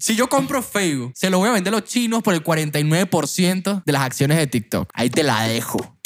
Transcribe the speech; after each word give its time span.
Si 0.00 0.14
yo 0.14 0.28
compro 0.28 0.62
Facebook, 0.62 1.12
se 1.16 1.28
lo 1.28 1.38
voy 1.38 1.48
a 1.48 1.52
vender 1.52 1.74
a 1.74 1.78
los 1.78 1.88
chinos 1.88 2.22
por 2.22 2.32
el 2.32 2.44
49% 2.44 3.82
de 3.84 3.92
las 3.92 4.02
acciones 4.02 4.38
de 4.38 4.46
TikTok. 4.46 4.88
Ahí 4.94 5.10
te 5.10 5.24
la 5.24 5.42
dejo. 5.42 5.98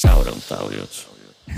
Cabronsaurios. 0.00 1.08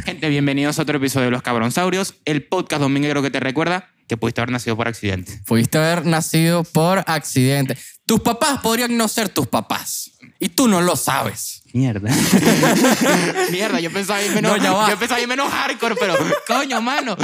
Gente, 0.04 0.29
bienvenidos 0.29 0.79
a 0.79 0.83
otro 0.83 0.96
episodio 0.96 1.27
de 1.27 1.30
Los 1.30 1.43
Cabronsaurios, 1.43 2.14
el 2.25 2.45
podcast 2.45 2.83
dominguero 2.83 3.22
que 3.22 3.30
te 3.30 3.38
recuerda 3.38 3.88
que 4.09 4.17
pudiste 4.17 4.40
haber 4.40 4.51
nacido 4.51 4.77
por 4.77 4.88
accidente. 4.88 5.40
Pudiste 5.46 5.79
haber 5.79 6.06
nacido 6.06 6.65
por 6.65 7.04
accidente. 7.06 7.76
Tus 8.04 8.21
papás 8.21 8.60
podrían 8.63 8.97
no 8.97 9.06
ser 9.06 9.29
tus 9.29 9.47
papás. 9.47 10.12
Y 10.45 10.49
tú 10.49 10.67
no 10.67 10.81
lo 10.81 10.97
sabes. 10.97 11.63
Mierda. 11.72 12.11
Mierda, 13.51 13.81
yo 13.81 13.90
pensaba 13.93 14.22
ir 14.22 14.33
menos, 14.33 14.61
No, 14.61 14.75
va. 14.76 14.90
yo 14.90 14.99
pensaba 14.99 15.21
ir 15.21 15.29
menos 15.29 15.49
hardcore, 15.53 15.95
pero 15.95 16.16
coño, 16.47 16.80
mano. 16.83 17.16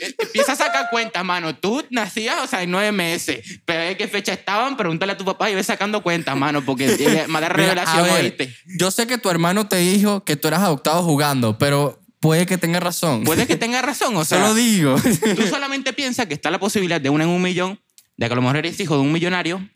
eh, 0.00 0.14
Empieza 0.18 0.52
a 0.52 0.56
sacar 0.56 0.88
cuentas, 0.90 1.24
mano. 1.24 1.54
Tú 1.54 1.84
nacías, 1.90 2.36
o 2.42 2.46
sea, 2.48 2.62
en 2.62 2.70
nueve 2.72 2.90
meses. 2.92 3.60
Pero 3.64 3.80
¿de 3.84 3.96
qué 3.96 4.08
fecha 4.08 4.32
estaban? 4.32 4.76
Pregúntale 4.76 5.12
a 5.12 5.16
tu 5.16 5.24
papá 5.24 5.50
y 5.50 5.54
ve 5.54 5.62
sacando 5.62 6.02
cuentas, 6.02 6.36
mano, 6.36 6.64
porque 6.64 6.88
me 7.28 7.40
da 7.40 7.48
Mira, 7.48 7.48
revelación 7.50 7.98
a 8.00 8.02
ver, 8.02 8.24
oíste. 8.24 8.54
Yo 8.78 8.90
sé 8.90 9.06
que 9.06 9.18
tu 9.18 9.30
hermano 9.30 9.68
te 9.68 9.76
dijo 9.76 10.24
que 10.24 10.34
tú 10.36 10.48
eras 10.48 10.62
adoptado 10.62 11.02
jugando, 11.04 11.56
pero 11.58 12.00
puede 12.20 12.46
que 12.46 12.58
tenga 12.58 12.80
razón. 12.80 13.22
Puede 13.24 13.46
que 13.46 13.56
tenga 13.56 13.82
razón, 13.82 14.16
o 14.16 14.24
sea. 14.24 14.40
Solo 14.40 14.54
digo. 14.54 14.96
Tú 15.36 15.46
solamente 15.46 15.92
piensas 15.92 16.26
que 16.26 16.34
está 16.34 16.50
la 16.50 16.58
posibilidad 16.58 17.00
de 17.00 17.08
una 17.08 17.22
en 17.24 17.30
un 17.30 17.40
millón, 17.40 17.80
de 18.16 18.26
que 18.26 18.32
a 18.32 18.36
lo 18.36 18.42
mejor 18.42 18.56
eres 18.56 18.78
hijo 18.80 18.96
de 18.96 19.00
un 19.02 19.12
millonario 19.12 19.66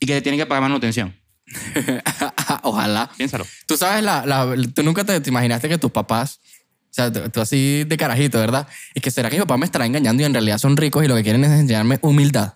y 0.00 0.06
que 0.06 0.14
te 0.14 0.22
tienen 0.22 0.38
que 0.38 0.46
pagar 0.46 0.62
manutención. 0.62 1.14
Ojalá. 2.62 3.10
Piénsalo. 3.16 3.46
Tú 3.66 3.76
sabes, 3.76 4.02
la, 4.02 4.24
la- 4.26 4.54
tú 4.74 4.82
nunca 4.82 5.04
te, 5.04 5.20
te 5.20 5.30
imaginaste 5.30 5.68
que 5.68 5.78
tus 5.78 5.90
papás, 5.90 6.40
o 6.90 6.94
sea, 6.94 7.12
tú, 7.12 7.20
tú 7.30 7.40
así 7.40 7.84
de 7.84 7.96
carajito, 7.96 8.38
¿verdad? 8.38 8.66
Y 8.94 9.00
que 9.00 9.10
será 9.10 9.30
que 9.30 9.36
mi 9.36 9.40
papá 9.42 9.56
me 9.56 9.64
estará 9.66 9.86
engañando 9.86 10.22
y 10.22 10.26
en 10.26 10.32
realidad 10.34 10.58
son 10.58 10.76
ricos 10.76 11.04
y 11.04 11.08
lo 11.08 11.14
que 11.16 11.22
quieren 11.22 11.44
es 11.44 11.50
enseñarme 11.50 11.98
humildad. 12.02 12.54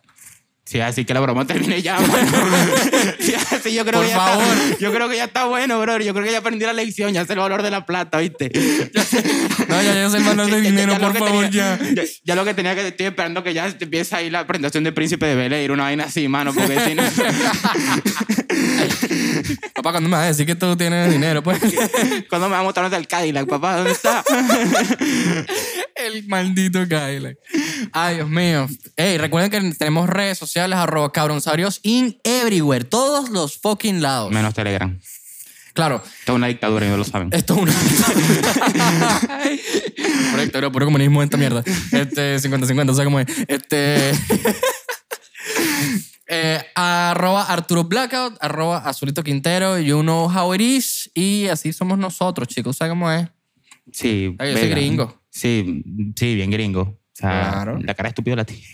Sí, 0.72 0.80
así 0.80 1.04
que 1.04 1.12
la 1.12 1.20
broma 1.20 1.46
termine 1.46 1.82
ya. 1.82 1.98
Sí, 3.20 3.34
así 3.34 3.74
yo 3.74 3.84
creo 3.84 4.00
Por 4.00 4.04
que 4.06 4.10
ya 4.10 4.16
favor. 4.16 4.44
Está, 4.56 4.78
yo 4.78 4.92
creo 4.92 5.08
que 5.08 5.16
ya 5.16 5.24
está 5.24 5.44
bueno, 5.44 5.78
bro. 5.80 5.98
Yo 6.00 6.14
creo 6.14 6.24
que 6.24 6.32
ya 6.32 6.38
aprendí 6.38 6.64
la 6.64 6.72
lección, 6.72 7.12
ya 7.12 7.26
sé 7.26 7.34
el 7.34 7.40
valor 7.40 7.62
de 7.62 7.70
la 7.70 7.84
plata, 7.84 8.18
¿viste? 8.18 8.50
No, 9.68 9.80
ya, 9.82 9.94
ya 9.94 10.08
sé 10.10 10.16
el 10.18 10.24
valor 10.24 10.46
de 10.50 10.52
Ya- 10.52 10.56
ya- 10.58 10.70
dinero, 10.70 10.92
ya 10.92 10.98
lo 10.98 11.04
por 11.12 11.18
favor, 11.18 11.44
tenía- 11.44 11.78
ya. 11.78 11.78
ya. 11.94 12.02
ya 12.24 12.34
lo 12.34 12.44
que 12.44 12.54
tenía 12.54 12.74
que 12.74 12.88
estoy 12.88 13.06
esperando 13.06 13.42
que 13.44 13.52
ya 13.54 13.66
empiece 13.78 14.16
ahí 14.16 14.30
la 14.30 14.46
presentación 14.46 14.82
del 14.84 14.94
príncipe 14.94 15.26
de 15.26 15.34
Bel 15.34 15.52
Air, 15.52 15.72
una 15.72 15.84
vaina 15.84 16.04
así, 16.04 16.26
mano, 16.28 16.52
porque 16.54 16.78
si 16.80 16.94
no... 16.94 17.02
Papá, 19.74 19.90
¿cuándo 19.92 20.08
me 20.08 20.16
vas 20.16 20.24
a 20.24 20.28
decir 20.28 20.46
que 20.46 20.54
tú 20.54 20.76
tienes 20.76 21.10
dinero? 21.10 21.42
Pues 21.42 21.60
¿Cuándo 22.28 22.48
me 22.48 22.54
va 22.54 22.60
a 22.60 22.62
mostrar 22.62 22.92
el 22.92 23.06
Cadillac, 23.06 23.46
papá? 23.48 23.76
¿Dónde 23.76 23.92
está? 23.92 24.24
el 25.96 26.26
maldito 26.28 26.86
Cadillac. 26.88 27.36
Ay, 27.92 28.16
Dios 28.16 28.28
mío. 28.28 28.68
Ey, 28.96 29.18
recuerden 29.18 29.50
que 29.50 29.76
tenemos 29.76 30.08
redes 30.08 30.38
sociales, 30.38 30.78
arroba 30.78 31.12
cabronsaurios 31.12 31.80
in 31.82 32.18
everywhere. 32.24 32.84
Todos 32.84 33.30
los 33.30 33.58
fucking 33.58 34.02
lados. 34.02 34.30
Menos 34.32 34.54
Telegram. 34.54 34.98
Claro, 35.74 36.02
Esto 36.04 36.32
es 36.32 36.36
una 36.36 36.48
dictadura 36.48 36.86
no 36.86 36.98
lo 36.98 37.04
saben. 37.04 37.30
Esto 37.32 37.54
es 37.54 37.60
una. 37.60 37.72
Correcto, 40.30 40.58
era 40.58 40.70
puro 40.70 40.84
comunismo 40.84 41.22
en 41.22 41.26
esta 41.26 41.38
mierda. 41.38 41.64
Este, 41.92 42.36
50-50, 42.36 42.92
¿sabes 42.92 43.04
cómo 43.04 43.20
es? 43.20 43.26
Este. 43.48 44.12
Eh, 46.32 46.60
arroba 46.74 47.44
Arturo 47.44 47.84
Blackout, 47.84 48.36
arroba 48.40 48.78
Azulito 48.78 49.22
Quintero, 49.22 49.78
you 49.78 50.00
know 50.00 50.28
how 50.28 50.54
it 50.54 50.60
is. 50.60 51.10
Y 51.14 51.46
así 51.48 51.72
somos 51.72 51.98
nosotros, 51.98 52.48
chicos, 52.48 52.76
¿sabes 52.76 52.90
cómo 52.92 53.10
es? 53.10 53.28
Sí. 53.92 54.34
Ay, 54.38 54.52
yo 54.52 54.58
soy 54.58 54.68
gringo. 54.70 55.22
Sí, 55.30 55.82
sí, 56.16 56.34
bien 56.34 56.50
gringo. 56.50 56.80
O 56.82 56.98
sea, 57.12 57.50
Claro. 57.52 57.78
la 57.80 57.94
cara 57.94 58.08
estúpida 58.08 58.36
la 58.36 58.44
tiene. 58.44 58.64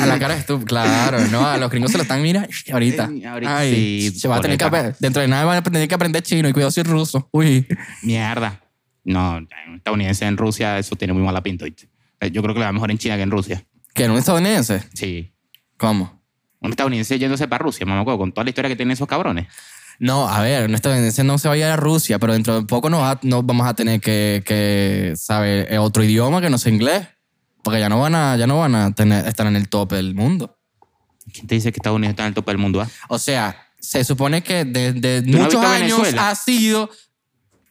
A 0.00 0.06
la 0.06 0.18
cara 0.18 0.34
es 0.36 0.46
tú, 0.46 0.64
claro, 0.64 1.18
¿no? 1.28 1.46
A 1.46 1.58
los 1.58 1.70
gringos 1.70 1.90
se 1.92 1.98
lo 1.98 2.02
están, 2.04 2.22
mira, 2.22 2.48
ahorita. 2.72 3.10
Eh, 3.14 3.26
ahorita 3.26 3.58
Ay, 3.58 4.10
sí, 4.10 4.18
se 4.18 4.26
va 4.28 4.36
a 4.36 4.40
tener 4.40 4.56
que, 4.56 4.94
dentro 5.00 5.20
de 5.20 5.28
nada 5.28 5.44
van 5.44 5.58
a 5.58 5.62
tener 5.62 5.86
que 5.86 5.94
aprender 5.94 6.22
chino 6.22 6.48
y 6.48 6.52
cuidado 6.54 6.70
si 6.70 6.80
es 6.80 6.86
ruso. 6.86 7.28
Uy. 7.32 7.66
Mierda. 8.02 8.58
No, 9.04 9.36
un 9.36 9.48
estadounidense 9.76 10.24
en 10.24 10.36
Rusia, 10.38 10.78
eso 10.78 10.96
tiene 10.96 11.12
muy 11.12 11.22
mala 11.22 11.42
pinta. 11.42 11.64
¿oíste? 11.66 11.88
Eh, 12.20 12.30
Yo 12.30 12.42
creo 12.42 12.54
que 12.54 12.60
le 12.60 12.66
va 12.66 12.72
mejor 12.72 12.90
en 12.90 12.96
China 12.98 13.16
que 13.16 13.22
en 13.22 13.30
Rusia. 13.30 13.62
¿Que 13.94 14.06
no 14.08 14.14
es 14.14 14.20
estadounidense? 14.20 14.82
Sí. 14.94 15.34
¿Cómo? 15.76 16.19
Un 16.60 16.70
estadounidense 16.70 17.18
yéndose 17.18 17.48
para 17.48 17.62
Rusia, 17.62 17.86
mamá, 17.86 18.04
con 18.04 18.32
toda 18.32 18.44
la 18.44 18.50
historia 18.50 18.68
que 18.68 18.76
tienen 18.76 18.92
esos 18.92 19.08
cabrones. 19.08 19.46
No, 19.98 20.28
a 20.28 20.40
ver, 20.40 20.66
un 20.68 20.74
estadounidense 20.74 21.24
no 21.24 21.38
se 21.38 21.48
va 21.48 21.54
a 21.54 21.56
ir 21.58 21.64
a 21.64 21.76
Rusia, 21.76 22.18
pero 22.18 22.32
dentro 22.32 22.60
de 22.60 22.66
poco 22.66 22.88
nos, 22.90 23.02
va- 23.02 23.18
nos 23.22 23.44
vamos 23.44 23.66
a 23.66 23.74
tener 23.74 24.00
que, 24.00 24.42
que 24.46 25.12
saber 25.16 25.78
otro 25.78 26.02
idioma 26.04 26.40
que 26.40 26.48
no 26.50 26.58
sea 26.58 26.72
inglés. 26.72 27.06
Porque 27.62 27.80
ya 27.80 27.88
no 27.90 28.00
van 28.00 28.14
a, 28.14 28.36
ya 28.36 28.46
no 28.46 28.58
van 28.58 28.74
a 28.74 28.94
tener, 28.94 29.26
estar 29.26 29.46
en 29.46 29.56
el 29.56 29.68
tope 29.68 29.96
del 29.96 30.14
mundo. 30.14 30.58
¿Quién 31.32 31.46
te 31.46 31.54
dice 31.56 31.70
que 31.72 31.76
Estados 31.78 31.96
Unidos 31.96 32.12
está 32.12 32.22
en 32.22 32.28
el 32.28 32.34
tope 32.34 32.50
del 32.50 32.58
mundo? 32.58 32.80
ah? 32.80 32.88
O 33.08 33.18
sea, 33.18 33.68
se 33.78 34.02
supone 34.04 34.42
que 34.42 34.64
desde 34.64 35.20
muchos 35.22 35.62
años 35.62 35.98
Venezuela? 35.98 36.30
ha 36.30 36.34
sido... 36.34 36.90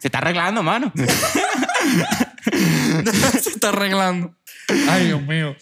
Se 0.00 0.08
está 0.08 0.18
arreglando, 0.18 0.62
mano. 0.64 0.92
se 3.40 3.50
está 3.50 3.68
arreglando. 3.68 4.34
Ay, 4.88 5.06
Dios 5.06 5.22
mío. 5.22 5.54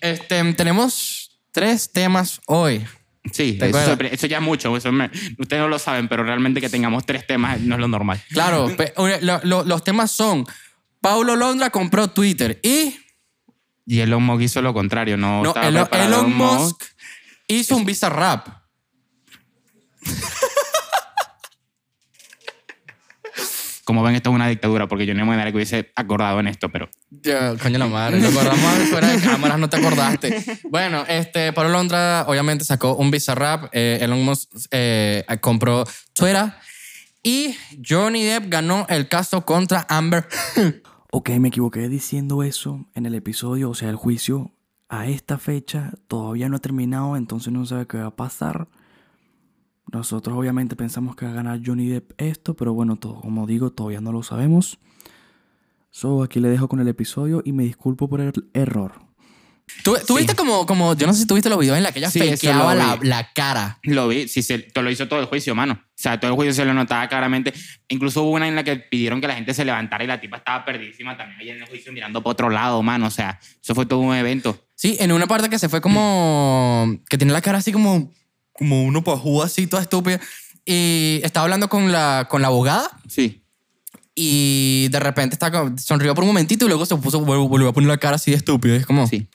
Este, 0.00 0.52
tenemos 0.52 1.29
tres 1.52 1.92
temas 1.92 2.40
hoy. 2.46 2.84
Sí, 3.32 3.58
¿Te 3.58 3.68
eso, 3.68 4.26
ya 4.26 4.38
es 4.38 4.42
mucho. 4.42 4.74
Eso 4.76 4.90
me- 4.92 5.10
ustedes 5.38 5.60
no 5.62 5.68
lo 5.68 5.78
saben, 5.78 6.08
pero 6.08 6.24
realmente 6.24 6.60
que 6.60 6.70
tengamos 6.70 7.04
tres 7.04 7.26
temas 7.26 7.60
no 7.60 7.74
es 7.74 7.80
lo 7.80 7.88
normal. 7.88 8.20
Claro, 8.32 8.74
pe- 8.76 8.94
lo- 9.20 9.40
lo- 9.44 9.64
los 9.64 9.84
temas 9.84 10.10
son... 10.10 10.46
Paulo 11.02 11.34
Londra 11.36 11.70
compró 11.70 12.08
Twitter 12.08 12.60
y... 12.62 12.94
Y 13.86 14.00
Elon 14.00 14.22
Musk 14.22 14.42
hizo 14.42 14.62
lo 14.62 14.72
contrario. 14.74 15.16
No, 15.16 15.42
Elon, 15.54 15.88
Elon 15.92 16.34
Musk 16.36 16.82
hizo 17.48 17.76
un 17.76 17.84
Visa 17.84 18.08
Rap. 18.08 18.46
Como 23.90 24.04
ven, 24.04 24.14
esto 24.14 24.30
es 24.30 24.36
una 24.36 24.46
dictadura, 24.46 24.86
porque 24.86 25.04
yo 25.04 25.14
no 25.14 25.22
me 25.22 25.32
manera 25.32 25.50
que 25.50 25.56
hubiese 25.56 25.90
acordado 25.96 26.38
en 26.38 26.46
esto, 26.46 26.68
pero 26.68 26.88
Ya, 27.10 27.56
coño 27.56 27.76
la 27.76 27.88
madre, 27.88 28.20
lo 28.20 28.28
acordamos 28.28 28.88
fuera 28.88 29.08
de 29.08 29.20
cámaras, 29.20 29.58
no 29.58 29.68
te 29.68 29.78
acordaste. 29.78 30.60
Bueno, 30.70 31.04
este, 31.08 31.52
Pablo 31.52 31.72
Londra 31.72 32.24
obviamente 32.28 32.64
sacó 32.64 32.94
un 32.94 33.10
Bizarrap, 33.10 33.64
eh, 33.72 33.98
Elon 34.00 34.24
Musk 34.24 34.48
eh, 34.70 35.24
compró 35.40 35.82
Twitter 36.12 36.52
y 37.24 37.56
Johnny 37.84 38.22
Depp 38.22 38.44
ganó 38.46 38.86
el 38.88 39.08
caso 39.08 39.44
contra 39.44 39.84
Amber. 39.88 40.28
Ok, 41.10 41.30
me 41.30 41.48
equivoqué 41.48 41.88
diciendo 41.88 42.44
eso 42.44 42.86
en 42.94 43.06
el 43.06 43.16
episodio, 43.16 43.70
o 43.70 43.74
sea, 43.74 43.90
el 43.90 43.96
juicio 43.96 44.52
a 44.88 45.08
esta 45.08 45.36
fecha 45.36 45.94
todavía 46.06 46.48
no 46.48 46.58
ha 46.58 46.60
terminado, 46.60 47.16
entonces 47.16 47.52
no 47.52 47.66
sabe 47.66 47.88
qué 47.88 47.98
va 47.98 48.06
a 48.06 48.14
pasar. 48.14 48.68
Nosotros 49.92 50.36
obviamente 50.36 50.76
pensamos 50.76 51.16
que 51.16 51.24
va 51.24 51.32
a 51.32 51.34
ganar 51.34 51.60
Johnny 51.64 51.88
Depp 51.88 52.12
esto, 52.18 52.54
pero 52.54 52.72
bueno, 52.72 52.96
todo, 52.96 53.20
como 53.20 53.46
digo, 53.46 53.70
todavía 53.70 54.00
no 54.00 54.12
lo 54.12 54.22
sabemos. 54.22 54.78
So, 55.90 56.22
aquí 56.22 56.38
le 56.38 56.48
dejo 56.48 56.68
con 56.68 56.80
el 56.80 56.88
episodio 56.88 57.42
y 57.44 57.52
me 57.52 57.64
disculpo 57.64 58.08
por 58.08 58.20
el 58.20 58.32
error. 58.54 59.10
¿Tú, 59.84 59.96
tú 60.06 60.16
viste 60.16 60.34
como, 60.34 60.66
como, 60.66 60.94
yo 60.94 61.06
no 61.06 61.12
sé 61.12 61.20
si 61.20 61.26
tuviste 61.26 61.48
los 61.48 61.58
videos 61.58 61.76
en 61.76 61.84
la 61.84 61.92
que 61.92 62.00
ella 62.00 62.10
Sí, 62.10 62.18
la, 62.46 62.98
la 63.02 63.32
cara? 63.32 63.78
lo 63.82 64.08
vi. 64.08 64.28
Sí, 64.28 64.42
se, 64.42 64.58
te 64.58 64.82
lo 64.82 64.90
hizo 64.90 65.08
todo 65.08 65.20
el 65.20 65.26
juicio, 65.26 65.54
mano. 65.54 65.74
O 65.74 65.92
sea, 65.94 66.18
todo 66.18 66.30
el 66.30 66.36
juicio 66.36 66.52
se 66.54 66.64
lo 66.64 66.74
notaba 66.74 67.08
claramente. 67.08 67.52
Incluso 67.88 68.22
hubo 68.22 68.32
una 68.32 68.48
en 68.48 68.56
la 68.56 68.64
que 68.64 68.76
pidieron 68.76 69.20
que 69.20 69.28
la 69.28 69.34
gente 69.34 69.54
se 69.54 69.64
levantara 69.64 70.04
y 70.04 70.06
la 70.06 70.20
tipa 70.20 70.38
estaba 70.38 70.64
perdidísima 70.64 71.16
también 71.16 71.40
ahí 71.40 71.50
en 71.50 71.62
el 71.62 71.68
juicio 71.68 71.92
mirando 71.92 72.22
para 72.22 72.32
otro 72.32 72.50
lado, 72.50 72.82
mano. 72.82 73.06
O 73.06 73.10
sea, 73.10 73.38
eso 73.62 73.74
fue 73.74 73.86
todo 73.86 74.00
un 74.00 74.14
evento. 74.14 74.58
Sí, 74.74 74.96
en 75.00 75.12
una 75.12 75.26
parte 75.26 75.48
que 75.48 75.58
se 75.58 75.68
fue 75.68 75.80
como. 75.80 76.98
que 77.08 77.18
tiene 77.18 77.32
la 77.32 77.40
cara 77.40 77.58
así 77.58 77.72
como. 77.72 78.12
Como 78.60 78.84
uno 78.84 79.02
pajú 79.02 79.42
así, 79.42 79.66
toda 79.66 79.80
estúpida. 79.82 80.20
Y 80.66 81.20
estaba 81.24 81.44
hablando 81.44 81.68
con 81.70 81.90
la, 81.90 82.28
con 82.30 82.42
la 82.42 82.48
abogada. 82.48 82.88
Sí. 83.08 83.42
Y 84.14 84.88
de 84.90 85.00
repente 85.00 85.34
está, 85.34 85.50
como- 85.50 85.76
sonrió 85.78 86.14
por 86.14 86.24
un 86.24 86.28
momentito 86.28 86.66
y 86.66 86.68
luego 86.68 86.84
se 86.84 86.94
puso, 86.96 87.24
vol- 87.24 87.48
volvió 87.48 87.68
a 87.68 87.72
poner 87.72 87.88
la 87.88 87.96
cara 87.96 88.16
así 88.16 88.30
de 88.30 88.36
estúpido. 88.36 88.74
Es 88.76 88.84
como. 88.86 89.06
Sí. 89.06 89.26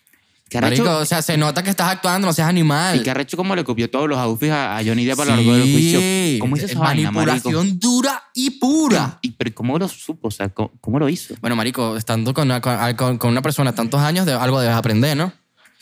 ¿Qué 0.47 0.61
Marico, 0.61 0.83
arrecho, 0.83 0.99
o 1.01 1.05
sea, 1.05 1.23
se 1.23 1.37
nota 1.37 1.63
que 1.63 1.71
estás 1.71 1.89
actuando, 1.89 2.27
no 2.27 2.33
seas 2.33 2.47
animal. 2.47 2.97
y 2.99 3.03
qué 3.03 3.09
arrecho 3.09 3.35
como 3.35 3.55
le 3.55 3.63
copió 3.63 3.89
todos 3.89 4.07
los 4.07 4.19
outfits 4.19 4.51
a, 4.51 4.77
a 4.77 4.83
Johnny 4.85 5.03
Depp 5.03 5.19
a 5.21 5.25
lo 5.25 5.35
largo 5.35 5.53
del 5.55 5.63
juicio. 5.63 5.99
¿Cómo 6.39 6.55
hizo 6.55 6.67
esa 6.67 6.77
vaina, 6.79 7.09
marico? 7.09 7.49
Manipulación 7.49 7.79
dura 7.79 8.21
y 8.35 8.51
pura. 8.51 9.17
¿Y, 9.23 9.31
pero 9.31 9.55
cómo 9.55 9.79
lo 9.79 9.87
supo? 9.87 10.27
O 10.27 10.31
sea, 10.31 10.49
¿cómo, 10.49 10.71
cómo 10.81 10.99
lo 10.99 11.09
hizo? 11.09 11.33
Bueno, 11.41 11.55
marico, 11.55 11.97
estando 11.97 12.31
con, 12.35 12.45
una- 12.45 12.61
con, 12.61 12.77
con- 12.95 13.17
con 13.17 13.31
una 13.31 13.41
persona 13.41 13.73
tantos 13.73 13.99
años, 14.01 14.27
de, 14.27 14.33
algo 14.33 14.59
debes 14.61 14.75
aprender, 14.75 15.17
¿no? 15.17 15.33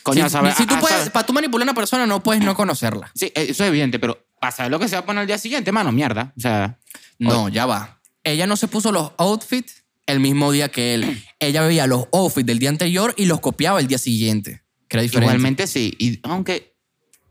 Coño, 0.04 0.28
si, 0.28 0.36
si 0.56 0.66
tú 0.66 0.74
a- 0.74 0.78
a- 0.78 0.80
puedes, 0.80 1.10
para 1.10 1.26
tú 1.26 1.32
manipular 1.32 1.66
a 1.66 1.70
una 1.72 1.74
persona, 1.74 2.06
no 2.06 2.22
puedes 2.22 2.42
no 2.44 2.54
conocerla. 2.54 3.10
Sí, 3.14 3.26
eh, 3.34 3.46
eso 3.48 3.64
es 3.64 3.68
evidente, 3.68 3.98
pero 3.98 4.24
para 4.40 4.52
saber 4.52 4.70
lo 4.70 4.78
que 4.78 4.86
se 4.88 4.94
va 4.94 5.00
a 5.00 5.06
poner 5.06 5.22
al 5.22 5.26
día 5.26 5.38
siguiente, 5.38 5.72
mano, 5.72 5.90
mierda. 5.90 6.32
O 6.36 6.40
sea, 6.40 6.78
No, 7.18 7.48
ya 7.48 7.66
va. 7.66 8.00
Ella 8.22 8.46
no 8.46 8.56
se 8.56 8.68
puso 8.68 8.92
los 8.92 9.10
outfits 9.18 9.84
el 10.06 10.20
mismo 10.20 10.52
día 10.52 10.68
que 10.68 10.94
él. 10.94 11.24
Ella 11.40 11.62
veía 11.62 11.86
los 11.86 12.06
outfits 12.12 12.46
del 12.46 12.58
día 12.58 12.68
anterior 12.70 13.14
y 13.16 13.24
los 13.24 13.40
copiaba 13.40 13.80
el 13.80 13.86
día 13.86 13.98
siguiente. 13.98 14.62
Que 14.88 14.96
era 14.98 15.02
diferente. 15.02 15.32
igualmente 15.32 15.66
sí. 15.66 15.94
Y 15.98 16.20
aunque 16.22 16.76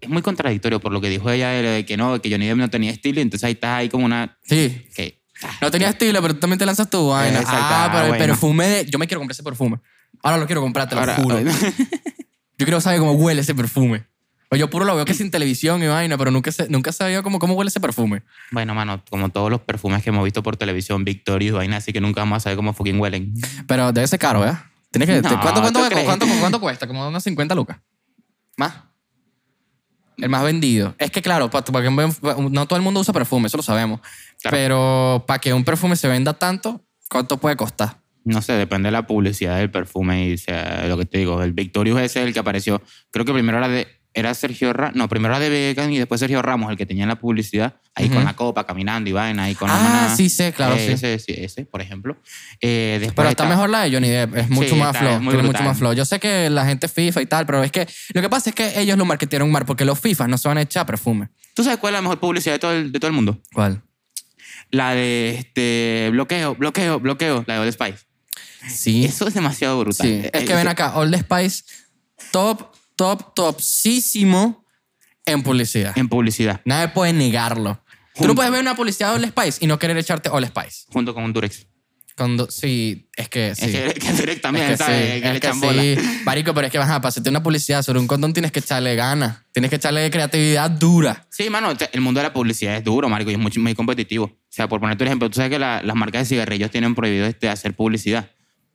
es 0.01 0.09
muy 0.09 0.21
contradictorio 0.21 0.79
por 0.81 0.91
lo 0.91 0.99
que 0.99 1.09
dijo 1.09 1.29
ella 1.29 1.49
de, 1.49 1.85
que 1.85 1.95
no, 1.95 2.19
que 2.21 2.29
Johnny 2.29 2.47
Depp 2.47 2.57
no 2.57 2.69
tenía 2.69 2.91
estilo, 2.91 3.21
entonces 3.21 3.45
ahí 3.45 3.53
estás 3.53 3.77
ahí 3.77 3.89
como 3.89 4.05
una... 4.05 4.37
Sí. 4.43 4.85
Que, 4.95 5.21
No 5.61 5.69
tenía 5.71 5.89
estilo, 5.89 6.21
pero 6.21 6.33
tú 6.33 6.39
también 6.41 6.57
te 6.59 6.65
lanzas 6.65 6.89
tu 6.89 7.07
vaina. 7.09 7.39
Exacto, 7.39 7.59
Ah, 7.61 7.85
ah, 7.85 7.89
pero 7.91 8.03
el 8.05 8.09
bueno. 8.09 8.25
perfume 8.25 8.67
de... 8.67 8.85
Yo 8.89 8.97
me 8.99 9.07
quiero 9.07 9.19
comprar 9.21 9.33
ese 9.35 9.43
perfume. 9.43 9.77
Ahora 10.23 10.37
lo 10.39 10.45
quiero 10.45 10.61
comprar, 10.61 10.89
te 10.89 10.95
lo 10.95 11.01
Ahora- 11.01 11.15
juro. 11.15 11.37
Yo 12.57 12.65
quiero 12.65 12.79
saber 12.81 13.00
cómo 13.00 13.13
huele 13.13 13.41
ese 13.41 13.55
perfume. 13.55 14.05
O 14.50 14.55
yo 14.55 14.69
puro 14.69 14.85
lo 14.85 14.95
veo 14.95 15.03
que 15.05 15.13
es 15.13 15.21
en 15.21 15.31
televisión 15.31 15.81
y 15.81 15.88
vaina, 15.88 16.15
pero 16.17 16.29
nunca, 16.29 16.51
sé, 16.51 16.67
nunca 16.69 16.91
sabido 16.91 17.23
cómo, 17.23 17.39
cómo 17.39 17.55
huele 17.55 17.69
ese 17.69 17.79
perfume. 17.79 18.21
Bueno, 18.51 18.75
mano, 18.75 19.03
como 19.09 19.29
todos 19.29 19.50
los 19.50 19.61
perfumes 19.61 20.03
que 20.03 20.09
hemos 20.09 20.23
visto 20.23 20.44
por 20.44 20.57
televisión, 20.57 21.03
Victorious, 21.03 21.55
vaina, 21.55 21.77
así 21.77 21.91
que 21.91 22.00
nunca 22.00 22.21
vamos 22.21 22.38
a 22.38 22.39
saber 22.41 22.57
cómo 22.57 22.71
fucking 22.73 23.00
huelen. 23.00 23.33
Pero 23.65 23.91
debe 23.91 24.05
ser 24.07 24.19
caro, 24.19 24.41
¿verdad? 24.41 24.63
Tienes 24.91 25.09
que, 25.09 25.21
No, 25.23 25.41
¿cuánto, 25.41 25.61
cuánto, 25.61 25.79
¿tú 25.81 25.89
crees? 25.89 26.05
cuánto- 26.05 26.27
cuánto 26.39 26.59
cuesta? 26.59 26.85
Como 26.85 27.07
unos 27.07 27.23
50 27.23 27.55
lucas. 27.55 27.77
¿Más? 28.57 28.73
El 30.17 30.29
más 30.29 30.44
vendido. 30.44 30.94
Es 31.00 31.09
que 31.09 31.23
claro, 31.23 31.50
pa- 31.50 31.63
para 31.65 31.81
que 31.81 31.88
un- 31.89 32.53
no 32.53 32.67
todo 32.67 32.77
el 32.77 32.83
mundo 32.83 33.00
usa 33.00 33.11
perfume, 33.11 33.47
eso 33.47 33.57
lo 33.57 33.63
sabemos. 33.63 34.00
Claro. 34.39 34.55
Pero 34.55 35.23
para 35.25 35.39
que 35.39 35.51
un 35.51 35.63
perfume 35.63 35.95
se 35.95 36.07
venda 36.07 36.33
tanto, 36.33 36.79
¿cuánto 37.09 37.38
puede 37.38 37.55
costar? 37.55 37.97
No 38.25 38.41
sé, 38.41 38.53
depende 38.53 38.87
de 38.87 38.91
la 38.91 39.05
publicidad 39.07 39.57
del 39.57 39.69
perfume 39.71 40.27
y 40.27 40.37
sea 40.37 40.85
lo 40.87 40.97
que 40.97 41.05
te 41.05 41.17
digo. 41.17 41.41
El 41.43 41.53
Victorious 41.53 41.99
ese 42.01 42.21
es 42.21 42.27
el 42.27 42.33
que 42.33 42.39
apareció. 42.39 42.81
Creo 43.11 43.25
que 43.25 43.33
primero 43.33 43.57
era 43.57 43.67
de 43.67 43.87
era 44.15 44.31
Sergio 44.35 44.71
Ramos. 44.73 44.95
No, 44.95 45.09
primero 45.09 45.33
era 45.33 45.39
de 45.43 45.49
Vegan 45.49 45.91
y 45.91 45.97
después 45.97 46.19
Sergio 46.19 46.41
Ramos, 46.43 46.69
el 46.69 46.77
que 46.77 46.85
tenía 46.85 47.07
la 47.07 47.15
publicidad, 47.17 47.77
ahí 47.95 48.09
con 48.09 48.23
la 48.23 48.35
copa, 48.35 48.63
caminando 48.63 49.09
y 49.09 49.13
vaina, 49.13 49.45
ahí 49.45 49.55
con 49.55 49.67
la 49.67 49.75
Ah, 49.75 49.83
maná. 49.83 50.15
sí 50.15 50.29
sé, 50.29 50.53
claro, 50.53 50.75
sí. 50.77 50.91
Ese, 50.91 51.15
ese, 51.43 51.65
por 51.65 51.81
ejemplo. 51.81 52.15
Eh, 52.61 52.97
después 52.99 53.15
Pero 53.15 53.29
está 53.29 53.43
está- 53.45 53.55
mejor 53.55 53.71
la 53.71 53.81
de 53.81 53.91
Johnny 53.91 54.09
Depp, 54.09 54.37
es 54.37 54.49
mucho 54.51 54.69
Sí, 54.69 54.75
más 54.75 54.95
flow, 54.95 55.19
tiene 55.19 55.41
mucho 55.43 55.63
más 55.63 55.77
flow. 55.79 55.93
Yo 55.93 56.05
sé 56.05 56.19
que 56.19 56.47
la 56.51 56.63
gente 56.63 56.87
FIFA 56.87 57.21
y 57.23 57.25
tal, 57.25 57.47
pero 57.47 57.63
es 57.63 57.71
que 57.71 57.87
lo 58.13 58.21
que 58.21 58.29
pasa 58.29 58.51
es 58.51 58.55
que 58.55 58.79
ellos 58.79 58.99
lo 58.99 59.05
marketearon 59.05 59.51
mal 59.51 59.65
porque 59.65 59.83
los 59.83 59.99
FIFAs 59.99 60.29
no 60.29 60.37
se 60.37 60.47
van 60.47 60.59
a 60.59 60.61
echar 60.61 60.85
perfume. 60.85 61.29
¿Tú 61.55 61.63
sabes 61.63 61.79
cuál 61.79 61.95
es 61.95 61.97
la 61.97 62.01
mejor 62.03 62.19
publicidad 62.19 62.53
de 62.53 62.59
todo 62.59 62.71
el, 62.73 62.91
de 62.91 62.99
todo 62.99 63.07
el 63.09 63.15
mundo? 63.15 63.41
¿Cuál? 63.51 63.81
La 64.69 64.93
de 64.93 65.35
este, 65.39 66.09
bloqueo, 66.11 66.53
bloqueo, 66.55 66.99
bloqueo, 66.99 67.43
la 67.47 67.55
de 67.55 67.59
Old 67.61 67.71
Spice. 67.73 68.05
Sí. 68.69 69.06
Eso 69.06 69.27
es 69.27 69.33
demasiado 69.33 69.80
brutal. 69.80 70.06
Sí, 70.07 70.13
Eh, 70.24 70.31
es 70.33 70.44
que 70.45 70.54
eh, 70.54 70.56
ven 70.56 70.68
acá, 70.68 70.95
Old 70.98 71.15
Spice, 71.18 71.63
top, 72.31 72.68
top, 72.95 73.33
topsísimo 73.36 74.65
en 75.25 75.44
publicidad. 75.44 75.98
En 75.98 76.07
publicidad, 76.10 76.62
Nadie 76.65 76.89
puede 76.89 77.13
negarlo. 77.13 77.81
Tú 78.15 78.27
no 78.27 78.36
puedes 78.36 78.51
ver 78.51 78.62
una 78.62 78.75
publicidad 78.75 79.10
de 79.10 79.15
Old 79.15 79.27
Spice 79.30 79.57
y 79.62 79.68
no 79.68 79.80
querer 79.80 79.98
echarte 79.98 80.30
Old 80.30 80.48
Spice. 80.48 80.86
junto 80.92 81.13
con 81.13 81.24
un 81.24 81.33
Durex. 81.33 81.65
Cuando, 82.15 82.51
sí, 82.51 83.10
es 83.18 83.27
que 83.27 83.56
sí. 83.56 83.75
Es 83.75 83.94
que, 83.95 84.00
que 84.00 84.13
Durex 84.13 84.39
también, 84.42 84.65
Es 84.68 84.71
que 84.74 84.77
¿sabes? 84.77 85.15
sí, 85.15 85.21
que 85.21 85.30
le 85.30 85.36
es 85.36 85.42
que 85.42 85.51
bola. 85.54 85.81
sí. 85.81 86.19
Marico, 86.25 86.54
pero 86.54 86.68
es 86.68 86.71
que 86.71 86.77
vas 86.77 86.89
a 86.92 87.01
pasarte 87.01 87.27
una 87.31 87.42
publicidad 87.42 87.81
sobre 87.81 87.98
un 88.00 88.06
condón, 88.06 88.33
tienes 88.33 88.51
que 88.51 88.60
echarle 88.60 88.95
ganas. 88.95 89.39
Tienes 89.51 89.71
que 89.71 89.77
echarle 89.77 90.12
creatividad 90.12 90.69
dura. 90.69 91.25
Sí, 91.31 91.50
mano, 91.50 91.74
el 91.92 92.01
mundo 92.01 92.19
de 92.19 92.25
la 92.27 92.33
publicidad 92.33 92.75
es 92.75 92.83
duro, 92.83 93.10
marico, 93.10 93.31
y 93.31 93.33
es 93.33 93.39
muy, 93.39 93.51
muy 93.57 93.74
competitivo. 93.74 94.25
O 94.25 94.38
sea, 94.48 94.69
por 94.69 94.80
ponerte 94.80 95.04
un 95.04 95.07
ejemplo, 95.07 95.27
tú 95.27 95.38
sabes 95.38 95.50
que 95.50 95.57
la- 95.57 95.81
las 95.81 95.95
marcas 95.95 96.21
de 96.21 96.25
cigarrillos 96.36 96.69
tienen 96.69 96.94
prohibido 96.94 97.25
este, 97.25 97.50
hacer 97.50 97.74
publicidad. 97.75 98.30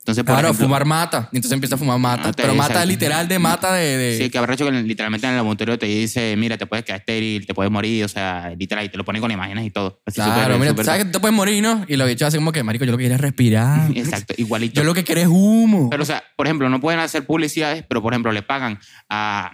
Entonces, 0.09 0.25
por 0.25 0.35
Claro, 0.37 0.49
ejemplo, 0.49 0.67
fumar 0.67 0.85
mata. 0.87 1.29
Entonces 1.33 1.53
empieza 1.53 1.75
a 1.75 1.79
fumar 1.79 1.99
mata. 1.99 2.33
Te- 2.33 2.43
pero 2.43 2.55
mata 2.55 2.69
exacto. 2.73 2.89
literal 2.89 3.29
de 3.29 3.39
mata 3.39 3.75
de... 3.75 3.97
de- 3.99 4.17
Sí, 4.19 4.31
que 4.31 4.39
habrá 4.39 4.55
hecho 4.55 4.65
que 4.65 4.73
literalmente 4.73 5.27
en 5.27 5.33
el 5.35 5.37
laboratorio 5.37 5.79
te 5.79 5.85
dice, 5.85 6.35
mira, 6.39 6.57
te 6.57 6.65
puedes 6.65 6.83
quedar 6.83 7.01
estéril, 7.01 7.47
te 7.47 7.53
puedes 7.53 7.71
morir, 7.71 8.05
o 8.05 8.09
sea, 8.09 8.55
literal, 8.59 8.87
y 8.87 8.89
te 8.89 8.97
lo 8.97 9.05
ponen 9.05 9.21
con 9.21 9.31
imágenes 9.31 9.67
y 9.67 9.71
todo. 9.71 10.01
Así 10.07 10.15
Claro, 10.15 10.55
súper- 10.55 10.59
mira, 10.61 10.71
súper- 10.71 10.85
sabes 10.87 10.99
que 11.01 11.05
tú 11.07 11.13
te 11.13 11.21
puedes 11.21 11.37
morir, 11.37 11.63
¿no? 11.63 11.85
Y 11.89 11.97
lo 11.97 12.07
bichos 12.07 12.29
así 12.29 12.39
como 12.39 12.53
que, 12.53 12.63
marico, 12.63 12.87
yo 12.87 12.93
lo 12.93 12.97
que 12.97 13.03
quiero 13.03 13.17
es 13.17 13.21
respirar. 13.21 13.91
Exacto, 13.95 14.33
igualito. 14.39 14.81
Yo 14.81 14.85
lo 14.85 14.95
que 14.95 15.05
quiero 15.05 15.21
es 15.21 15.27
humo. 15.29 15.91
Pero, 15.91 16.03
o 16.03 16.07
sea, 16.07 16.25
por 16.37 16.47
ejemplo, 16.47 16.71
no 16.71 16.81
pueden 16.81 17.01
hacer 17.01 17.27
publicidades, 17.27 17.85
pero, 17.87 18.01
por 18.01 18.15
ejemplo, 18.15 18.33
le 18.33 18.41
pagan 18.43 18.79
a, 19.11 19.53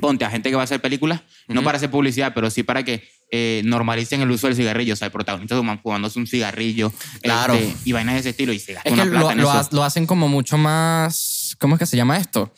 ponte, 0.00 0.24
a 0.24 0.30
gente 0.30 0.50
que 0.50 0.56
va 0.56 0.62
a 0.62 0.64
hacer 0.64 0.80
películas, 0.80 1.22
no 1.48 1.62
para 1.62 1.76
hacer 1.78 1.90
publicidad, 1.90 2.32
pero 2.34 2.48
sí 2.50 2.62
para 2.62 2.82
que 2.84 3.08
eh, 3.30 3.62
normalicen 3.64 4.20
el 4.20 4.30
uso 4.30 4.46
del 4.46 4.56
cigarrillo. 4.56 4.94
O 4.94 4.96
sea, 4.96 5.06
el 5.06 5.12
protagonista 5.12 5.56
fumándose 5.82 6.18
un 6.18 6.26
cigarrillo 6.26 6.92
Claro. 7.22 7.54
este, 7.54 7.76
y 7.84 7.92
vainas 7.92 8.14
de 8.14 8.20
ese 8.20 8.30
estilo 8.30 8.52
y 8.52 8.58
se 8.58 8.74
gasta 8.74 8.88
Es 8.88 8.92
una 8.94 9.04
que 9.04 9.10
plata 9.10 9.24
lo, 9.26 9.30
en 9.32 9.38
lo 9.38 9.50
eso. 9.50 9.58
ha- 9.58 9.68
lo 9.72 9.84
hacen 9.84 10.06
como 10.06 10.28
mucho 10.28 10.56
más. 10.58 11.56
¿Cómo 11.58 11.74
es 11.74 11.78
que 11.78 11.86
se 11.86 11.96
llama 11.96 12.16
esto? 12.18 12.52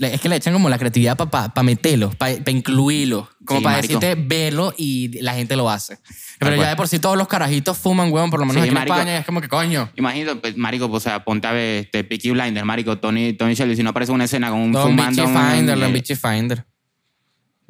Es 0.00 0.20
que 0.20 0.28
le 0.28 0.34
echan 0.34 0.52
como 0.52 0.68
la 0.68 0.78
creatividad 0.78 1.16
para 1.16 1.62
meterlo, 1.62 2.10
para 2.10 2.32
incluirlo. 2.50 3.30
Como 3.44 3.60
Sí, 3.60 3.64
para 3.64 3.76
decirte, 3.80 4.16
velo 4.16 4.74
y 4.76 5.20
la 5.22 5.34
gente 5.34 5.54
lo 5.54 5.70
hace. 5.70 5.98
Pero 6.40 6.56
ya 6.56 6.70
de 6.70 6.76
por 6.76 6.88
sí 6.88 6.98
todos 6.98 7.16
los 7.16 7.28
carajitos 7.28 7.78
fuman, 7.78 8.12
huevón, 8.12 8.28
por 8.30 8.40
lo 8.40 8.46
menos 8.46 8.62
Sí, 8.64 8.68
aquí 8.68 8.74
marico. 8.74 8.94
en 8.96 9.00
España. 9.02 9.18
es 9.20 9.24
como 9.26 9.40
que, 9.40 9.48
coño. 9.48 9.88
Imagínate, 9.94 10.40
pues, 10.40 10.56
marico, 10.56 10.90
pues, 10.90 11.04
o 11.04 11.08
sea, 11.08 11.24
ponte 11.24 11.46
a 11.46 11.52
ver 11.52 11.84
este, 11.84 12.02
Peaky 12.02 12.32
Blinders, 12.32 12.66
marico, 12.66 12.98
Tony, 12.98 13.34
Tony 13.34 13.54
Shelby, 13.54 13.76
si 13.76 13.84
no 13.84 13.90
aparece 13.90 14.10
una 14.10 14.24
escena 14.24 14.50
con 14.50 14.58
un 14.58 14.72
Don 14.72 14.88
fumando... 14.90 15.22
Bichi 15.24 15.34
un- 15.36 15.50
Finder, 15.52 15.78
Don 15.78 15.88
eh, 15.88 15.92
Bichi 15.92 16.14
Finder. 16.16 16.66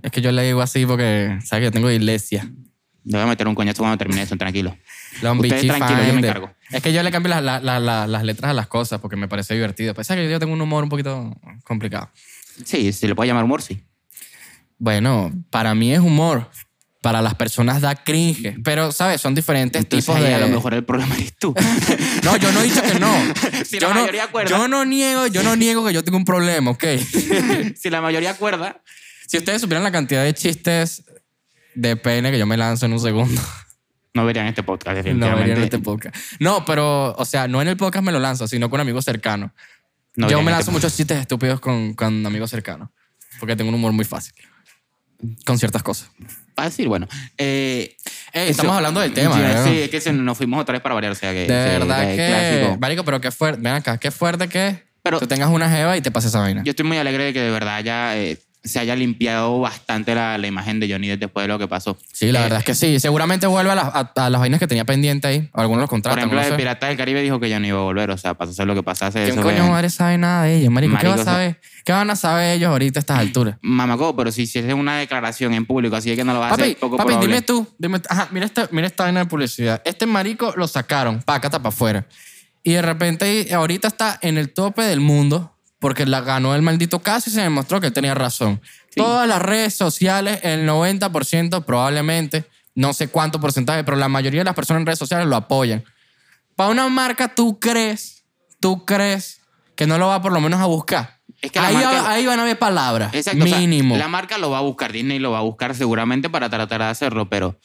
Es 0.06 0.12
que 0.12 0.20
yo 0.20 0.30
le 0.30 0.44
digo 0.44 0.62
así 0.62 0.86
porque, 0.86 1.36
¿sabes 1.44 1.62
que 1.62 1.64
yo 1.64 1.72
tengo 1.72 1.90
iglesia? 1.90 2.48
Le 3.04 3.12
voy 3.18 3.22
a 3.22 3.26
meter 3.26 3.48
un 3.48 3.56
coñazo 3.56 3.82
cuando 3.82 3.98
termine 3.98 4.22
eso, 4.22 4.36
tranquilo. 4.36 4.70
Ustedes 5.16 5.40
Bichi 5.62 5.66
tranquilos, 5.66 6.06
yo 6.06 6.14
me 6.14 6.20
encargo. 6.20 6.52
Es 6.70 6.80
que 6.80 6.92
yo 6.92 7.02
le 7.02 7.10
cambio 7.10 7.30
las, 7.30 7.42
la- 7.42 7.58
la- 7.60 7.80
la- 7.80 8.06
las 8.06 8.22
letras 8.22 8.52
a 8.52 8.54
las 8.54 8.68
cosas 8.68 9.00
porque 9.00 9.16
me 9.16 9.26
parece 9.26 9.54
divertido. 9.54 9.94
Pues 9.94 10.06
sabes 10.06 10.24
que 10.24 10.30
yo 10.30 10.38
tengo 10.38 10.52
un 10.52 10.60
humor 10.60 10.84
un 10.84 10.88
poquito 10.90 11.34
complicado. 11.64 12.08
Sí, 12.64 12.92
se 12.92 13.08
le 13.08 13.16
puede 13.16 13.26
llamar 13.28 13.42
humor, 13.44 13.62
sí. 13.62 13.82
Bueno, 14.78 15.32
para 15.50 15.74
mí 15.74 15.92
es 15.92 15.98
humor. 16.00 16.48
Para 17.02 17.20
las 17.22 17.34
personas 17.34 17.80
da 17.80 17.94
cringe. 17.96 18.56
Pero, 18.64 18.90
¿sabes? 18.92 19.20
Son 19.20 19.34
diferentes 19.34 19.80
Entonces, 19.82 20.06
tipos 20.06 20.16
ahí 20.20 20.24
de... 20.28 20.34
a 20.34 20.38
lo 20.38 20.48
mejor 20.48 20.74
el 20.74 20.84
problema 20.84 21.14
eres 21.16 21.36
tú. 21.36 21.52
No, 22.24 22.36
yo 22.36 22.50
no 22.52 22.60
he 22.60 22.64
dicho 22.64 22.82
que 22.82 22.98
no. 22.98 23.12
Si 23.64 23.78
yo 23.78 23.88
la 23.88 23.94
no, 23.94 24.00
mayoría 24.00 24.24
acuerda. 24.24 24.50
Yo 24.50 24.66
no 24.68 24.84
niego, 24.84 25.26
yo 25.28 25.42
no 25.42 25.54
niego 25.56 25.84
que 25.86 25.92
yo 25.92 26.02
tengo 26.04 26.18
un 26.18 26.24
problema, 26.24 26.70
¿ok? 26.72 26.84
si 27.76 27.90
la 27.90 28.00
mayoría 28.00 28.30
acuerda, 28.30 28.82
si 29.26 29.38
ustedes 29.38 29.60
supieran 29.60 29.84
la 29.84 29.92
cantidad 29.92 30.22
de 30.24 30.34
chistes 30.34 31.04
de 31.74 31.96
pene 31.96 32.30
que 32.30 32.38
yo 32.38 32.46
me 32.46 32.56
lanzo 32.56 32.86
en 32.86 32.92
un 32.92 33.00
segundo, 33.00 33.40
no 34.14 34.24
verían 34.24 34.46
este 34.46 34.62
podcast, 34.62 34.96
no 34.96 35.02
definitivamente. 35.02 35.40
verían 35.48 35.64
este 35.64 35.78
podcast. 35.78 36.16
No, 36.40 36.64
pero, 36.64 37.14
o 37.16 37.24
sea, 37.24 37.48
no 37.48 37.60
en 37.60 37.68
el 37.68 37.76
podcast 37.76 38.04
me 38.04 38.12
lo 38.12 38.18
lanzo, 38.20 38.48
sino 38.48 38.70
con 38.70 38.80
amigos 38.80 39.04
cercanos. 39.04 39.50
No 40.14 40.30
yo 40.30 40.38
me 40.38 40.44
este 40.44 40.52
lanzo 40.52 40.72
muchos 40.72 40.96
chistes 40.96 41.18
estúpidos 41.20 41.60
con, 41.60 41.92
con 41.92 42.24
amigos 42.24 42.50
cercanos. 42.50 42.88
Porque 43.38 43.54
tengo 43.54 43.68
un 43.68 43.74
humor 43.74 43.92
muy 43.92 44.06
fácil. 44.06 44.32
Con 45.44 45.58
ciertas 45.58 45.82
cosas. 45.82 46.10
Fácil, 46.54 46.88
bueno. 46.88 47.06
Eh, 47.36 47.94
Ey, 48.32 48.50
estamos 48.50 48.70
eso- 48.70 48.76
hablando 48.78 49.00
del 49.00 49.12
tema, 49.12 49.34
Sí, 49.34 49.40
¿verdad? 49.42 49.64
Sí, 49.66 49.78
es 49.92 50.04
que 50.04 50.12
nos 50.14 50.38
fuimos 50.38 50.60
otra 50.62 50.72
vez 50.72 50.80
para 50.82 50.94
variar, 50.94 51.12
o 51.12 51.14
sea 51.14 51.32
que... 51.32 51.40
De 51.40 51.46
verdad 51.48 52.08
que 52.08 52.16
que. 52.16 52.76
Marico, 52.80 53.04
pero 53.04 53.20
qué 53.20 53.30
fuerte. 53.30 53.60
Ven 53.60 53.74
acá, 53.74 53.98
qué 53.98 54.10
fuerte 54.10 54.48
que 54.48 54.84
Pero- 55.02 55.18
tú 55.20 55.26
tengas 55.26 55.50
una 55.50 55.68
jeva 55.68 55.96
y 55.98 56.00
te 56.00 56.10
pase 56.10 56.28
esa 56.28 56.40
vaina. 56.40 56.62
Yo 56.64 56.70
estoy 56.70 56.86
muy 56.86 56.96
alegre 56.96 57.24
de 57.24 57.32
que 57.34 57.40
de 57.42 57.50
verdad 57.50 57.82
ya 57.84 58.16
eh, 58.16 58.38
se 58.66 58.78
haya 58.78 58.94
limpiado 58.96 59.60
bastante 59.60 60.14
la, 60.14 60.36
la 60.38 60.46
imagen 60.46 60.80
de 60.80 60.90
Johnny 60.90 61.08
Depp 61.08 61.20
después 61.20 61.44
de 61.44 61.48
lo 61.48 61.58
que 61.58 61.68
pasó. 61.68 61.96
sí, 62.12 62.32
la 62.32 62.40
Eh, 62.40 62.42
verdad 62.44 62.58
es 62.60 62.64
que 62.64 62.74
sí. 62.74 62.98
Seguramente 63.00 63.46
vuelve 63.46 63.70
a, 63.70 63.74
las- 63.74 63.94
a- 63.94 64.12
a 64.16 64.30
las 64.30 64.40
vainas 64.40 64.60
que 64.60 64.66
tenía 64.66 64.84
pendiente 64.84 65.26
ahí. 65.28 65.48
Algunos 65.52 65.82
los 65.82 65.88
Por 65.88 65.96
contratan. 65.96 66.18
ejemplo, 66.18 66.38
no 66.40 66.44
el 66.46 66.50
sé. 66.52 66.56
Pirata 66.56 66.86
del 66.88 66.96
Caribe 66.96 67.22
dijo 67.22 67.38
que 67.40 67.48
ya 67.48 67.58
no 67.60 67.66
iba 67.66 67.78
a 67.78 67.82
volver, 67.82 68.10
o 68.10 68.18
sea, 68.18 68.34
pasó 68.34 68.50
a 68.50 68.52
hacer 68.52 68.66
lo 68.66 68.74
que 68.74 68.82
pasase. 68.82 69.24
¿Quién 69.24 69.40
coño 69.42 69.68
madre 69.68 69.90
sabe 69.90 70.18
nada 70.18 70.44
de 70.44 70.56
ellos, 70.56 70.70
marico? 70.72 70.96
¿Qué, 70.98 71.06
Marico, 71.08 71.16
va 71.24 71.30
a 71.30 71.34
saber? 71.34 71.60
¿Qué 71.84 71.92
van 71.92 72.10
a 72.10 72.16
saber 72.16 72.56
ellos 72.56 72.68
ahorita 72.70 72.98
a 72.98 73.00
estas 73.00 73.18
alturas? 73.18 73.56
Mamaco, 73.62 74.14
pero 74.16 74.32
si 74.32 74.42
hicieses 74.42 74.74
una 74.74 74.96
declaración 74.98 75.54
en 75.54 75.66
público, 75.66 75.96
así 75.96 76.10
es 76.10 76.16
que 76.16 76.24
no 76.24 76.32
lo 76.34 76.40
vas 76.40 76.48
a 76.52 76.56
Papi, 76.56 76.62
hacer, 76.62 76.76
poco 76.78 76.96
papi 76.96 77.08
probable. 77.08 77.28
dime 77.28 77.42
tú. 77.42 77.66
Dime, 77.78 78.00
ajá, 78.08 78.28
mira 78.32 78.46
esta, 78.46 78.68
mira 78.72 78.86
esta 78.86 79.04
vaina 79.04 79.20
de 79.20 79.26
publicidad. 79.26 79.80
Este 79.84 80.06
marico 80.06 80.52
lo 80.56 80.66
sacaron, 80.68 81.22
pácata 81.22 81.58
para 81.58 81.68
afuera. 81.68 82.06
Y 82.64 82.72
de 82.72 82.82
repente 82.82 83.54
ahorita 83.54 83.86
está 83.88 84.18
en 84.22 84.38
el 84.38 84.52
tope 84.52 84.82
del 84.82 84.98
mundo 85.00 85.55
porque 85.78 86.06
la 86.06 86.20
ganó 86.22 86.54
el 86.54 86.62
maldito 86.62 87.00
caso 87.00 87.30
y 87.30 87.32
se 87.32 87.42
demostró 87.42 87.80
que 87.80 87.88
él 87.88 87.92
tenía 87.92 88.14
razón. 88.14 88.60
Todas 88.94 89.28
las 89.28 89.42
redes 89.42 89.74
sociales, 89.74 90.40
el 90.42 90.66
90% 90.66 91.64
probablemente, 91.64 92.44
no 92.74 92.92
sé 92.94 93.08
cuánto 93.08 93.40
porcentaje, 93.40 93.84
pero 93.84 93.96
la 93.96 94.08
mayoría 94.08 94.40
de 94.40 94.44
las 94.46 94.54
personas 94.54 94.80
en 94.80 94.86
redes 94.86 94.98
sociales 94.98 95.26
lo 95.26 95.36
apoyan. 95.36 95.84
Para 96.54 96.70
una 96.70 96.88
marca, 96.88 97.28
¿tú 97.34 97.60
crees, 97.60 98.24
tú 98.60 98.84
crees 98.86 99.42
que 99.74 99.86
no 99.86 99.98
lo 99.98 100.06
va 100.08 100.22
por 100.22 100.32
lo 100.32 100.40
menos 100.40 100.60
a 100.60 100.66
buscar? 100.66 101.18
Es 101.42 101.52
que 101.52 101.58
ahí, 101.58 101.74
marca- 101.74 102.10
ahí 102.10 102.24
van 102.26 102.40
a 102.40 102.44
ver 102.44 102.58
palabras. 102.58 103.12
Exacto, 103.12 103.44
o 103.44 103.46
sea, 103.46 103.58
mínimo. 103.58 103.96
la 103.98 104.08
marca 104.08 104.38
lo 104.38 104.50
va 104.50 104.58
a 104.58 104.62
buscar, 104.62 104.90
Disney 104.92 105.18
lo 105.18 105.32
va 105.32 105.38
a 105.38 105.42
buscar 105.42 105.74
seguramente 105.74 106.30
para 106.30 106.48
tratar 106.48 106.80
de 106.80 106.86
hacerlo, 106.88 107.28
pero 107.28 107.58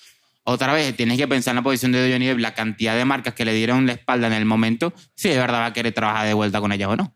otra 0.43 0.73
vez 0.73 0.95
tienes 0.97 1.17
que 1.17 1.27
pensar 1.29 1.53
en 1.53 1.57
la 1.57 1.61
posición 1.61 1.93
de 1.93 2.11
Johnny 2.11 2.25
Depp, 2.27 2.39
la 2.39 2.53
cantidad 2.53 2.95
de 2.97 3.05
marcas 3.05 3.33
que 3.33 3.45
le 3.45 3.53
dieron 3.53 3.85
la 3.85 3.93
espalda 3.93 4.27
en 4.27 4.33
el 4.33 4.43
momento, 4.43 4.91
si 5.15 5.29
de 5.29 5.37
verdad 5.37 5.59
va 5.59 5.65
a 5.67 5.73
querer 5.73 5.93
trabajar 5.93 6.27
de 6.27 6.33
vuelta 6.33 6.59
con 6.59 6.73
ellas 6.73 6.89
o 6.89 6.97
no. 6.97 7.15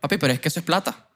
Papi, 0.00 0.16
pero 0.18 0.32
es 0.32 0.40
que 0.40 0.48
eso 0.48 0.60
es 0.60 0.66
plata. 0.66 1.08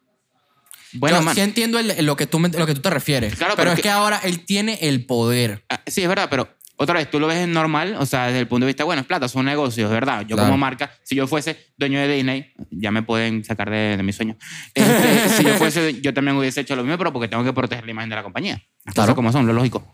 Bueno, 0.95 1.19
Yo 1.19 1.23
man, 1.23 1.35
sí 1.35 1.41
entiendo 1.41 1.79
el- 1.79 2.05
lo, 2.05 2.17
que 2.17 2.27
tú, 2.27 2.39
lo 2.39 2.67
que 2.67 2.75
tú 2.75 2.81
te 2.83 2.91
refieres. 2.91 3.35
Claro, 3.37 3.55
pero 3.55 3.63
pero 3.63 3.71
es 3.73 3.77
que- 3.77 3.83
que 3.83 3.91
ahora 3.91 4.21
él 4.25 4.45
tiene 4.45 4.79
el 4.83 5.07
poder. 5.07 5.65
ah, 5.71 5.81
sí, 5.87 6.03
es 6.03 6.09
verdad, 6.09 6.29
pero 6.29 6.49
otra 6.77 6.97
vez 6.97 7.09
tú 7.11 7.19
lo 7.21 7.29
ves 7.29 7.47
normal, 7.49 7.97
o 7.99 8.05
sea, 8.05 8.27
desde 8.27 8.41
el 8.41 8.49
punto 8.49 8.67
de 8.67 8.71
vista, 8.73 8.85
bueno, 8.85 9.01
es 9.01 9.07
plata, 9.07 9.27
son 9.29 9.47
negocios, 9.47 9.87
es 9.87 9.93
verdad. 9.93 10.23
Yo 10.27 10.37
Claro. 10.37 10.49
como 10.51 10.59
marca, 10.59 10.93
si 11.03 11.15
yo 11.15 11.27
fuese 11.27 11.73
dueño 11.79 11.99
de 12.01 12.09
Disney, 12.09 12.53
ya 12.71 12.91
me 12.91 13.03
pueden 13.03 13.43
sacar 13.45 13.71
de, 13.71 13.97
de 13.97 14.03
mi 14.03 14.13
sueño. 14.13 14.37
Este, 14.75 15.29
si 15.31 15.45
yo 15.45 15.55
fuese, 15.55 16.01
yo 16.03 16.13
también 16.13 16.37
hubiese 16.37 16.61
hecho 16.61 16.77
lo 16.77 16.83
mismo, 16.83 16.99
pero 16.99 17.13
porque 17.13 17.29
tengo 17.29 17.45
que 17.45 17.53
proteger 17.55 17.85
la 17.87 17.91
imagen 17.93 18.11
de 18.11 18.17
la 18.17 18.23
compañía. 18.23 18.63
Las 18.85 18.95
Claro. 18.95 19.07
cosas 19.07 19.15
como 19.15 19.33
son, 19.33 19.47
lo 19.47 19.53
lógico. 19.55 19.87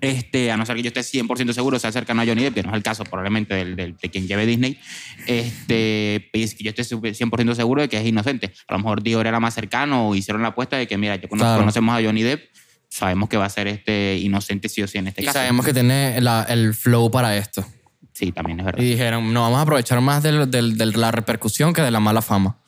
Este, 0.00 0.50
a 0.50 0.56
no 0.56 0.64
ser 0.64 0.76
que 0.76 0.82
yo 0.82 0.88
esté 0.88 1.00
100% 1.02 1.52
seguro, 1.52 1.78
sea 1.78 1.92
cercano 1.92 2.22
a 2.22 2.26
Johnny 2.26 2.42
Depp, 2.44 2.54
que 2.54 2.62
no 2.62 2.70
es 2.70 2.76
el 2.76 2.82
caso 2.82 3.04
probablemente 3.04 3.54
del, 3.54 3.76
del- 3.76 3.96
de 3.96 4.10
quien 4.10 4.26
lleve 4.26 4.46
Disney, 4.46 4.78
este, 5.26 6.30
yo 6.32 6.70
esté 6.70 6.82
100% 6.82 7.54
seguro 7.54 7.82
de 7.82 7.88
que 7.88 7.98
es 7.98 8.06
inocente. 8.06 8.52
A 8.68 8.72
lo 8.72 8.78
mejor 8.78 9.02
Dior 9.02 9.26
era 9.26 9.40
más 9.40 9.54
cercano 9.54 10.08
o 10.08 10.14
hicieron 10.14 10.42
la 10.42 10.48
apuesta 10.48 10.76
de 10.76 10.86
que, 10.86 10.96
mira, 10.96 11.16
yo 11.16 11.28
Claro. 11.28 11.60
conocemos 11.60 11.98
a 11.98 12.02
Johnny 12.02 12.22
Depp, 12.22 12.42
sabemos 12.88 13.28
que 13.28 13.36
va 13.36 13.46
a 13.46 13.50
ser 13.50 13.68
este 13.68 14.16
inocente 14.18 14.68
sí 14.68 14.82
o 14.82 14.88
sí 14.88 14.98
en 14.98 15.08
este 15.08 15.22
Y 15.22 15.26
caso. 15.26 15.38
sabemos 15.38 15.64
que 15.64 15.72
tiene 15.72 16.20
la- 16.20 16.44
el 16.48 16.74
flow 16.74 17.10
para 17.10 17.36
esto. 17.36 17.64
Sí, 18.12 18.30
también 18.32 18.60
es 18.60 18.66
verdad. 18.66 18.82
Y 18.82 18.90
dijeron, 18.90 19.32
no, 19.32 19.42
vamos 19.42 19.58
a 19.58 19.62
aprovechar 19.62 20.00
más 20.00 20.22
de, 20.22 20.46
del- 20.46 20.76
de 20.76 20.86
la 20.86 21.10
repercusión 21.10 21.72
que 21.72 21.80
de 21.82 21.90
la 21.90 22.00
mala 22.00 22.20
fama. 22.22 22.58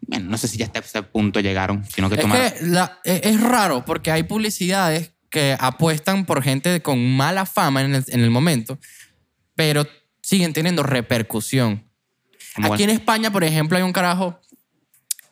Bueno, 0.00 0.30
no 0.30 0.38
sé 0.38 0.46
si 0.46 0.58
ya 0.58 0.66
hasta 0.66 0.78
ese 0.78 1.02
punto 1.02 1.40
llegaron, 1.40 1.84
sino 1.86 2.08
que 2.08 2.14
Es 2.16 2.20
tomaron... 2.20 2.50
que 2.52 2.66
la- 2.66 3.00
e- 3.04 3.20
es 3.24 3.40
raro 3.40 3.84
porque 3.84 4.12
hay 4.12 4.22
publicidades 4.22 5.10
que 5.36 5.54
apuestan 5.60 6.24
por 6.24 6.42
gente 6.42 6.80
con 6.80 7.14
mala 7.14 7.44
fama 7.44 7.82
en 7.82 7.94
el, 7.94 8.04
en 8.08 8.20
el 8.20 8.30
momento, 8.30 8.78
pero 9.54 9.86
siguen 10.22 10.54
teniendo 10.54 10.82
repercusión. 10.82 11.84
Aquí 12.54 12.84
en 12.84 12.88
España, 12.90 13.30
por 13.30 13.44
ejemplo, 13.44 13.76
hay 13.76 13.82
un 13.84 13.92
carajo, 13.92 14.40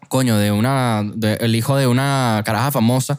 coño, 0.08 0.36
de 0.36 0.52
una, 0.52 1.02
de- 1.14 1.36
el 1.40 1.56
hijo 1.56 1.76
de 1.78 1.86
una 1.86 2.42
caraja 2.44 2.70
famosa, 2.70 3.18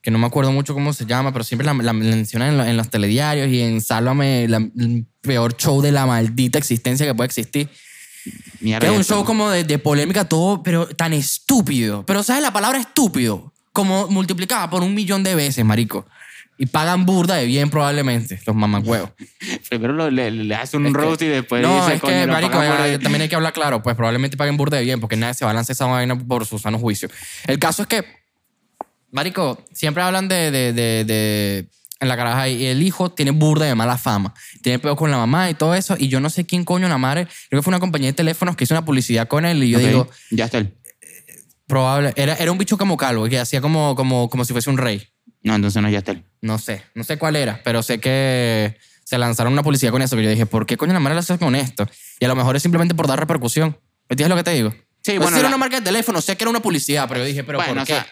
que 0.00 0.12
no 0.12 0.18
me 0.18 0.26
acuerdo 0.28 0.52
mucho 0.52 0.74
cómo 0.74 0.92
se 0.92 1.06
llama, 1.06 1.32
pero 1.32 1.42
siempre 1.44 1.66
la, 1.66 1.74
la 1.74 1.92
mencionan 1.92 2.50
en, 2.50 2.56
lo- 2.58 2.64
en 2.66 2.76
los 2.76 2.88
telediarios 2.88 3.48
y 3.48 3.60
en 3.60 3.80
Sálvame, 3.80 4.46
la- 4.46 4.58
el 4.58 5.04
peor 5.22 5.56
show 5.56 5.82
de 5.82 5.90
la 5.90 6.06
maldita 6.06 6.56
existencia 6.56 7.04
que 7.04 7.16
puede 7.16 7.26
existir. 7.26 7.68
Mierda, 8.60 8.86
Que 8.86 8.92
es 8.92 8.96
un 8.96 9.04
show 9.04 9.24
como 9.24 9.50
de, 9.50 9.64
de 9.64 9.78
polémica, 9.80 10.24
todo, 10.28 10.62
pero 10.62 10.86
tan 10.86 11.12
estúpido. 11.12 12.06
Pero 12.06 12.22
¿sabes 12.22 12.42
la 12.42 12.52
palabra 12.52 12.78
estúpido? 12.78 13.51
Como 13.72 14.06
multiplicada 14.08 14.68
por 14.70 14.82
un 14.82 14.94
millón 14.94 15.22
de 15.22 15.34
veces, 15.34 15.64
marico. 15.64 16.06
Y 16.58 16.66
pagan 16.66 17.06
burda 17.06 17.36
de 17.36 17.46
bien 17.46 17.70
probablemente, 17.70 18.38
los 18.46 18.54
mamagüeos. 18.54 19.10
Primero 19.70 19.94
lo- 19.94 20.10
le, 20.10 20.30
le 20.30 20.54
hace 20.54 20.76
un 20.76 20.92
roast 20.92 21.22
y 21.22 21.26
después 21.26 21.62
no, 21.62 21.74
dice, 21.82 21.96
es 21.96 22.02
que, 22.02 22.26
marico, 22.26 22.62
eh, 22.62 22.98
también 22.98 23.22
hay 23.22 23.28
que 23.28 23.34
hablar 23.34 23.52
claro. 23.52 23.82
Pues 23.82 23.96
probablemente 23.96 24.36
paguen 24.36 24.56
burda 24.56 24.76
de 24.76 24.84
bien 24.84 25.00
porque 25.00 25.16
nadie 25.16 25.34
se 25.34 25.44
lanzar 25.46 25.72
esa 25.72 25.86
vaina 25.86 26.16
por 26.18 26.46
su 26.46 26.58
sano 26.58 26.78
juicio. 26.78 27.08
El 27.46 27.58
caso 27.58 27.82
es 27.82 27.88
que, 27.88 28.04
marico, 29.10 29.64
siempre 29.72 30.02
hablan 30.02 30.28
de, 30.28 30.50
de, 30.50 30.72
de, 30.72 31.04
de- 31.04 31.68
en 32.00 32.08
la 32.08 32.16
caraja 32.16 32.48
y 32.48 32.66
el 32.66 32.82
hijo 32.82 33.12
tiene 33.12 33.30
burda 33.30 33.64
de 33.64 33.74
mala 33.76 33.96
fama. 33.96 34.34
Tiene 34.60 34.80
peor 34.80 34.96
con 34.96 35.10
la 35.10 35.16
mamá 35.18 35.48
y 35.50 35.54
todo 35.54 35.74
eso. 35.74 35.94
Y 35.98 36.08
yo 36.08 36.18
no 36.18 36.30
sé 36.30 36.44
quién 36.44 36.64
coño 36.64 36.88
la 36.88 36.98
madre. 36.98 37.28
Creo 37.48 37.60
que 37.60 37.64
fue 37.64 37.70
una 37.70 37.78
compañía 37.78 38.08
de 38.08 38.12
teléfonos 38.12 38.56
que 38.56 38.64
hizo 38.64 38.74
una 38.74 38.84
publicidad 38.84 39.28
con 39.28 39.44
él 39.46 39.62
y 39.62 39.70
yo 39.70 39.78
Ok, 39.78 39.84
digo, 39.84 40.10
Ya 40.30 40.46
está 40.46 40.58
él. 40.58 40.74
Probable. 41.66 42.12
Era, 42.16 42.34
era 42.34 42.50
un 42.52 42.58
bicho 42.58 42.76
como 42.78 42.96
calvo 42.96 43.28
que 43.28 43.38
hacía 43.38 43.60
como, 43.60 43.94
como, 43.94 44.28
como 44.28 44.44
si 44.44 44.52
fuese 44.52 44.70
un 44.70 44.78
rey. 44.78 45.06
No, 45.42 45.54
entonces 45.54 45.80
no 45.82 45.88
es 45.88 45.94
Yastel. 45.94 46.24
No 46.40 46.58
sé, 46.58 46.82
no 46.94 47.04
sé 47.04 47.18
cuál 47.18 47.36
era, 47.36 47.60
pero 47.64 47.82
sé 47.82 47.98
que 48.00 48.76
se 49.04 49.18
lanzaron 49.18 49.52
una 49.52 49.62
publicidad 49.62 49.90
con 49.92 50.02
eso 50.02 50.16
que 50.16 50.22
yo 50.22 50.30
dije, 50.30 50.46
¿por 50.46 50.66
qué 50.66 50.76
coño 50.76 50.92
la 50.92 51.00
madre 51.00 51.14
la 51.14 51.20
hace 51.20 51.38
con 51.38 51.54
esto? 51.56 51.86
Y 52.20 52.24
a 52.24 52.28
lo 52.28 52.36
mejor 52.36 52.56
es 52.56 52.62
simplemente 52.62 52.94
por 52.94 53.06
dar 53.06 53.18
repercusión. 53.18 53.70
¿Me 54.08 54.14
entiendes 54.14 54.30
lo 54.30 54.36
que 54.36 54.44
te 54.44 54.52
digo? 54.52 54.74
Sí, 55.02 55.14
No 55.14 55.22
bueno, 55.22 55.36
si 55.36 55.40
era 55.40 55.42
la- 55.42 55.56
una 55.56 55.58
marca 55.58 55.76
de 55.80 55.82
teléfono, 55.84 56.20
sé 56.20 56.36
que 56.36 56.44
era 56.44 56.50
una 56.50 56.60
publicidad, 56.60 57.06
pero 57.08 57.20
yo 57.20 57.26
dije, 57.26 57.42
¿pero 57.44 57.58
bueno, 57.58 57.74
por 57.74 57.82
o 57.82 57.86
qué? 57.86 57.92
sea, 57.94 58.06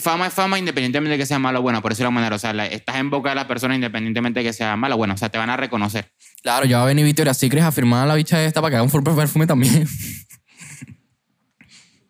fama 0.00 0.28
es 0.28 0.32
fama 0.34 0.58
independientemente 0.58 1.12
de 1.12 1.18
que 1.18 1.26
sea 1.26 1.38
malo 1.40 1.58
o 1.58 1.62
bueno, 1.62 1.82
por 1.82 1.90
eso 1.92 2.04
la 2.04 2.10
manera. 2.10 2.36
O 2.36 2.38
sea, 2.38 2.50
estás 2.66 2.96
en 2.96 3.10
boca 3.10 3.30
de 3.30 3.34
las 3.34 3.46
personas 3.46 3.74
independientemente 3.74 4.40
de 4.40 4.44
que 4.46 4.52
sea 4.52 4.76
malo 4.76 4.94
o 4.94 4.98
bueno. 4.98 5.14
O 5.14 5.16
sea, 5.16 5.28
te 5.30 5.38
van 5.38 5.50
a 5.50 5.56
reconocer. 5.56 6.12
Claro, 6.42 6.66
yo 6.66 6.76
va 6.78 6.84
a 6.84 6.86
venir 6.86 7.04
Victoria's 7.04 7.36
Secret 7.38 7.64
a 7.64 7.72
firmar 7.72 8.04
a 8.04 8.06
la 8.06 8.14
bicha 8.14 8.42
esta 8.44 8.60
para 8.60 8.70
que 8.70 8.76
haga 8.76 8.84
un 8.84 8.90
full 8.90 9.02
perfume 9.02 9.46
también. 9.48 9.88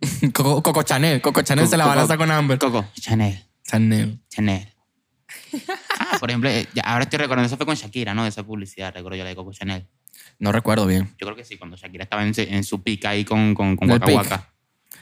Coco, 0.33 0.63
Coco 0.63 0.83
Chanel, 0.83 1.21
Coco 1.21 1.43
Chanel 1.43 1.67
se 1.69 1.77
la 1.77 1.85
va 1.87 1.93
a 1.93 1.95
Coco- 1.95 2.01
lanzar 2.01 2.19
con 2.19 2.31
Amber. 2.31 2.59
Coco, 2.59 2.85
Chanel, 3.01 3.45
Chanel. 3.65 4.21
Chanel. 4.29 4.69
Ah, 6.01 6.17
por 6.21 6.31
ejemplo, 6.31 6.49
eh, 6.49 6.67
ya, 6.75 6.83
ahora 6.83 7.05
estoy 7.05 7.19
recordando, 7.19 7.47
eso 7.47 7.57
fue 7.57 7.67
con 7.67 7.75
Shakira, 7.75 8.15
¿no? 8.15 8.27
Esa 8.27 8.43
publicidad, 8.45 8.95
recuerdo 8.95 9.17
yo 9.17 9.25
la 9.25 9.31
de 9.31 9.37
Coco 9.37 9.53
Chanel. 9.53 9.87
No 10.39 10.53
recuerdo 10.53 10.87
bien. 10.87 11.15
Yo 11.19 11.27
creo 11.27 11.37
que 11.37 11.45
sí, 11.45 11.59
cuando 11.59 11.77
Shakira 11.77 12.05
estaba 12.05 12.25
en, 12.25 12.65
su 12.65 12.83
pica 12.83 13.11
ahí 13.11 13.25
con, 13.25 13.55
con, 13.55 13.77
con 13.77 13.91
Waka. 13.91 14.07
Waka. 14.13 14.49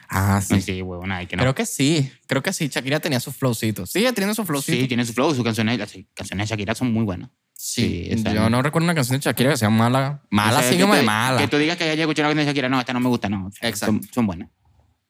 Ah, 0.09 0.41
sí. 0.41 0.61
Sí, 0.61 0.83
huevona, 0.83 1.23
y 1.23 1.27
que 1.27 1.37
no. 1.37 1.43
Creo 1.43 1.55
que 1.55 1.67
sí, 1.67 2.11
creo 2.27 2.43
que 2.43 2.53
sí. 2.53 2.69
Shakira 2.69 2.99
tenía 3.01 3.21
sus 3.21 3.37
flowcitos. 3.37 3.91
Sigue 3.91 4.13
teniendo 4.13 4.35
sus 4.35 4.47
flowcitos. 4.47 4.81
Sí, 4.81 4.89
tiene 4.89 5.05
su 5.05 5.13
flow, 5.13 5.35
sus 5.35 5.45
canciones, 5.45 5.79
las 5.79 5.93
canciones 6.15 6.49
de 6.49 6.53
Shakira 6.55 6.75
son 6.75 6.93
muy 6.93 7.05
buenas. 7.05 7.31
Sí, 7.55 8.11
Sí, 8.17 8.23
yo 8.35 8.49
no 8.51 8.63
recuerdo 8.63 8.85
una 8.87 8.95
canción 8.95 9.19
de 9.19 9.25
Shakira 9.25 9.51
que 9.51 9.57
sea 9.57 9.71
mala. 9.71 10.23
Mala, 10.31 10.59
O 10.59 10.61
sea, 10.61 10.71
sí 10.71 10.77
que 10.77 10.83
como 10.83 10.95
de 10.95 11.01
tú- 11.01 11.07
mala. 11.07 11.39
Que 11.41 11.49
tú 11.49 11.57
digas 11.59 11.77
que 11.77 11.85
haya 11.85 12.03
escuchado 12.03 12.29
una 12.29 12.35
canción 12.35 12.47
de 12.47 12.51
Shakira, 12.53 12.69
no, 12.69 12.81
esta 12.81 12.93
no 12.93 13.01
me 13.01 13.09
gusta, 13.09 13.29
no. 13.29 13.49
Exacto. 13.61 13.87
Son, 13.87 14.03
son 14.13 14.27
buenas. 14.27 14.49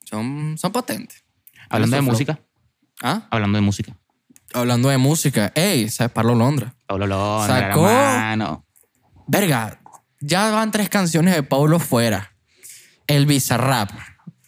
Son, 0.09 0.57
son 0.59 0.73
potentes. 0.73 1.25
Hablando 1.69 1.97
de 1.97 2.03
flow. 2.03 2.13
música, 2.13 2.41
¿Ah? 3.03 3.27
hablando 3.31 3.57
de 3.57 3.63
música. 3.63 3.97
Hablando 4.55 4.89
de 4.89 4.99
música. 4.99 5.53
Ey, 5.55 5.89
¿sabes? 5.89 6.13
Pablo 6.13 6.35
Londra. 6.35 6.75
Pablo 6.87 7.07
Londra, 7.07 7.47
Sacó- 7.71 7.89
hermano. 7.91 8.65
Verga, 9.27 9.81
ya 10.21 10.51
van 10.53 10.71
tres 10.71 10.89
canciones 10.89 11.35
de 11.35 11.43
Pablo 11.43 11.79
fuera. 11.81 12.33
El 13.09 13.27
Bizarrap. 13.27 13.91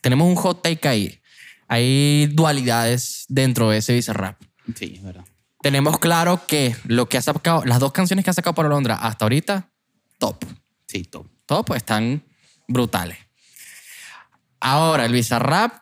Tenemos 0.01 0.29
un 0.29 0.37
hot 0.37 0.63
take 0.63 0.87
ahí. 0.89 1.21
Hay 1.67 2.27
dualidades 2.33 3.25
dentro 3.29 3.71
de 3.71 3.79
ese 3.79 3.95
Bizarrap. 3.95 4.41
Sí, 4.77 4.95
es 4.97 5.03
verdad. 5.03 5.25
Tenemos 5.61 5.99
claro 5.99 6.47
que 6.47 6.77
lo 6.85 7.09
que 7.09 7.19
ha 7.19 7.23
sacado, 7.23 7.65
las 7.65 7.81
dos 7.81 7.91
canciones 7.93 8.25
que 8.25 8.31
ha 8.31 8.35
sacado 8.35 8.55
Pablo 8.55 8.71
Londra 8.71 8.95
hasta 8.95 9.25
ahorita, 9.25 9.69
top. 10.19 10.45
Sí, 10.87 11.03
top. 11.03 11.27
Top, 11.47 11.67
pues 11.67 11.79
están 11.79 12.23
brutales. 12.69 13.19
Ahora, 14.61 15.05
el 15.05 15.13
Bizarrap, 15.13 15.73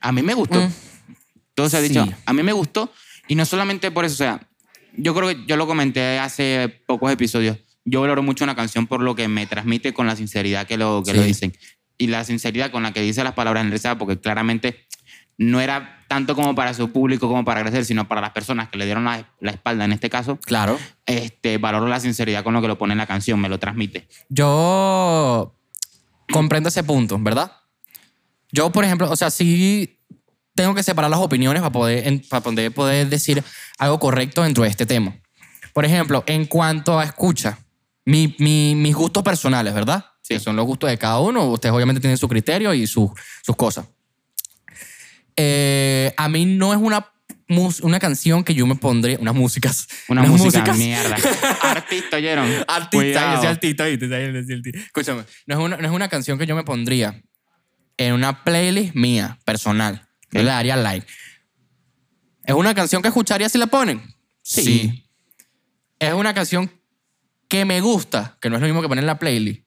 A 0.00 0.12
mí 0.12 0.22
me 0.22 0.32
gustó. 0.34 0.60
Mm. 0.60 0.72
Todo 1.54 1.68
se 1.68 1.76
ha 1.76 1.80
Sí. 1.80 1.88
dicho. 1.88 2.06
A 2.24 2.32
mí 2.32 2.42
me 2.44 2.52
gustó. 2.52 2.92
Y 3.26 3.34
no 3.34 3.44
solamente 3.44 3.90
por 3.90 4.04
eso, 4.04 4.14
o 4.14 4.16
sea, 4.18 4.40
yo 4.96 5.12
creo 5.14 5.28
que 5.28 5.44
yo 5.46 5.56
lo 5.56 5.66
comenté 5.66 6.18
hace 6.20 6.82
pocos 6.86 7.10
episodios. 7.12 7.58
Yo 7.84 8.00
valoro 8.00 8.22
mucho 8.22 8.44
una 8.44 8.54
canción 8.54 8.86
por 8.86 9.00
lo 9.02 9.14
que 9.16 9.26
me 9.26 9.46
transmite 9.46 9.92
con 9.92 10.06
la 10.06 10.14
sinceridad 10.14 10.66
que 10.68 10.76
lo, 10.76 11.02
que 11.04 11.10
Sí. 11.12 11.16
lo 11.16 11.22
dicen. 11.24 11.52
Y 11.98 12.06
la 12.06 12.22
sinceridad 12.22 12.70
con 12.70 12.84
la 12.84 12.92
que 12.92 13.00
dice 13.02 13.24
las 13.24 13.32
palabras 13.34 13.64
en 13.64 13.72
risa, 13.72 13.98
porque 13.98 14.20
claramente 14.20 14.86
no 15.36 15.60
era 15.60 16.04
tanto 16.08 16.34
como 16.36 16.54
para 16.54 16.74
su 16.74 16.90
público 16.92 17.26
como 17.28 17.44
para 17.44 17.60
agradecer, 17.60 17.84
sino 17.84 18.06
para 18.06 18.20
las 18.20 18.30
personas 18.30 18.68
que 18.68 18.78
le 18.78 18.84
dieron 18.84 19.04
la, 19.04 19.28
la 19.40 19.50
espalda 19.50 19.84
en 19.84 19.92
este 19.92 20.08
caso. 20.10 20.38
claro. 20.44 20.78
Este, 21.06 21.58
valoro 21.58 21.88
la 21.88 21.98
sinceridad 21.98 22.44
con 22.44 22.54
lo 22.54 22.60
que 22.62 22.68
lo 22.68 22.78
pone 22.78 22.92
en 22.92 22.98
la 22.98 23.06
canción, 23.06 23.40
me 23.40 23.48
lo 23.48 23.58
transmite. 23.58 24.06
Yo 24.28 25.54
comprendo 26.32 26.68
ese 26.68 26.84
punto, 26.84 27.18
¿verdad? 27.18 27.50
Yo, 28.52 28.70
por 28.70 28.84
ejemplo, 28.84 29.10
o 29.10 29.16
sea, 29.16 29.30
sí 29.30 29.98
tengo 30.54 30.74
que 30.74 30.82
separar 30.82 31.10
las 31.10 31.20
opiniones 31.20 31.60
para 31.62 31.72
poder, 31.72 32.22
para 32.28 32.42
poder, 32.42 32.72
poder 32.72 33.08
decir 33.08 33.42
algo 33.78 33.98
correcto 33.98 34.42
dentro 34.42 34.64
de 34.64 34.70
este 34.70 34.86
tema. 34.86 35.14
Por 35.72 35.84
ejemplo, 35.84 36.24
en 36.26 36.46
cuanto 36.46 36.98
a 36.98 37.04
escucha, 37.04 37.58
mi- 38.04 38.34
mi- 38.38 38.74
mis 38.74 38.94
gustos 38.94 39.22
personales, 39.22 39.72
¿verdad? 39.74 40.04
Sí. 40.22 40.34
Que 40.34 40.40
son 40.40 40.56
los 40.56 40.66
gustos 40.66 40.90
de 40.90 40.98
cada 40.98 41.20
uno. 41.20 41.44
Ustedes 41.50 41.74
obviamente 41.74 42.00
tienen 42.00 42.16
su 42.18 42.26
criterio 42.28 42.74
y 42.74 42.86
su- 42.86 43.12
sus 43.42 43.54
cosas. 43.54 43.86
Eh, 45.36 46.12
a 46.16 46.28
mí 46.28 46.44
no 46.46 46.72
es 46.72 46.78
una, 46.80 47.06
una 47.82 47.98
canción 48.00 48.42
que 48.44 48.54
yo 48.54 48.66
me 48.66 48.74
pondría, 48.74 49.18
unas 49.20 49.34
músicas. 49.34 49.86
Una 50.08 50.22
unas 50.22 50.32
música 50.40 50.64
músicas- 50.72 50.76
mierda. 50.76 51.16
Artista, 51.62 52.16
¿oyeron? 52.16 52.46
Artista, 52.66 52.88
Cuidado. 52.90 53.34
yo 53.34 53.40
soy 53.40 53.48
artista, 53.48 53.84
¿viste? 53.84 54.08
Yo 54.08 54.16
soy 54.44 54.54
artista. 54.56 54.78
Escúchame, 54.80 55.22
no 55.46 55.54
es, 55.54 55.60
una, 55.64 55.76
no 55.76 55.86
es 55.86 55.92
una 55.94 56.08
canción 56.08 56.38
que 56.38 56.46
yo 56.46 56.56
me 56.56 56.64
pondría 56.64 57.22
en 57.98 58.14
una 58.14 58.44
playlist 58.44 58.94
mía, 58.94 59.38
personal. 59.44 60.08
Yo 60.30 60.42
le 60.42 60.48
daría 60.48 60.76
like. 60.76 61.06
¿Es 62.44 62.54
una 62.54 62.74
canción 62.74 63.02
que 63.02 63.08
escucharía 63.08 63.48
si 63.48 63.58
la 63.58 63.66
ponen? 63.66 64.02
Sí. 64.42 65.04
¿Es 65.98 66.14
una 66.14 66.32
canción 66.32 66.70
que 67.48 67.64
me 67.64 67.80
gusta? 67.80 68.38
Que 68.40 68.48
no 68.48 68.56
es 68.56 68.62
lo 68.62 68.68
mismo 68.68 68.80
que 68.80 68.88
poner 68.88 69.02
en 69.02 69.06
la 69.06 69.18
playlist. 69.18 69.62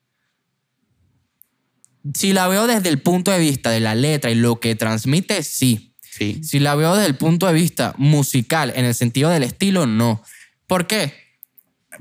Si 2.15 2.33
la 2.33 2.47
veo 2.47 2.65
desde 2.65 2.89
el 2.89 2.99
punto 3.01 3.29
de 3.31 3.37
vista 3.37 3.69
de 3.69 3.79
la 3.79 3.93
letra 3.93 4.31
y 4.31 4.35
lo 4.35 4.59
que 4.59 4.75
transmite, 4.75 5.43
sí. 5.43 5.95
Sí. 6.01 6.41
Si 6.43 6.59
la 6.59 6.75
veo 6.75 6.95
desde 6.95 7.07
el 7.07 7.15
punto 7.15 7.47
de 7.47 7.53
vista 7.53 7.93
musical, 7.97 8.73
en 8.75 8.85
el 8.85 8.95
sentido 8.95 9.29
del 9.29 9.43
estilo, 9.43 9.85
no. 9.85 10.23
¿Por 10.67 10.87
qué? 10.87 11.13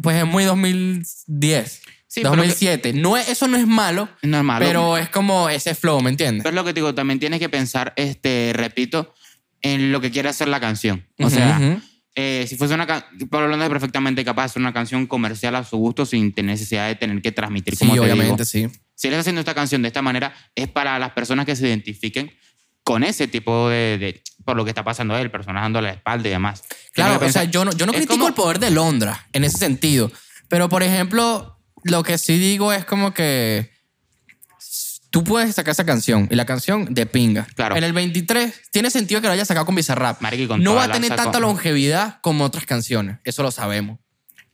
Pues 0.03 0.17
es 0.17 0.27
muy 0.27 0.45
2010, 0.45 1.83
Sí, 2.13 2.23
pero 2.23 2.31
2007. 2.35 2.93
No 2.95 3.17
es, 3.17 3.29
eso 3.29 3.47
no 3.47 3.57
es 3.57 3.67
malo, 3.69 4.09
No 4.23 4.39
es 4.39 4.43
malo. 4.45 4.67
pero 4.67 4.99
es 4.99 5.09
como 5.11 5.49
ese 5.49 5.77
flow, 5.77 6.01
¿me 6.01 6.11
entiendes? 6.11 6.43
Pero 6.43 6.51
es 6.51 6.57
lo 6.57 6.65
que 6.65 6.73
te 6.75 6.81
digo, 6.81 6.93
también 6.93 7.21
tienes 7.21 7.39
que 7.39 7.49
pensar, 7.49 7.93
este, 7.95 8.51
repito, 8.53 9.15
en 9.63 9.93
lo 9.93 10.01
que 10.01 10.11
quiere 10.11 10.29
hacer 10.29 10.49
la 10.49 10.59
canción. 10.59 11.07
O 11.21 11.31
sea, 11.31 11.81
eh, 12.17 12.47
si 12.49 12.57
fuese 12.57 12.75
una 12.75 12.89
canción, 12.89 13.29
Pablo 13.29 13.47
Londra 13.47 13.67
es 13.67 13.71
perfectamente 13.71 14.25
capaz 14.25 14.43
de 14.43 14.47
hacer 14.47 14.61
una 14.63 14.73
canción 14.73 15.07
comercial 15.07 15.55
a 15.55 15.63
su 15.63 15.77
gusto 15.77 16.05
sin 16.05 16.33
tener 16.33 16.51
necesidad 16.53 16.89
de 16.89 16.97
tener 16.97 17.23
que 17.23 17.31
transmitir 17.31 17.77
Sí, 17.77 17.81
como 17.81 17.95
te 17.95 18.01
obviamente, 18.01 18.33
digo. 18.33 18.45
sí. 18.45 18.81
Si 18.97 19.07
él 19.07 19.15
está 19.15 19.21
haciendo 19.21 19.41
esta 19.41 19.55
canción 19.55 19.81
de 19.83 19.89
esta 19.89 20.03
manera, 20.03 20.35
es 20.57 20.67
para 20.67 20.99
las 20.99 21.13
personas 21.13 21.47
que 21.47 21.55
se 21.55 21.69
identifiquen 21.69 22.33
con 22.83 23.05
ese 23.05 23.29
tipo 23.29 23.69
de, 23.69 23.99
de- 23.99 24.23
por 24.45 24.57
lo 24.57 24.65
que 24.65 24.71
está 24.71 24.83
pasando 24.83 25.17
él, 25.17 25.31
personas 25.31 25.63
dando 25.63 25.81
la 25.81 25.91
espalda 25.91 26.27
y 26.29 26.33
demás. 26.33 26.65
Claro, 26.93 27.21
que 27.21 27.27
o 27.27 27.33
sea, 27.33 27.45
yo 27.45 27.65
no, 27.65 27.71
yo 27.73 27.87
no 27.87 27.93
critico 27.93 28.15
como- 28.15 28.27
el 28.29 28.35
poder 28.35 28.59
de 28.59 28.73
Londra 28.73 29.29
en 29.33 29.45
ese 29.45 29.59
sentido. 29.59 30.11
Pero, 30.49 30.69
por 30.69 30.83
ejemplo, 30.83 31.60
lo 31.85 32.03
que 32.03 32.19
sí 32.19 32.39
digo 32.39 32.73
es 32.73 32.85
como 32.85 33.13
que 33.15 33.71
tú 35.11 35.25
puedes 35.25 35.55
sacar 35.55 35.73
esa 35.73 35.85
canción 35.85 36.29
y 36.31 36.35
la 36.37 36.45
canción 36.47 36.93
de 36.95 37.07
pinga. 37.07 37.47
Claro. 37.57 37.77
En 37.77 37.85
el 37.85 37.93
23 37.93 38.71
tiene 38.71 38.91
sentido 38.91 39.21
que 39.21 39.27
lo 39.27 39.33
hayas 39.33 39.49
sacado 39.49 39.67
con 39.67 39.75
Bizarrap. 39.75 40.21
Marico, 40.21 40.43
y 40.45 40.47
con 40.47 40.63
no 40.63 40.75
va 40.75 40.85
a 40.85 40.93
tener 40.93 41.15
tanta 41.15 41.41
longevidad 41.41 42.21
como 42.23 42.45
otras 42.45 42.65
canciones. 42.67 43.19
Eso 43.25 43.43
lo 43.43 43.51
sabemos. 43.51 43.99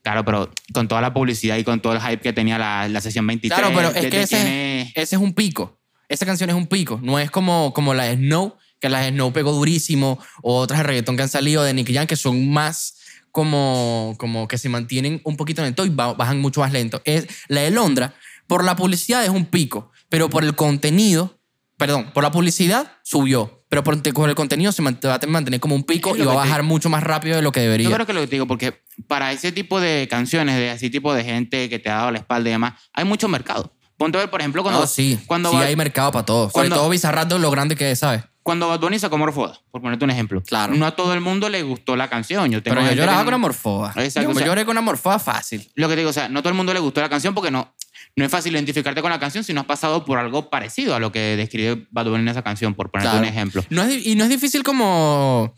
Claro, 0.03 0.25
pero 0.25 0.51
con 0.73 0.87
toda 0.89 1.01
la 1.01 1.13
publicidad 1.13 1.57
y 1.57 1.65
con 1.65 1.81
todo 1.83 1.93
el 1.93 2.01
hype 2.01 2.21
que 2.21 2.33
tenía 2.33 2.59
la, 2.59 2.89
la 2.89 3.01
sesión 3.01 3.27
23. 3.27 3.59
Claro, 3.59 3.75
pero 3.75 3.89
es 3.91 4.07
que 4.11 4.23
ese, 4.23 4.37
tiene- 4.37 4.93
ese 4.95 5.17
es 5.17 5.21
un 5.23 5.35
pico. 5.35 5.81
Esa 6.09 6.25
canción 6.25 6.49
es 6.49 6.55
un 6.57 6.69
pico. 6.69 7.01
No 7.03 7.19
es 7.19 7.31
como, 7.31 7.73
como 7.75 7.93
la 7.93 8.05
de 8.05 8.15
Snow, 8.15 8.57
que 8.81 8.89
la 8.89 9.01
de 9.01 9.09
Snow 9.11 9.33
pegó 9.33 9.51
durísimo, 9.53 10.21
o 10.43 10.59
otras 10.59 10.79
de 10.79 10.85
reggaetón 10.85 11.17
que 11.17 11.25
han 11.25 11.29
salido 11.29 11.65
de 11.65 11.75
Nicky 11.75 11.93
Jam, 11.93 12.07
que 12.07 12.15
son 12.15 12.49
más 12.53 12.96
como, 13.37 14.15
como 14.19 14.49
que 14.49 14.57
se 14.57 14.71
mantienen 14.71 15.21
un 15.23 15.37
poquito 15.37 15.61
lento 15.63 15.85
y 15.85 15.91
ba- 15.91 16.15
bajan 16.15 16.41
mucho 16.41 16.61
más 16.63 16.73
lento. 16.73 17.03
Es, 17.05 17.27
la 17.49 17.61
de 17.61 17.71
Londra, 17.71 18.15
por 18.47 18.65
la 18.65 18.77
publicidad 18.77 19.23
es 19.23 19.29
un 19.29 19.45
pico, 19.45 19.91
pero 20.09 20.31
por 20.31 20.43
el 20.43 20.55
contenido, 20.57 21.39
perdón, 21.77 22.13
por 22.15 22.23
la 22.25 22.31
publicidad 22.31 22.93
subió, 23.03 23.63
pero 23.69 23.85
por, 23.85 24.01
por 24.15 24.31
el 24.31 24.35
contenido 24.35 24.73
se 24.73 24.83
va 24.83 24.89
a 24.89 25.27
mantener 25.27 25.61
como 25.61 25.75
un 25.75 25.85
pico 25.85 26.17
y 26.17 26.21
va 26.21 26.33
a 26.33 26.37
que 26.37 26.43
te- 26.43 26.49
bajar 26.49 26.63
mucho 26.63 26.89
más 26.89 27.03
rápido 27.03 27.37
de 27.37 27.43
lo 27.43 27.53
que 27.53 27.61
debería. 27.61 27.91
Yo 27.91 27.95
creo 27.95 28.07
que 28.07 28.15
lo 28.15 28.21
que 28.23 28.27
te 28.27 28.37
digo, 28.37 28.47
porque 28.47 28.81
para 29.07 29.33
ese 29.33 29.53
tipo 29.53 29.81
de 29.81 30.09
canciones, 30.09 30.57
de 30.57 30.71
así 30.71 30.89
tipo 30.89 31.13
de 31.13 31.23
gente 31.23 31.69
que 31.69 31.79
te 31.79 31.91
ha 31.91 31.97
dado 31.97 32.13
la 32.13 32.19
espalda 32.21 32.49
y 32.49 32.53
demás, 32.53 32.73
hay 32.95 33.05
mucho 33.05 33.29
mercado. 33.29 33.71
Ponte 33.99 34.17
a 34.17 34.23
ver, 34.23 34.31
por 34.31 34.41
ejemplo, 34.41 34.63
cuando, 34.63 34.81
No, 34.81 34.87
sí, 34.87 35.19
cuando, 35.27 35.51
sí 35.51 35.57
Bad- 35.57 35.67
hay 35.67 35.77
mercado 35.77 36.11
para 36.11 36.25
todo. 36.25 36.45
Sobre 36.49 36.53
cuando- 36.69 36.77
todo 36.77 36.89
Bizarrap, 36.89 37.31
lo 37.33 37.51
grande 37.51 37.77
que 37.77 37.91
es, 37.91 37.99
¿sabes? 37.99 38.23
Cuando 38.47 38.69
Bad 38.69 38.79
Bunny 38.79 39.01
sacó 39.01 39.19
Morfoda, 39.19 39.59
por 39.73 39.83
ponerte 39.83 40.05
un 40.05 40.11
ejemplo. 40.13 40.41
Claro. 40.41 40.73
No 40.77 40.87
a 40.87 40.93
todo 40.95 41.13
el 41.15 41.21
mundo 41.21 41.49
le 41.49 41.63
gustó 41.65 41.97
la 41.97 42.09
canción. 42.09 42.49
Yo 42.53 42.63
tengo 42.63 42.77
Pero 42.77 42.89
yo 42.91 42.95
lloraba 42.97 43.25
con 43.25 43.33
no- 43.33 43.35
Amorfoa. 43.37 43.93
Exacto, 43.97 44.31
Yo 44.31 44.37
o 44.37 44.39
sea- 44.39 44.47
lloré 44.47 44.65
con 44.65 44.79
Amorfoa 44.79 45.19
fácil. 45.19 45.69
Lo 45.75 45.89
que 45.89 45.95
te 45.95 46.01
digo, 46.03 46.11
o 46.11 46.13
sea, 46.13 46.29
no 46.29 46.43
todo 46.43 46.51
el 46.51 46.55
mundo 46.55 46.73
le 46.73 46.79
gustó 46.79 47.01
la 47.01 47.09
canción 47.09 47.35
porque 47.35 47.51
no, 47.51 47.75
no 48.15 48.25
es 48.25 48.31
fácil 48.31 48.55
identificarte 48.55 49.03
con 49.03 49.11
la 49.11 49.19
canción 49.19 49.43
si 49.43 49.53
no 49.53 49.63
has 49.63 49.67
pasado 49.67 50.05
por 50.05 50.19
algo 50.21 50.49
parecido 50.49 50.95
a 50.95 51.01
lo 51.01 51.11
que 51.11 51.37
describe 51.37 51.89
Bad 51.91 52.05
Bunny 52.07 52.21
en 52.21 52.29
esa 52.29 52.43
canción, 52.43 52.75
por 52.75 52.89
ponerte 52.93 53.11
Claro. 53.11 53.27
un 53.27 53.29
ejemplo. 53.29 53.65
No 53.69 53.83
es, 53.83 54.07
y 54.07 54.15
no 54.15 54.23
es 54.23 54.31
difícil 54.31 54.63
como 54.63 55.53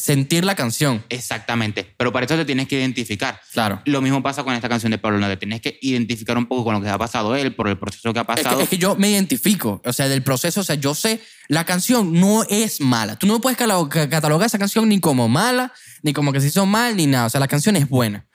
sentir 0.00 0.44
la 0.44 0.54
canción. 0.54 1.04
Exactamente. 1.08 1.94
Pero 1.96 2.12
para 2.12 2.26
eso 2.26 2.36
te 2.36 2.44
tienes 2.44 2.66
que 2.68 2.76
identificar. 2.78 3.40
Claro. 3.52 3.80
Lo 3.84 4.00
mismo 4.00 4.22
pasa 4.22 4.42
con 4.42 4.54
esta 4.54 4.68
canción 4.68 4.90
de 4.90 4.98
Pablo 4.98 5.18
Londra. 5.18 5.36
Te 5.36 5.46
tienes 5.46 5.60
que 5.60 5.78
identificar 5.82 6.36
un 6.38 6.46
poco 6.46 6.64
con 6.64 6.74
lo 6.74 6.80
que 6.80 6.88
ha 6.88 6.98
pasado 6.98 7.36
él, 7.36 7.54
por 7.54 7.68
el 7.68 7.78
proceso 7.78 8.12
que 8.12 8.18
ha 8.18 8.22
Es 8.22 8.26
pasado. 8.26 8.56
que, 8.58 8.64
es 8.64 8.68
que 8.70 8.78
yo 8.78 8.96
me 8.96 9.10
identifico, 9.10 9.80
o 9.84 9.92
sea, 9.92 10.08
del 10.08 10.22
proceso, 10.22 10.60
o 10.60 10.64
sea, 10.64 10.74
yo 10.76 10.94
sé, 10.94 11.20
la 11.48 11.64
canción 11.64 12.12
no 12.12 12.44
es 12.48 12.80
mala. 12.80 13.16
Tú 13.16 13.26
no 13.26 13.40
puedes 13.40 13.56
catalogar 13.58 14.46
esa 14.46 14.58
canción 14.58 14.88
ni 14.88 14.98
como 15.00 15.28
mala, 15.28 15.72
ni 16.02 16.12
como 16.12 16.32
que 16.32 16.40
se 16.40 16.48
hizo 16.48 16.66
mal, 16.66 16.96
ni 16.96 17.06
nada. 17.06 17.26
O 17.26 17.30
sea, 17.30 17.40
la 17.40 17.48
canción 17.48 17.76
es 17.76 17.88
buena. 17.88 18.26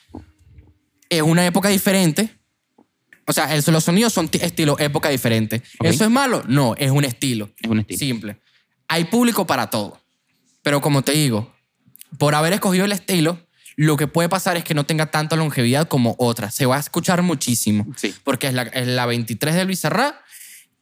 Es 1.09 1.21
una 1.21 1.45
época 1.45 1.69
diferente. 1.69 2.29
O 3.27 3.33
sea, 3.33 3.55
el- 3.55 3.63
los 3.67 3.83
sonidos 3.83 4.13
son 4.13 4.27
ti- 4.29 4.39
estilo 4.41 4.77
época 4.79 5.09
diferente. 5.09 5.63
¿Eso 5.81 6.03
es 6.03 6.09
malo? 6.11 6.43
No, 6.47 6.75
es 6.77 6.91
un 6.91 7.03
estilo. 7.05 7.49
Es 7.59 7.69
un 7.69 7.79
estilo. 7.79 7.97
Simple. 7.99 8.37
Hay 8.87 9.05
público 9.05 9.47
para 9.47 9.69
todo. 9.69 9.99
Pero 10.61 10.81
como 10.81 11.01
te 11.03 11.13
digo, 11.13 11.54
por 12.17 12.35
haber 12.35 12.53
escogido 12.53 12.85
el 12.85 12.91
estilo, 12.91 13.39
lo 13.75 13.97
que 13.97 14.07
puede 14.07 14.29
pasar 14.29 14.57
es 14.57 14.63
que 14.63 14.73
no 14.73 14.85
tenga 14.85 15.07
tanta 15.07 15.35
longevidad 15.35 15.87
como 15.87 16.15
otras. 16.17 16.53
Se 16.53 16.65
va 16.65 16.77
a 16.77 16.79
escuchar 16.79 17.21
muchísimo. 17.21 17.85
Sí. 17.95 18.13
Porque 18.23 18.47
es 18.47 18.53
la, 18.53 18.63
es 18.63 18.87
la 18.87 19.05
23 19.05 19.55
del 19.55 19.67
Bizarrap 19.67 20.15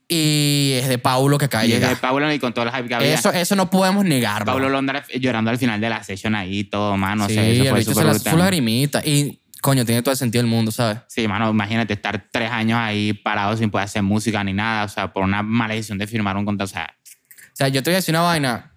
y 0.08 0.74
es 0.76 0.88
de 0.88 0.98
Paulo 1.00 1.38
que 1.38 1.46
acaba 1.46 1.64
de 1.64 1.70
Y 1.70 1.74
es 1.74 1.80
de 1.80 1.88
llegar. 1.88 2.00
Pablo 2.02 2.32
y 2.32 2.40
con 2.40 2.54
el 2.56 2.72
hype 2.72 2.88
que 2.88 2.96
había. 2.96 3.14
Eso, 3.14 3.32
eso 3.32 3.56
no 3.56 3.70
podemos 3.70 4.06
negarlo. 4.06 4.46
Pablo 4.46 4.70
Londra 4.70 5.04
llorando 5.20 5.50
al 5.50 5.58
final 5.58 5.82
de 5.82 5.90
la 5.90 6.04
session 6.04 6.36
ahí 6.36 6.60
y 6.60 6.64
todo, 6.66 6.98
mano. 6.98 7.28
sí, 7.28 7.32
o 7.32 7.36
sea, 7.36 7.48
eso 7.48 7.64
el 7.64 7.70
fue 7.70 7.80
bicho 7.80 7.92
se 7.92 7.94
súper 7.96 8.06
la 8.06 8.14
brutal. 8.14 8.34
su 8.34 8.38
lagrimita. 8.38 9.02
Y, 9.04 9.40
coño, 9.62 9.86
tiene 9.86 10.04
todo 10.04 10.12
el 10.12 10.18
sentido 10.18 10.44
del 10.44 10.52
mundo, 10.52 10.72
¿sabes? 10.72 11.00
Sí, 11.08 11.28
mano, 11.28 11.50
imagínate 11.50 11.94
estar 11.94 12.28
tres 12.32 12.52
años 12.52 12.78
ahí 12.80 13.14
parado 13.14 13.58
sin 13.58 13.72
poder 13.72 13.86
hacer 13.86 14.04
música 14.04 14.44
ni 14.44 14.54
nada, 14.54 14.84
o 14.84 14.90
sea, 14.90 15.12
por 15.12 15.24
una 15.24 15.42
mala 15.42 15.74
decisión 15.74 15.98
de 15.98 16.06
firmar 16.06 16.38
un 16.38 16.46
contrato, 16.46 16.70
o 16.70 16.74
sea, 16.74 16.94
O 17.06 17.56
sea, 17.56 17.70
yo 17.70 17.82
te 17.82 17.90
voy 17.90 17.96
a 17.96 17.98
decir 17.98 18.14
una 18.14 18.22
vaina. 18.22 18.72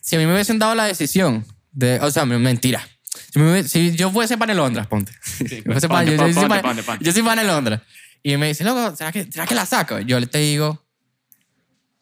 Si 0.00 0.16
a 0.16 0.18
mí 0.18 0.26
me 0.26 0.32
hubiesen 0.32 0.58
dado 0.58 0.74
la 0.74 0.84
decisión 0.84 1.46
de... 1.74 1.98
O 2.00 2.10
sea, 2.10 2.24
mentira. 2.24 2.86
Si, 3.32 3.38
me 3.38 3.62
si 3.64 3.94
yo 3.96 4.10
fuese 4.10 4.36
para 4.38 4.54
Londra, 4.54 4.84
ponte. 4.88 5.12
Yo 5.40 5.62
fuese 5.72 5.88
para- 5.88 6.00
ponte, 6.00 6.10
yo- 6.12 6.16
yo 6.16 6.18
ponte, 6.18 6.32
soy 6.34 6.34
ponte, 6.34 6.48
para- 6.48 6.62
ponte, 6.62 6.82
ponte. 6.82 7.04
Yo 7.04 7.12
soy 7.12 7.22
para 7.22 7.42
Londra. 7.44 7.82
Y 8.22 8.36
me 8.36 8.48
dice, 8.48 8.64
loco, 8.64 8.96
¿será 8.96 9.12
que, 9.12 9.24
¿será 9.30 9.46
que 9.46 9.54
la 9.54 9.66
saco? 9.66 9.98
Yo 10.00 10.18
le 10.18 10.26
te 10.26 10.38
digo, 10.38 10.84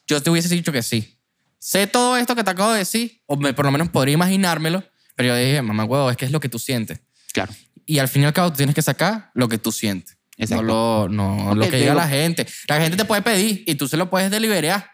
yo 0.07 0.23
te 0.23 0.31
hubiese 0.31 0.49
dicho 0.55 0.73
que 0.73 0.83
sí. 0.83 1.19
Sé 1.59 1.87
todo 1.87 2.17
esto 2.17 2.35
que 2.35 2.45
te 2.45 2.51
acabo 2.51 2.73
de 2.73 2.79
decir, 2.79 3.21
o 3.27 3.37
me- 3.37 3.53
por 3.55 3.65
lo 3.65 3.71
menos 3.73 3.89
podría 3.89 4.15
imaginármelo, 4.15 4.85
pero 5.17 5.29
yo 5.31 5.37
dije, 5.37 5.63
mamá 5.63 5.85
huevo, 5.85 6.11
es 6.11 6.17
que 6.17 6.25
es 6.25 6.31
lo 6.33 6.41
que 6.41 6.49
tú 6.49 6.59
sientes. 6.59 7.01
claro. 7.33 7.53
Y 7.85 7.99
al 7.99 8.07
fin 8.07 8.23
y 8.23 8.27
al 8.27 8.33
cabo 8.33 8.51
tú 8.53 8.59
tienes 8.59 8.77
que 8.77 8.81
sacar 8.83 9.33
lo 9.35 9.49
que 9.49 9.59
tú 9.59 9.73
sientes. 9.73 10.17
Exacto. 10.37 10.63
No 10.63 11.09
lo, 11.09 11.09
no 11.09 11.51
Ok, 11.51 11.57
lo 11.57 11.69
que 11.69 11.79
diga 11.79 11.95
la 11.95 12.07
gente. 12.09 12.47
La 12.69 12.81
gente 12.81 12.97
te 12.97 13.05
puede 13.05 13.23
pedir 13.23 13.65
y 13.67 13.75
tú 13.75 13.89
se 13.89 13.97
lo 13.97 14.09
puedes 14.09 14.31
deliberar. 14.31 14.89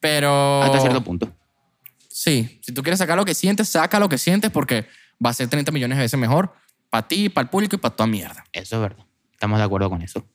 Pero... 0.00 0.62
Hasta 0.64 0.80
cierto 0.80 1.02
punto. 1.04 1.32
Sí, 2.20 2.58
si 2.62 2.72
tú 2.72 2.82
quieres 2.82 2.98
sacar 2.98 3.16
lo 3.16 3.24
que 3.24 3.32
sientes, 3.34 3.68
saca 3.68 4.00
lo 4.00 4.08
que 4.08 4.18
sientes 4.18 4.50
porque 4.50 4.86
va 5.24 5.30
a 5.30 5.32
ser 5.34 5.46
30 5.48 5.70
millones 5.70 5.98
de 5.98 6.02
veces 6.02 6.18
mejor 6.18 6.52
para 6.90 7.06
ti, 7.06 7.28
para 7.28 7.44
el 7.44 7.48
público 7.48 7.76
y 7.76 7.78
para 7.78 7.94
toda 7.94 8.08
mierda. 8.08 8.44
Eso 8.52 8.74
es 8.76 8.82
verdad. 8.82 9.04
Estamos 9.32 9.58
de 9.58 9.64
acuerdo 9.64 9.88
con 9.88 10.02
eso. 10.02 10.26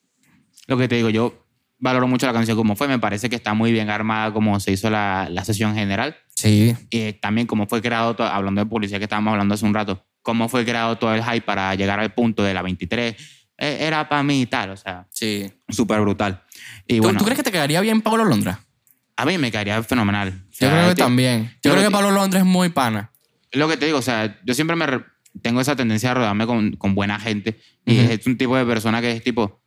Lo 0.67 0.77
que 0.77 0.87
te 0.87 0.95
digo, 0.95 1.09
yo 1.09 1.45
valoro 1.79 2.07
mucho 2.07 2.25
la 2.25 2.31
canción 2.31 2.55
como 2.55 2.77
fue, 2.77 2.87
me 2.87 2.99
parece 2.99 3.29
que 3.29 3.35
está 3.35 3.53
muy 3.53 3.73
bien 3.73 3.89
armada 3.89 4.31
como 4.31 4.61
se 4.61 4.71
hizo 4.71 4.89
la, 4.89 5.27
la 5.29 5.43
sesión 5.43 5.75
general. 5.75 6.15
Sí. 6.35 6.73
Y 6.89 7.11
también 7.13 7.47
cómo 7.47 7.67
fue 7.67 7.81
creado, 7.81 8.15
todo- 8.15 8.27
hablando 8.27 8.61
de 8.61 8.65
publicidad 8.65 8.99
que 8.99 9.03
estábamos 9.05 9.31
hablando 9.33 9.53
hace 9.55 9.65
un 9.65 9.73
rato, 9.73 10.05
cómo 10.21 10.47
fue 10.47 10.63
creado 10.63 10.97
todo 10.97 11.13
el 11.13 11.21
hype 11.21 11.41
para 11.41 11.75
llegar 11.75 11.99
al 11.99 12.13
punto 12.13 12.43
de 12.43 12.53
la 12.53 12.61
23. 12.61 13.13
Eh, 13.57 13.77
Era 13.81 14.07
para 14.07 14.23
mí 14.23 14.41
y 14.43 14.45
tal, 14.45 14.69
o 14.69 14.77
sea, 14.77 15.05
Sí. 15.11 15.51
súper 15.67 15.99
brutal. 15.99 16.43
Y 16.87 16.97
¿Tú, 16.97 17.03
bueno, 17.03 17.19
tú 17.19 17.25
crees 17.25 17.37
que 17.37 17.43
te 17.43 17.51
quedaría 17.51 17.81
bien 17.81 18.01
Pablo 18.01 18.23
Londra? 18.23 18.61
A 19.23 19.25
mí 19.25 19.37
me 19.37 19.51
caería 19.51 19.81
fenomenal. 19.83 20.29
O 20.29 20.31
Yo 20.31 20.39
sea, 20.51 20.69
creo 20.71 20.89
que 20.89 20.95
tío, 20.95 21.05
también. 21.05 21.43
Yo 21.63 21.69
yo 21.69 21.71
creo 21.71 21.83
que 21.85 21.91
Pablo 21.91 22.11
Londra 22.11 22.39
es 22.39 22.45
muy 22.45 22.69
pana. 22.69 23.11
lo 23.51 23.67
que 23.67 23.77
te 23.77 23.85
digo, 23.85 23.97
o 23.99 24.01
sea, 24.03 24.39
yo 24.45 24.53
siempre 24.53 24.75
me 24.75 24.85
tengo 25.41 25.61
esa 25.61 25.75
tendencia 25.75 26.11
a 26.11 26.13
rodearme 26.13 26.45
con, 26.45 26.73
con 26.75 26.93
buena 26.95 27.19
gente. 27.19 27.59
Y 27.85 27.99
Ujú. 28.01 28.11
es 28.11 28.27
un 28.27 28.37
tipo 28.37 28.55
de 28.55 28.65
persona 28.65 29.01
que 29.01 29.11
es 29.11 29.23
tipo, 29.23 29.61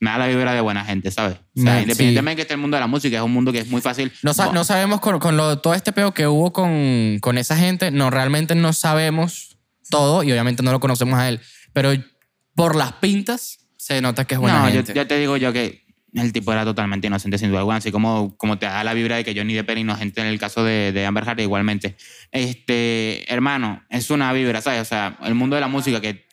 me 0.00 0.10
da 0.10 0.18
la 0.18 0.26
vibra 0.26 0.52
de 0.52 0.60
buena 0.60 0.84
gente, 0.84 1.10
¿sabes? 1.10 1.36
O 1.56 1.60
sea, 1.62 1.74
Me- 1.74 1.82
independientemente 1.82 2.30
de 2.30 2.36
que 2.36 2.42
esté 2.42 2.54
el 2.54 2.60
mundo 2.60 2.76
de 2.76 2.80
la 2.80 2.86
música, 2.88 3.16
es 3.16 3.22
un 3.22 3.32
mundo 3.32 3.52
que 3.52 3.60
es 3.60 3.68
muy 3.68 3.80
fácil. 3.80 4.12
No, 4.22 4.34
sa- 4.34 4.52
no 4.52 4.64
sabemos 4.64 5.00
con, 5.00 5.18
con 5.20 5.36
lo, 5.36 5.58
todo 5.60 5.74
este 5.74 5.92
peo 5.92 6.12
que 6.12 6.26
hubo 6.26 6.52
con, 6.52 7.18
con 7.20 7.38
esa 7.38 7.56
gente, 7.56 7.90
no, 7.90 8.10
realmente 8.10 8.54
no 8.54 8.72
sabemos 8.72 9.56
todo 9.90 10.22
y 10.22 10.32
obviamente 10.32 10.62
no 10.62 10.72
lo 10.72 10.80
conocemos 10.80 11.18
a 11.18 11.28
él. 11.28 11.40
Pero 11.72 11.92
por 12.54 12.74
las 12.76 12.92
pintas 12.94 13.58
se 13.76 14.00
nota 14.00 14.24
que 14.24 14.34
es 14.34 14.40
buena 14.40 14.58
No, 14.60 14.68
yo, 14.68 14.74
gente. 14.76 14.94
ya 14.94 15.06
te 15.06 15.18
digo 15.18 15.36
yo 15.36 15.52
que 15.52 15.81
el 16.14 16.32
tipo 16.32 16.52
era 16.52 16.64
totalmente 16.64 17.06
inocente 17.06 17.38
sin 17.38 17.48
duda 17.48 17.60
alguna, 17.60 17.78
así 17.78 17.90
como, 17.90 18.36
como 18.36 18.58
te 18.58 18.66
da 18.66 18.84
la 18.84 18.92
vibra 18.94 19.16
de 19.16 19.24
que 19.24 19.34
Johnny 19.34 19.54
Depp 19.54 19.70
era 19.70 19.80
inocente 19.80 20.20
en 20.20 20.26
el 20.26 20.38
caso 20.38 20.62
de, 20.62 20.92
de 20.92 21.06
Amber 21.06 21.24
Heard 21.26 21.40
igualmente. 21.40 21.96
Este, 22.30 23.24
hermano, 23.32 23.82
es 23.88 24.10
una 24.10 24.32
vibra, 24.32 24.60
¿sabes? 24.60 24.80
O 24.82 24.84
sea, 24.84 25.16
el 25.22 25.34
mundo 25.34 25.54
de 25.56 25.60
la 25.60 25.68
música 25.68 26.00
que 26.00 26.26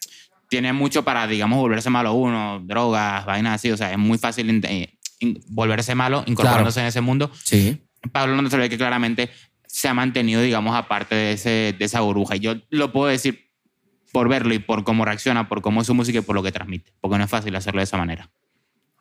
tiene 0.50 0.74
mucho 0.74 1.04
para, 1.04 1.28
digamos, 1.28 1.60
volverse 1.60 1.90
malo 1.90 2.14
uno, 2.14 2.62
drogas, 2.66 3.26
vainas 3.26 3.56
así, 3.56 3.72
o 3.72 3.78
sea, 3.78 3.92
es 3.92 3.98
muy 3.98 4.18
fácil 4.18 4.50
in- 4.50 4.66
eh, 4.66 4.98
in- 5.20 5.40
volverse 5.48 5.94
malo 5.96 6.24
incorporándose 6.26 6.80
en 6.82 6.88
ese 6.88 7.02
mundo. 7.02 7.32
Sí. 7.44 7.78
Pablo 8.12 8.36
Londra 8.36 8.50
se 8.52 8.58
ve 8.58 8.70
que 8.70 8.78
claramente 8.78 9.30
se 9.68 9.88
ha 9.88 9.94
mantenido, 9.94 10.42
digamos, 10.42 10.76
aparte 10.76 11.14
de, 11.16 11.34
ese, 11.34 11.76
de 11.78 11.86
esa 11.86 12.02
burbuja. 12.02 12.36
Y 12.36 12.40
yo 12.40 12.56
lo 12.72 12.92
puedo 12.92 13.08
decir 13.08 13.50
por 14.12 14.28
verlo 14.28 14.54
y 14.56 14.60
por 14.60 14.84
cómo 14.84 15.06
reacciona, 15.06 15.48
por 15.48 15.62
cómo 15.62 15.82
es 15.82 15.88
su 15.88 15.94
música 15.94 16.18
y 16.18 16.22
por 16.22 16.36
lo 16.36 16.42
que 16.42 16.52
transmite. 16.52 16.92
Porque 17.00 17.18
no 17.20 17.24
es 17.24 17.30
fácil 17.30 17.56
hacerlo 17.56 17.80
de 17.80 17.84
esa 17.84 17.98
manera. 17.98 18.32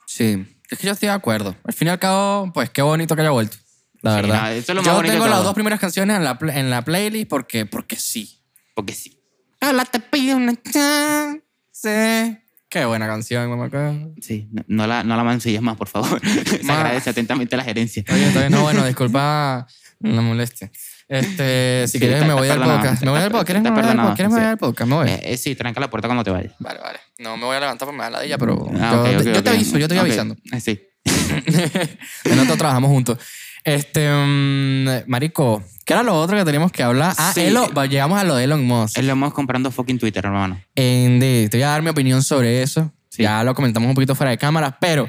Sí. 0.07 0.45
Es 0.71 0.79
que 0.79 0.87
yo 0.87 0.93
estoy 0.93 1.09
de 1.09 1.15
acuerdo. 1.15 1.57
Al 1.65 1.73
fin 1.75 1.89
y 1.89 1.91
al 1.91 1.99
cabo, 1.99 2.53
pues 2.53 2.71
qué 2.71 2.83
bonito 2.83 3.15
que 3.17 3.23
haya 3.23 3.31
vuelto. 3.31 3.57
La 4.01 4.11
Sí, 4.17 4.23
verdad. 4.23 4.43
no, 4.43 4.49
eso 4.49 4.73
es 4.73 4.77
lo 4.77 4.83
más 4.83 4.95
yo 4.97 5.03
tengo 5.03 5.27
las 5.27 5.43
dos 5.43 5.55
primeras 5.55 5.81
canciones 5.81 6.17
en 6.17 6.25
la, 6.25 6.39
en 6.55 6.71
la 6.71 6.83
playlist 6.83 7.29
porque, 7.29 7.67
porque 7.67 7.97
sí. 7.97 8.41
Porque 8.75 8.93
sí. 8.95 9.19
Hola, 9.61 9.85
te 9.85 9.99
pido 9.99 10.37
una 10.37 10.55
chance. 10.63 12.43
Qué 12.69 12.85
buena 12.85 13.07
canción, 13.07 13.49
mamá. 13.49 13.65
Oye, 13.73 14.13
Sí, 14.21 14.49
no, 14.53 14.63
no 14.69 14.87
la, 14.87 15.03
no 15.03 15.17
la 15.17 15.25
mancilles 15.25 15.63
más, 15.63 15.77
por 15.77 15.89
favor. 15.89 16.21
Se 16.47 16.63
Ma- 16.65 16.77
agradece 16.81 17.11
atentamente 17.11 17.57
la 17.57 17.65
gerencia. 17.65 18.05
todavía 18.05 18.51
no, 18.51 18.63
bueno, 18.63 18.85
disculpa 18.87 19.67
la 20.01 20.21
molestia. 20.21 20.71
Este, 21.09 21.85
si 21.87 21.93
Sí, 21.93 21.99
quieres 21.99 22.25
me 22.27 22.35
voy 22.35 22.49
perdonado, 22.49 22.79
podcast. 22.81 23.03
Me 23.03 23.11
voy 23.11 23.21
del 23.21 23.31
podcast. 23.31 23.47
¿Quieres 23.47 23.63
me 23.63 23.71
voy 23.71 23.77
perdonado, 23.81 24.09
podcast? 24.09 24.17
¿Quieres 24.17 24.33
me 24.33 24.39
voy 24.41 24.49
del 24.49 24.59
podcast? 24.59 24.89
Me 24.91 24.95
voy. 24.97 25.09
Eh, 25.09 25.21
eh, 25.33 25.37
sí, 25.37 25.55
tranca 25.55 25.81
la 25.81 25.91
puerta 25.91 26.09
cuando 26.09 26.25
te 26.25 26.31
vayas. 26.31 26.53
Vale, 26.59 26.81
vale. 26.81 26.99
No 27.19 27.37
me 27.37 27.45
voy 27.45 27.57
a 27.57 27.61
levantar 27.61 27.87
porque 27.87 27.97
me 27.99 28.05
da 28.05 28.11
la 28.11 28.21
de 28.21 28.27
ella, 28.27 28.39
pero 28.39 28.69
Ah, 28.81 28.91
yo, 28.93 29.01
ok, 29.03 29.09
ok, 29.19 29.23
te- 29.25 29.33
yo 29.35 29.43
te 29.43 29.51
aviso, 29.51 29.79
yo 29.79 29.89
te 29.89 29.95
voy 29.95 30.01
avisando. 30.03 30.37
Eh, 30.53 30.61
Sí. 30.61 30.81
Nosotros 32.25 32.59
trabajamos 32.59 32.91
juntos. 32.91 33.19
Este, 33.65 34.09
mm, 34.11 35.09
marico, 35.11 35.63
¿qué 35.85 35.93
era 35.95 36.03
lo 36.03 36.15
otro 36.19 36.37
que 36.37 36.45
teníamos 36.45 36.71
que 36.73 36.83
hablar? 36.83 37.15
Ah, 37.19 37.33
Sí. 37.35 37.41
Elon- 37.43 37.71
llegamos 37.89 38.19
a 38.21 38.25
lo 38.25 38.37
de 38.37 38.45
Elon 38.45 38.65
Musk. 38.65 38.99
Lo 38.99 39.13
hemos 39.13 39.33
comprando 39.35 39.71
fucking 39.71 39.99
Twitter, 39.99 40.25
hermano. 40.25 40.61
En 40.75 41.19
de, 41.21 41.49
te 41.51 41.57
voy 41.59 41.65
a 41.65 41.69
dar 41.71 41.83
mi 41.83 41.89
opinión 41.91 42.23
sobre 42.23 42.63
eso. 42.63 42.93
Sí. 43.11 43.23
Ya 43.23 43.43
lo 43.45 43.55
comentamos 43.55 43.89
un 43.89 43.95
poquito 43.95 44.15
fuera 44.15 44.31
de 44.31 44.39
cámara, 44.39 44.77
pero 44.81 45.09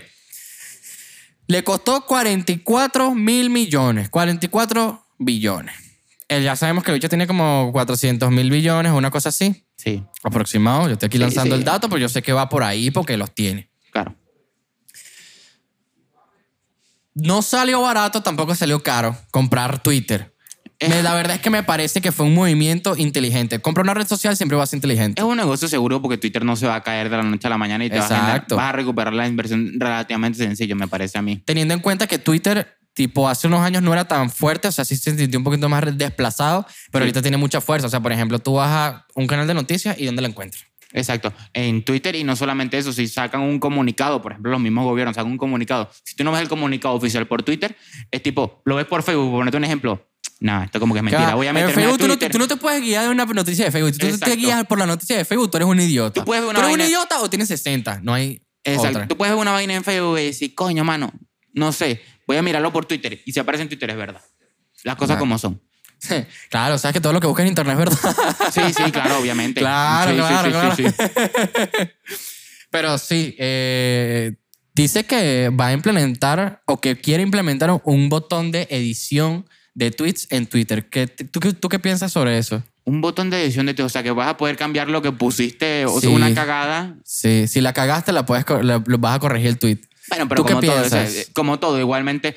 le 1.48 1.64
costó 1.64 2.06
44 2.06 3.14
mil 3.14 3.50
millones, 3.50 4.10
44 4.10 5.06
billones. 5.18 5.76
Él 6.30 6.44
ya 6.44 6.56
sabemos 6.56 6.84
que 6.84 6.92
el 6.92 6.96
bicho 6.96 7.10
tiene 7.10 7.28
como 7.28 7.72
400 7.74 8.30
mil 8.32 8.50
billones, 8.52 8.92
una 8.94 9.12
cosa 9.12 9.30
así, 9.30 9.66
Sí, 9.76 10.04
aproximado. 10.24 10.88
Yo 10.88 10.94
estoy 10.94 11.08
aquí 11.08 11.18
Sí, 11.18 11.22
lanzando 11.24 11.56
sí. 11.56 11.60
el 11.60 11.66
dato, 11.66 11.90
pero 11.90 12.00
yo 12.00 12.08
sé 12.10 12.22
que 12.22 12.32
va 12.34 12.48
por 12.50 12.64
ahí 12.64 12.92
porque 12.92 13.18
los 13.18 13.34
tiene. 13.34 13.70
claro. 13.92 14.16
No 17.16 17.42
salió 17.42 17.82
barato, 17.82 18.22
tampoco 18.24 18.56
salió 18.56 18.82
caro 18.82 19.18
comprar 19.32 19.82
Twitter. 19.84 20.34
La 20.80 21.14
verdad 21.14 21.36
es 21.36 21.42
que 21.42 21.50
me 21.50 21.62
parece 21.64 22.00
que 22.00 22.12
fue 22.14 22.26
un 22.26 22.34
movimiento 22.34 22.96
inteligente. 22.96 23.60
Compra 23.60 23.84
una 23.84 23.94
red 23.94 24.08
social 24.08 24.38
siempre 24.38 24.58
va 24.58 24.64
a 24.64 24.68
ser 24.68 24.78
inteligente. 24.78 25.22
Es 25.22 25.28
un 25.28 25.36
negocio 25.36 25.68
seguro 25.68 26.02
porque 26.02 26.18
Twitter 26.18 26.46
no 26.46 26.56
se 26.56 26.68
va 26.68 26.76
a 26.76 26.84
caer 26.84 27.10
de 27.10 27.18
la 27.18 27.24
noche 27.24 27.48
a 27.48 27.50
la 27.50 27.58
mañana 27.58 27.84
y 27.84 27.90
te 27.90 28.00
vas 28.00 28.10
a, 28.12 28.46
vas 28.50 28.60
a 28.60 28.72
recuperar 28.72 29.14
la 29.14 29.28
inversión 29.28 29.74
relativamente 29.78 30.38
sencillo, 30.40 30.76
me 30.78 30.88
parece 30.88 31.18
a 31.18 31.22
mí. 31.22 31.42
Teniendo 31.46 31.74
en 31.74 31.82
cuenta 31.82 32.08
que 32.08 32.18
Twitter, 32.18 32.78
tipo, 32.94 33.28
hace 33.28 33.48
unos 33.48 33.60
años 33.62 33.84
no 33.84 33.92
era 33.92 34.06
tan 34.08 34.30
fuerte, 34.30 34.70
o 34.70 34.72
sea, 34.72 34.86
sí 34.86 34.96
se 34.96 35.18
sintió 35.18 35.38
un 35.38 35.44
poquito 35.44 35.68
más 35.68 35.84
desplazado, 35.98 36.66
pero 36.92 37.04
Sí. 37.04 37.10
ahorita 37.10 37.22
tiene 37.22 37.36
mucha 37.38 37.60
fuerza. 37.60 37.88
O 37.88 37.90
sea, 37.90 38.00
por 38.00 38.14
ejemplo, 38.14 38.40
tú 38.40 38.54
vas 38.54 38.70
a 38.70 39.06
un 39.16 39.28
canal 39.28 39.48
de 39.48 39.54
noticias 39.56 40.00
y 40.00 40.06
¿dónde 40.06 40.22
la 40.22 40.30
encuentras? 40.30 40.64
Exacto. 40.92 41.32
En 41.54 41.84
Twitter 41.84 42.16
y 42.16 42.24
no 42.24 42.36
solamente 42.36 42.78
eso, 42.78 42.92
si 42.94 43.08
sacan 43.08 43.42
un 43.42 43.60
comunicado, 43.60 44.22
por 44.22 44.32
ejemplo, 44.32 44.52
los 44.52 44.60
mismos 44.62 44.86
gobiernos 44.86 45.16
sacan 45.16 45.32
un 45.32 45.38
comunicado. 45.38 45.90
Si 46.04 46.16
tú 46.16 46.24
no 46.24 46.32
ves 46.32 46.42
el 46.42 46.50
comunicado 46.50 46.96
oficial 46.96 47.28
por 47.28 47.44
Twitter, 47.44 47.76
es 48.10 48.24
tipo, 48.24 48.62
lo 48.66 48.76
ves 48.76 48.86
por 48.88 49.04
Facebook, 49.04 49.26
por 49.30 49.40
ponerte 49.42 49.58
un 49.58 49.66
ejemplo. 49.66 50.09
No, 50.42 50.64
esto 50.64 50.80
como 50.80 50.94
que 50.94 51.00
es 51.00 51.04
mentira. 51.04 51.22
Claro, 51.24 51.38
Voy 51.38 51.48
a 51.48 51.50
en 51.50 51.56
meterme 51.56 51.72
a 51.74 51.76
Facebook 51.76 51.98
tú 52.00 52.08
no, 52.08 52.46
tú 52.46 52.48
te 52.48 52.56
puedes 52.56 52.82
guiar 52.82 53.04
de 53.06 53.10
una 53.10 53.26
noticia 53.26 53.66
de 53.66 53.72
Facebook. 53.72 53.92
Si 53.94 54.00
tú 54.00 54.06
te 54.08 54.14
Exacto. 54.14 54.36
guías 54.36 54.66
por 54.66 54.78
la 54.80 54.86
noticia 54.86 55.18
de 55.18 55.26
Facebook, 55.26 55.52
tú 55.52 55.58
eres 55.58 55.68
un 55.68 55.80
idiota. 55.82 56.22
Tú 56.22 56.26
puedes 56.26 56.42
ver 56.44 56.50
una 56.52 56.60
eres 56.60 56.72
un 56.72 56.78
vaina- 56.78 56.88
idiota 56.90 57.20
o 57.20 57.30
tienes 57.30 57.50
60. 57.50 58.00
No 58.04 58.14
hay 58.14 58.42
Exacto. 58.64 58.90
otra. 58.90 59.08
Tú 59.10 59.18
puedes 59.18 59.34
ver 59.34 59.42
una 59.42 59.52
vaina 59.52 59.74
en 59.76 59.84
Facebook 59.84 60.18
y 60.20 60.26
decir, 60.26 60.56
coño, 60.56 60.84
mano, 60.86 61.12
no 61.54 61.72
sé, 61.74 62.02
voy 62.26 62.38
a 62.38 62.42
mirarlo 62.42 62.72
por 62.72 62.86
Twitter. 62.86 63.20
Y 63.26 63.34
si 63.34 63.40
aparece 63.42 63.64
en 63.64 63.70
Twitter 63.70 63.90
es 63.90 63.98
verdad. 63.98 64.22
Las 64.84 64.96
cosas 64.96 65.08
Claro. 65.16 65.20
como 65.20 65.38
son. 65.38 65.62
claro, 66.50 66.78
sabes 66.78 66.94
que 66.94 67.02
todo 67.02 67.12
lo 67.12 67.20
que 67.20 67.28
buscas 67.28 67.44
en 67.44 67.50
internet 67.50 67.74
es 67.74 67.80
verdad. 67.80 68.16
Sí, 68.54 68.62
sí, 68.78 68.92
claro, 68.94 69.20
obviamente. 69.20 69.60
Claro, 69.60 70.12
Sí, 70.12 70.18
claro, 70.18 70.74
sí, 70.76 70.84
claro. 70.84 70.94
sí. 71.04 71.90
Pero 72.72 72.98
sí, 72.98 73.36
eh, 73.40 74.36
dice 74.74 75.04
que 75.06 75.50
va 75.50 75.68
a 75.68 75.74
implementar 75.74 76.62
o 76.66 76.80
que 76.80 76.96
quiere 77.00 77.24
implementar 77.24 77.82
un 77.84 78.10
botón 78.10 78.52
de 78.52 78.68
edición 78.70 79.46
de 79.74 79.92
tweets 79.92 80.28
en 80.32 80.48
Twitter. 80.48 80.90
¿Qué, 80.90 81.08
tú, 81.08 81.40
qué- 81.40 81.54
¿Tú 81.54 81.70
qué 81.70 81.80
piensas 81.80 82.12
sobre 82.12 82.38
eso? 82.38 82.64
Un 82.86 83.02
botón 83.02 83.30
de 83.30 83.44
edición 83.44 83.66
de 83.68 83.74
Twitter, 83.74 83.86
o 83.86 83.90
sea, 83.90 84.02
que 84.04 84.12
vas 84.12 84.28
a 84.30 84.38
poder 84.38 84.58
cambiar 84.58 84.90
lo 84.90 85.02
que 85.02 85.12
pusiste, 85.12 85.86
o 85.86 86.00
Sí. 86.02 86.08
una 86.08 86.34
cagada. 86.34 86.96
Sí, 87.06 87.48
si 87.48 87.62
la 87.62 87.72
cagaste, 87.74 88.12
la 88.12 88.26
puedes, 88.26 88.46
la- 88.64 88.84
lo 88.86 88.98
vas 88.98 89.16
a 89.16 89.20
corregir 89.20 89.48
el 89.48 89.60
tweet. 89.60 89.78
Bueno, 90.10 90.28
pero 90.28 90.42
¿Tú 90.42 90.48
qué 90.48 90.54
como 90.54 90.62
todo, 90.66 90.80
piensas? 90.80 91.10
o 91.10 91.12
sea, 91.12 91.24
como 91.34 91.60
todo, 91.60 91.80
igualmente, 91.80 92.36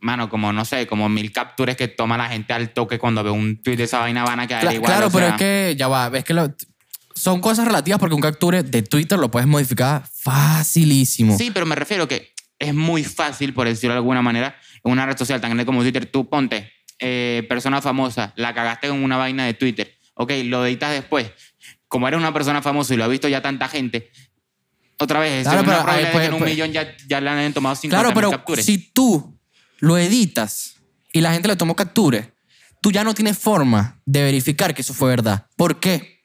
mano, 0.00 0.28
como 0.28 0.52
no 0.52 0.64
sé, 0.66 0.86
como 0.86 1.08
mil 1.08 1.32
capturas 1.32 1.76
que 1.76 1.88
toma 1.88 2.18
la 2.18 2.28
gente 2.28 2.52
al 2.52 2.70
toque 2.74 2.98
cuando 2.98 3.22
ve 3.24 3.30
un 3.30 3.62
tweet 3.62 3.76
de 3.76 3.84
esa 3.84 3.98
vaina 4.00 4.24
van 4.24 4.40
a 4.40 4.46
quedar 4.46 4.62
Cla- 4.64 4.74
igual. 4.74 4.90
claro, 4.92 5.06
o 5.06 5.10
pero 5.10 5.26
sea, 5.26 5.34
es 5.36 5.38
que 5.40 5.74
ya 5.78 5.88
va, 5.88 6.10
es 6.14 6.24
que 6.24 6.34
lo- 6.34 6.54
son 7.14 7.40
cosas 7.40 7.66
relativas 7.66 7.98
porque 7.98 8.14
un 8.14 8.20
capture 8.20 8.62
de 8.62 8.82
Twitter 8.82 9.18
lo 9.18 9.30
puedes 9.30 9.46
modificar 9.48 10.02
facilísimo. 10.14 11.38
Sí, 11.38 11.50
pero 11.52 11.66
me 11.66 11.74
refiero 11.76 12.08
que 12.08 12.32
es 12.58 12.74
muy 12.74 13.04
fácil, 13.04 13.54
por 13.54 13.66
decirlo 13.66 13.94
de 13.94 13.98
alguna 13.98 14.22
manera, 14.22 14.54
en 14.84 14.92
una 14.92 15.06
red 15.06 15.16
social 15.16 15.40
tan 15.40 15.50
grande 15.50 15.64
como 15.66 15.82
Twitter, 15.82 16.06
tú 16.06 16.28
ponte 16.28 16.72
eh, 16.98 17.44
persona 17.48 17.80
famosa, 17.82 18.32
la 18.36 18.54
cagaste 18.54 18.88
con 18.88 19.02
una 19.02 19.16
vaina 19.16 19.44
de 19.46 19.54
Twitter, 19.54 19.96
ok, 20.14 20.32
lo 20.44 20.64
editas 20.66 20.92
después. 20.92 21.30
Como 21.88 22.08
eres 22.08 22.18
una 22.18 22.32
persona 22.32 22.62
famosa 22.62 22.94
y 22.94 22.96
lo 22.96 23.04
ha 23.04 23.08
visto 23.08 23.28
ya 23.28 23.42
tanta 23.42 23.68
gente, 23.68 24.10
otra 24.98 25.20
vez, 25.20 25.42
Claro, 25.42 25.60
es 25.60 25.66
una 25.66 25.84
pero, 25.84 26.12
pues, 26.12 26.26
en 26.28 26.32
un 26.34 26.38
pues- 26.38 26.50
millón 26.50 26.72
ya, 26.72 26.96
ya 27.08 27.20
le 27.20 27.30
han 27.30 27.52
tomado 27.52 27.74
50 27.74 28.12
Claro, 28.14 28.14
pero 28.44 28.56
si 28.62 28.78
tú 28.92 29.38
lo 29.78 29.98
editas 29.98 30.76
y 31.12 31.20
la 31.20 31.32
gente 31.32 31.48
le 31.48 31.56
tomó 31.56 31.74
capture, 31.74 32.32
tú 32.80 32.92
ya 32.92 33.04
no 33.04 33.14
tienes 33.14 33.38
forma 33.38 34.00
de 34.06 34.22
verificar 34.22 34.74
que 34.74 34.82
eso 34.82 34.94
fue 34.94 35.10
verdad. 35.10 35.46
¿Por 35.56 35.80
qué? 35.80 36.24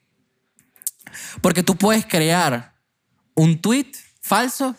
Porque 1.40 1.62
tú 1.62 1.76
puedes 1.76 2.06
crear 2.06 2.74
un 3.34 3.60
tweet 3.60 3.90
falso 4.20 4.76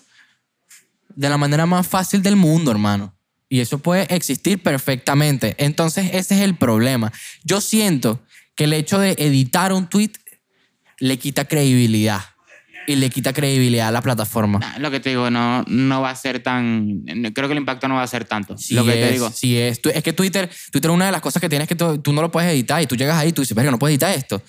de 1.10 1.30
la 1.30 1.38
manera 1.38 1.66
más 1.66 1.86
fácil 1.88 2.22
del 2.22 2.36
mundo, 2.36 2.72
hermano. 2.72 3.16
Y 3.50 3.62
eso 3.62 3.80
puede 3.80 4.14
existir 4.14 4.62
perfectamente. 4.62 5.56
Entonces, 5.58 6.12
ese 6.14 6.36
es 6.36 6.42
el 6.42 6.56
problema. 6.56 7.12
Yo 7.44 7.62
siento 7.62 8.22
que 8.56 8.66
el 8.66 8.74
hecho 8.74 9.00
de 9.00 9.16
editar 9.18 9.74
un 9.74 9.88
tweet 9.88 10.12
le 11.00 11.18
quita 11.18 11.46
credibilidad. 11.46 12.22
Y 12.88 12.96
le 12.96 13.10
quita 13.12 13.34
credibilidad 13.34 13.90
a 13.90 13.92
la 13.92 14.02
plataforma. 14.02 14.58
Nah, 14.58 14.80
lo 14.80 14.90
que 14.90 15.00
te 15.00 15.10
digo, 15.10 15.30
no, 15.30 15.64
no 15.68 16.02
va 16.02 16.10
a 16.10 16.16
ser 16.16 16.42
tan. 16.42 17.04
Creo 17.36 17.48
que 17.48 17.52
el 17.54 17.60
impacto 17.60 17.88
no 17.88 17.96
va 17.96 18.04
a 18.04 18.08
ser 18.08 18.26
tanto. 18.26 18.58
Sí 18.58 18.74
lo 18.74 18.84
que 18.84 18.94
te 18.94 19.06
es, 19.08 19.12
digo. 19.12 19.32
Sí 19.32 19.58
es. 19.58 19.80
Es 19.94 20.04
que 20.04 20.12
Twitter, 20.14 20.50
Twitter 20.72 20.90
una 20.90 21.06
de 21.06 21.12
las 21.12 21.22
cosas 21.22 21.40
que 21.40 21.50
tienes 21.50 21.68
que 21.68 21.76
tú, 21.76 22.00
tú 22.00 22.14
no 22.14 22.22
lo 22.24 22.32
puedes 22.32 22.52
editar 22.52 22.82
y 22.82 22.88
tú 22.88 22.96
llegas 22.96 23.16
ahí 23.18 23.30
y 23.30 23.32
tú 23.32 23.42
dices, 23.44 23.54
verga, 23.56 23.70
no 23.70 23.78
puedes 23.78 23.94
editar 23.94 24.12
esto. 24.16 24.42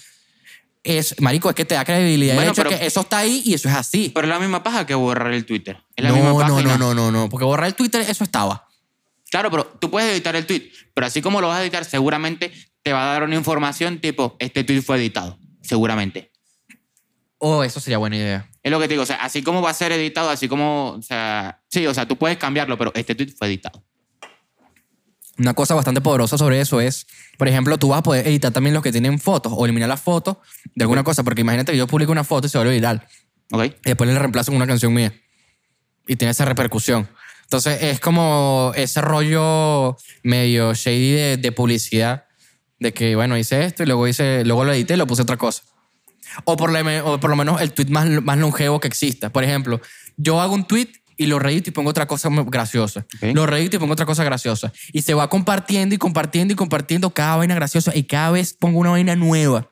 Es, 0.83 1.21
marico, 1.21 1.51
es 1.51 1.55
que 1.55 1.67
te 1.67 1.75
da 1.75 1.85
credibilidad 1.85 2.35
Bueno, 2.35 2.53
hecho 2.53 2.63
pero- 2.65 2.79
que 2.79 2.87
eso 2.87 3.01
está 3.03 3.19
ahí 3.19 3.43
y 3.45 3.53
eso 3.53 3.69
es 3.69 3.75
así. 3.75 4.11
Pero 4.15 4.27
es 4.27 4.31
la 4.33 4.39
misma 4.41 4.63
paja 4.63 4.87
que 4.87 4.95
borrar 4.95 5.35
el 5.35 5.45
Twitter. 5.45 5.77
Es 5.95 6.03
la 6.03 6.09
No, 6.11 6.17
misma 6.17 6.31
no, 6.49 6.63
no, 6.63 6.79
no, 6.79 6.95
no, 6.95 7.11
no. 7.13 7.29
Porque 7.29 7.45
borrar 7.45 7.67
el 7.67 7.75
Twitter, 7.75 8.01
eso 8.09 8.25
estaba. 8.25 8.67
Claro, 9.31 9.51
pero 9.51 9.65
tú 9.65 9.91
puedes 9.91 10.13
editar 10.13 10.35
el 10.37 10.47
tweet, 10.47 10.71
pero 10.93 11.07
así 11.07 11.23
como 11.23 11.41
lo 11.41 11.49
vas 11.49 11.59
a 11.59 11.63
editar, 11.63 11.85
seguramente 11.85 12.53
te 12.83 12.93
va 12.93 13.11
a 13.11 13.13
dar 13.13 13.23
una 13.23 13.37
información 13.37 14.01
tipo, 14.01 14.37
este 14.39 14.65
tweet 14.65 14.83
fue 14.83 14.97
editado, 14.97 15.39
seguramente. 15.63 16.33
Oh, 17.39 17.63
eso 17.63 17.81
sería 17.81 17.99
buena 17.99 18.17
idea. 18.17 18.51
Es 18.63 18.71
lo 18.71 18.79
que 18.79 18.89
te 18.89 18.95
digo, 18.95 19.05
o 19.05 19.07
sea, 19.07 19.17
así 19.17 19.43
como 19.43 19.63
va 19.63 19.71
a 19.71 19.75
ser 19.75 19.93
editado, 19.93 20.29
así 20.29 20.49
como, 20.49 20.97
o 20.99 21.03
sea, 21.03 21.63
sí, 21.69 21.87
o 21.87 21.95
sea, 21.95 22.07
tú 22.07 22.17
puedes 22.17 22.37
cambiarlo, 22.37 22.77
pero 22.77 22.93
este 22.95 23.15
tweet 23.15 23.33
fue 23.37 23.47
editado. 23.47 23.83
Una 25.39 25.55
cosa 25.55 25.75
bastante 25.75 26.03
poderosa 26.03 26.37
sobre 26.37 26.61
eso 26.61 26.83
es, 26.83 27.07
por 27.39 27.49
ejemplo, 27.49 27.79
tú 27.79 27.89
vas 27.89 28.01
a 28.01 28.03
poder 28.03 28.27
editar 28.27 28.53
también 28.53 28.75
los 28.75 28.83
que 28.83 28.93
tienen 28.93 29.19
fotos 29.19 29.55
o 29.57 29.65
eliminar 29.65 29.89
las 29.89 30.03
fotos 30.03 30.37
de 30.75 30.85
alguna 30.85 31.03
cosa. 31.03 31.25
Porque 31.25 31.41
imagínate 31.41 31.73
que 31.73 31.79
yo 31.79 31.87
publico 31.87 32.13
una 32.13 32.25
foto 32.25 32.47
y 32.47 32.51
se 32.51 32.59
vuelve 32.59 32.75
viral. 32.75 33.07
¿Ok? 33.53 33.65
y 33.65 33.89
después 33.89 34.09
le 34.09 34.19
reemplazo 34.19 34.53
con 34.53 34.57
una 34.57 34.67
canción 34.67 34.93
mía. 34.93 35.15
Y 36.07 36.17
tiene 36.17 36.33
esa 36.33 36.45
repercusión. 36.45 37.09
Entonces 37.51 37.83
es 37.83 37.99
como 37.99 38.71
ese 38.77 39.01
rollo 39.01 39.97
medio 40.23 40.73
shady 40.73 41.11
de, 41.11 41.37
de 41.37 41.51
publicidad. 41.51 42.27
De 42.79 42.95
que, 42.95 43.17
bueno, 43.17 43.37
hice 43.37 43.65
esto 43.65 43.83
y 43.83 43.87
luego, 43.87 44.07
hice, 44.07 44.45
luego 44.45 44.65
lo 44.65 44.73
edité 44.73 44.95
y 44.95 44.97
lo 44.97 45.07
puse 45.09 45.23
otra 45.23 45.37
cosa. 45.37 45.65
O 46.45 46.57
por, 46.57 46.71
lo 46.71 46.85
me- 46.85 47.01
o 47.01 47.19
por 47.19 47.29
lo 47.29 47.35
menos 47.35 47.61
el 47.61 47.73
tweet 47.73 47.89
más, 47.89 48.09
más 48.23 48.39
longevo 48.39 48.79
que 48.79 48.87
exista. 48.87 49.31
Por 49.33 49.43
ejemplo, 49.43 49.81
yo 50.17 50.41
hago 50.41 50.55
un 50.55 50.65
tweet 50.65 50.93
y 51.17 51.27
lo 51.27 51.41
reedito 51.41 51.71
y 51.71 51.73
pongo 51.73 51.91
otra 51.91 52.07
cosa 52.07 52.29
graciosa. 52.47 53.05
Lo 53.35 53.47
reedito 53.47 53.77
y 53.77 53.79
pongo 53.81 53.95
otra 53.95 54.07
cosa 54.07 54.23
graciosa. 54.23 54.73
Y 54.93 55.03
se 55.03 55.13
va 55.15 55.29
compartiendo 55.29 55.93
y 55.93 55.99
compartiendo 55.99 56.53
y 56.53 56.57
compartiendo 56.57 57.11
cada 57.11 57.35
vaina 57.37 57.57
graciosa 57.57 57.91
y 57.97 58.05
cada 58.05 58.31
vez 58.31 58.55
pongo 58.55 58.79
una 58.79 58.91
vaina 58.91 59.17
nueva. 59.17 59.69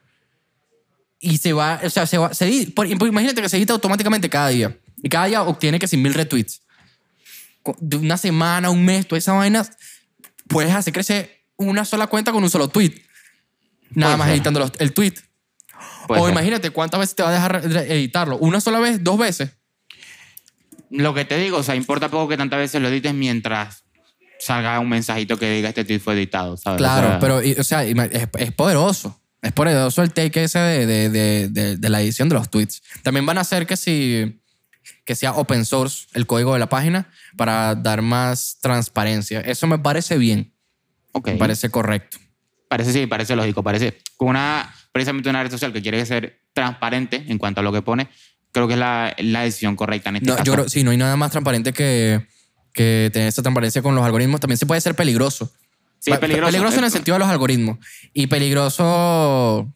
Y 1.21 1.39
se 1.39 1.53
va, 1.53 1.81
o 1.85 1.91
sea, 1.91 2.07
se 2.07 2.19
va, 2.19 2.35
se 2.35 2.73
por- 2.75 2.89
imagínate 2.89 3.41
que 3.41 3.49
se 3.49 3.57
edita 3.57 3.73
automáticamente 3.73 4.29
cada 4.29 4.49
día. 4.49 4.77
Y 5.01 5.09
cada 5.09 5.27
día 5.27 5.43
obtiene 5.45 5.79
que 5.79 5.87
sin 5.87 6.03
mil 6.03 6.13
retweets. 6.13 6.63
De 7.81 7.97
una 7.97 8.17
semana, 8.17 8.71
un 8.71 8.85
mes, 8.85 9.07
toda 9.07 9.19
esa 9.19 9.33
vaina, 9.33 9.69
puedes 10.49 10.73
hacer 10.73 10.93
crecer 10.93 11.45
una 11.57 11.85
sola 11.85 12.07
cuenta 12.07 12.33
con 12.33 12.43
un 12.43 12.51
solo 12.51 12.69
tweet. 12.69 12.93
Nada 13.91 14.13
Puede 14.13 14.17
más 14.19 14.27
ser. 14.29 14.35
editando 14.37 14.61
los- 14.61 14.73
el 14.79 14.93
tweet. 14.95 15.15
Puede 16.07 16.21
o 16.23 16.25
ser. 16.25 16.33
imagínate 16.33 16.71
cuántas 16.71 17.01
veces 17.01 17.15
te 17.17 17.23
va 17.23 17.29
a 17.31 17.33
dejar 17.33 17.63
re- 17.71 17.93
editarlo. 17.95 18.39
¿Una 18.39 18.61
sola 18.61 18.79
vez? 18.79 19.03
¿Dos 19.05 19.19
veces? 19.19 19.51
Lo 20.91 21.13
que 21.15 21.25
te 21.25 21.37
digo, 21.37 21.59
o 21.59 21.63
sea, 21.63 21.75
importa 21.75 22.09
poco 22.09 22.29
que 22.29 22.37
tantas 22.37 22.59
veces 22.59 22.81
lo 22.81 22.89
edites 22.89 23.13
mientras 23.13 23.85
salga 24.39 24.79
un 24.81 24.89
mensajito 24.89 25.37
que 25.37 25.51
diga 25.51 25.69
este 25.69 25.85
tweet 25.85 25.99
fue 25.99 26.15
editado, 26.15 26.57
¿sabes? 26.57 26.79
Claro, 26.79 27.09
O 27.09 27.11
sea, 27.11 27.19
pero, 27.21 27.43
y- 27.43 27.53
o 27.53 27.65
sea, 27.65 27.85
ima- 27.85 28.09
es, 28.11 28.29
es 28.39 28.53
poderoso. 28.53 29.21
Es 29.43 29.53
poderoso 29.53 30.03
el 30.03 30.13
take 30.13 30.45
ese 30.45 30.59
de, 30.59 30.87
de, 30.87 31.09
de, 31.11 31.49
de- 31.49 31.77
de 31.77 31.89
la 31.91 32.01
edición 32.01 32.29
de 32.29 32.37
los 32.37 32.49
tweets. 32.51 32.83
También 33.03 33.27
van 33.27 33.39
a 33.39 33.43
hacer 33.43 33.67
que 33.67 33.77
si 33.77 34.41
que 35.05 35.15
sea 35.15 35.33
open 35.33 35.65
source 35.65 36.07
el 36.15 36.27
código 36.27 36.53
de 36.53 36.59
la 36.59 36.69
página 36.69 37.11
para 37.37 37.75
dar 37.75 38.03
más 38.03 38.59
transparencia. 38.61 39.41
Eso 39.41 39.67
me 39.67 39.79
parece 39.79 40.19
bien, 40.19 40.53
ok. 41.13 41.29
me 41.29 41.35
parece 41.35 41.71
correcto. 41.71 42.19
Parece, 42.69 42.93
sí, 42.93 43.07
parece 43.07 43.35
lógico. 43.35 43.63
Parece 43.63 43.99
con 44.17 44.29
una, 44.29 44.75
precisamente 44.93 45.31
una 45.31 45.43
red 45.43 45.51
social 45.51 45.73
que 45.73 45.81
quiere 45.81 46.05
ser 46.05 46.41
transparente 46.53 47.25
en 47.29 47.39
cuanto 47.39 47.61
a 47.61 47.63
lo 47.65 47.73
que 47.73 47.81
pone, 47.83 48.09
creo 48.53 48.67
que 48.69 48.75
es 48.75 48.79
la, 48.81 49.15
la 49.19 49.43
decisión 49.43 49.75
correcta 49.77 50.11
en 50.11 50.17
este 50.17 50.29
No, 50.29 50.35
caso. 50.37 50.45
yo 50.45 50.53
creo, 50.53 50.69
sí, 50.69 50.85
no 50.85 50.91
hay 50.91 50.97
nada 50.99 51.17
más 51.17 51.31
transparente 51.31 51.73
que, 51.73 52.27
que 52.75 53.09
tener 53.13 53.29
esa 53.29 53.41
transparencia 53.43 53.81
con 53.81 53.95
los 53.95 54.05
algoritmos. 54.05 54.41
También 54.41 54.59
se 54.59 54.67
puede 54.67 54.81
ser 54.81 54.95
peligroso. 54.95 55.51
Sí, 55.99 56.13
peligroso. 56.21 56.47
Peligroso 56.51 56.79
en 56.79 56.85
el 56.85 56.91
sentido 56.91 57.15
de 57.15 57.21
los 57.21 57.29
algoritmos. 57.29 57.79
Y 58.13 58.27
peligroso 58.27 59.73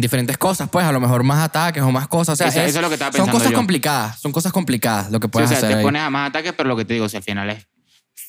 diferentes 0.00 0.36
cosas, 0.38 0.68
pues 0.70 0.84
a 0.84 0.92
lo 0.92 1.00
mejor 1.00 1.22
más 1.24 1.42
ataques 1.44 1.82
o 1.82 1.90
más 1.90 2.06
cosas. 2.08 2.34
O 2.34 2.36
sea, 2.36 2.48
Eso- 2.48 2.60
eso 2.60 2.78
es 2.78 2.82
lo 2.82 2.88
que 2.88 2.94
estaba 2.94 3.10
Son 3.12 3.18
pensando 3.20 3.32
cosas 3.38 3.50
yo. 3.52 3.56
complicadas, 3.56 4.20
son 4.20 4.32
cosas 4.32 4.52
complicadas 4.52 5.10
lo 5.10 5.20
que 5.20 5.26
Sí, 5.26 5.30
puedes 5.30 5.48
o 5.48 5.50
sea, 5.50 5.58
hacer. 5.58 5.70
te 5.70 5.76
ahí. 5.76 5.82
pones 5.82 6.02
a 6.02 6.10
más 6.10 6.28
ataques, 6.30 6.52
pero 6.56 6.68
lo 6.68 6.76
que 6.76 6.84
te 6.84 6.94
digo, 6.94 7.08
si 7.08 7.16
al 7.16 7.22
final 7.22 7.48
es 7.50 7.66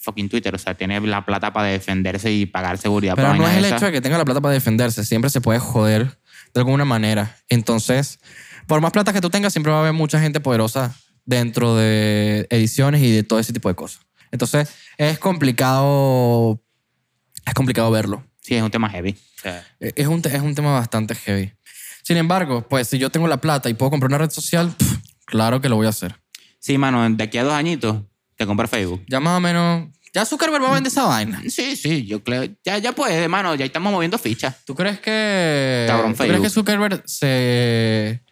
fucking 0.04 0.30
Twitter, 0.30 0.56
o 0.56 0.58
sea, 0.58 0.74
tiene 0.76 1.00
la 1.02 1.26
plata 1.26 1.52
para 1.52 1.68
defenderse 1.68 2.32
y 2.32 2.46
pagar 2.46 2.78
seguridad 2.78 3.16
Pero 3.16 3.28
para 3.30 3.38
no 3.38 3.48
es 3.48 3.56
el 3.56 3.62
de 3.64 3.68
esas. 3.68 3.82
hecho 3.82 3.86
de 3.88 3.92
que 3.92 4.02
tenga 4.02 4.18
la 4.18 4.24
plata 4.26 4.40
para 4.40 4.54
defenderse, 4.54 5.04
siempre 5.04 5.30
se 5.30 5.42
puede 5.42 5.60
joder 5.60 6.20
de 6.54 6.60
alguna 6.62 6.86
manera. 6.86 7.36
Entonces, 7.50 8.20
por 8.68 8.80
más 8.80 8.92
plata 8.92 9.12
que 9.12 9.20
tú 9.20 9.30
tengas, 9.30 9.52
siempre 9.52 9.72
va 9.72 9.80
a 9.80 9.82
haber 9.82 9.94
mucha 9.94 10.20
gente 10.22 10.40
poderosa 10.40 10.96
dentro 11.26 11.76
de 11.76 12.48
ediciones 12.50 13.02
y 13.02 13.12
de 13.12 13.24
todo 13.24 13.40
ese 13.40 13.52
tipo 13.52 13.68
de 13.68 13.76
cosas. 13.76 14.02
Entonces, 14.32 14.70
es 14.98 15.20
complicado, 15.20 16.62
es 17.46 17.54
complicado 17.54 17.92
verlo. 17.92 18.24
Sí, 18.48 18.56
es 18.56 18.64
un 18.64 18.72
tema 18.72 18.90
heavy. 18.90 19.14
Sea, 19.42 19.66
Eh, 19.82 19.92
Es 19.96 20.08
un, 20.08 20.22
es 20.24 20.42
un 20.42 20.56
tema 20.56 20.72
bastante 20.72 21.14
heavy. 21.16 21.52
Sin 22.04 22.16
embargo, 22.16 22.66
pues 22.70 22.88
si 22.88 22.98
yo 22.98 23.10
tengo 23.10 23.28
la 23.28 23.42
plata 23.42 23.70
y 23.70 23.74
puedo 23.74 23.90
comprar 23.92 24.10
una 24.10 24.18
red 24.20 24.30
social, 24.30 24.74
pff, 24.78 24.94
claro 25.26 25.60
que 25.60 25.68
lo 25.68 25.76
voy 25.76 25.88
a 25.88 25.90
hacer. 25.90 26.16
sí, 26.60 26.78
mano, 26.78 27.08
de 27.10 27.24
aquí 27.24 27.38
a 27.38 27.44
dos 27.44 27.54
años 27.54 27.80
te 28.38 28.46
compras 28.46 28.70
Facebook. 28.70 29.04
Ya 29.08 29.20
más 29.20 29.36
o 29.38 29.40
menos, 29.42 29.90
Ya 30.14 30.24
Zuckerberg 30.26 30.64
va 30.64 30.70
a 30.70 30.74
vender 30.76 30.90
esa 30.92 31.04
vaina. 31.04 31.42
Sí, 31.50 31.76
sí, 31.76 32.06
yo 32.06 32.24
creo. 32.24 32.46
Ya, 32.64 32.78
ya 32.78 32.94
puede, 32.94 33.28
mano, 33.28 33.54
ya 33.56 33.66
estamos 33.66 33.92
moviendo 33.92 34.18
fichas. 34.18 34.64
¿Tú 34.66 34.74
crees 34.76 35.00
que. 35.02 35.84
Cabrón, 35.88 36.14
¿tú 36.14 36.18
crees 36.20 36.30
Facebook. 36.32 36.44
que 36.46 36.50
Zuckerberg 36.50 37.04
se. 37.06 38.24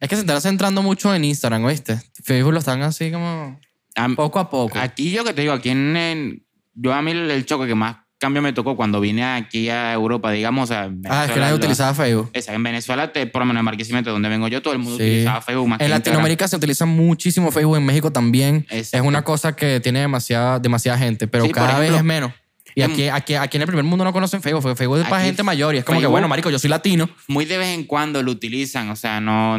Es 0.00 0.08
que 0.08 0.16
se 0.16 0.20
está 0.22 0.38
centrando 0.40 0.82
mucho 0.82 1.14
en 1.14 1.24
Instagram, 1.24 1.64
¿oíste? 1.64 1.98
Facebook 2.22 2.52
lo 2.52 2.58
están 2.58 2.82
así 2.82 3.10
como. 3.10 3.58
Am- 3.94 4.14
Poco 4.16 4.38
a 4.38 4.50
poco. 4.50 4.78
Aquí 4.78 5.10
yo 5.10 5.24
que 5.24 5.32
te 5.32 5.40
digo, 5.42 5.54
aquí 5.54 5.70
en, 5.70 5.96
en- 5.96 6.46
yo 6.74 6.92
a 6.92 7.00
mí 7.02 7.12
el 7.12 7.44
choque 7.46 7.66
que 7.66 7.74
más 7.74 7.96
cambio 8.22 8.40
me 8.40 8.52
tocó 8.52 8.76
cuando 8.76 9.00
vine 9.00 9.24
aquí 9.24 9.68
a 9.68 9.92
Europa, 9.92 10.30
digamos, 10.30 10.70
a 10.70 10.88
ah, 11.10 11.24
es 11.26 11.32
que 11.32 11.40
nadie 11.40 11.54
utilizaba 11.54 11.92
Facebook. 11.92 12.30
Esa, 12.32 12.54
en 12.54 12.62
Venezuela, 12.62 13.12
te, 13.12 13.26
por 13.26 13.42
lo 13.42 13.46
menos 13.46 13.60
en 13.60 13.64
Marquisimeto, 13.64 14.12
donde 14.12 14.28
vengo 14.28 14.46
yo, 14.46 14.62
todo 14.62 14.72
el 14.72 14.78
mundo 14.78 14.96
Sí. 14.96 15.02
utilizaba 15.02 15.40
Facebook 15.42 15.68
más 15.68 15.80
En 15.80 15.86
Instagram. 15.86 15.98
Latinoamérica 15.98 16.46
se 16.46 16.56
utiliza 16.56 16.86
muchísimo 16.86 17.50
Facebook, 17.50 17.76
en 17.76 17.84
México 17.84 18.12
también. 18.12 18.64
Exacto. 18.70 18.96
Es 18.96 19.02
una 19.02 19.22
cosa 19.24 19.56
que 19.56 19.80
tiene 19.80 19.98
demasiada, 20.00 20.60
demasiada 20.60 20.98
gente, 20.98 21.26
pero 21.26 21.44
Sí, 21.46 21.50
cada 21.50 21.80
vez 21.80 21.92
es 21.92 22.04
menos. 22.04 22.32
Y 22.76 22.82
aquí, 22.82 23.08
aquí, 23.08 23.34
aquí 23.34 23.56
en 23.56 23.62
el 23.62 23.66
primer 23.66 23.84
mundo 23.84 24.04
no 24.04 24.12
conocen 24.12 24.40
Facebook, 24.40 24.62
porque 24.62 24.76
Facebook 24.76 25.00
es 25.00 25.08
para 25.08 25.24
gente 25.24 25.42
mayor 25.42 25.74
y 25.74 25.78
es 25.78 25.84
como 25.84 26.00
que, 26.00 26.06
bueno, 26.06 26.28
marico, 26.28 26.48
yo 26.48 26.60
soy 26.60 26.70
latino. 26.70 27.10
Muy 27.26 27.44
de 27.44 27.58
vez 27.58 27.74
en 27.74 27.84
cuando 27.84 28.22
lo 28.22 28.30
utilizan, 28.30 28.88
o 28.90 28.96
sea, 28.96 29.20
no... 29.20 29.58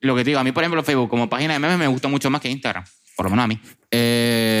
Lo 0.00 0.14
que 0.14 0.22
te 0.22 0.30
digo, 0.30 0.38
a 0.38 0.44
mí, 0.44 0.52
por 0.52 0.62
ejemplo, 0.62 0.84
Facebook 0.84 1.08
como 1.08 1.28
página 1.28 1.54
de 1.54 1.58
memes 1.58 1.78
me 1.78 1.88
gusta 1.88 2.06
mucho 2.06 2.30
más 2.30 2.40
que 2.40 2.48
Instagram, 2.50 2.84
por 3.16 3.24
lo 3.26 3.30
menos 3.30 3.44
a 3.46 3.48
mí. 3.48 3.58
Eh, 3.90 4.57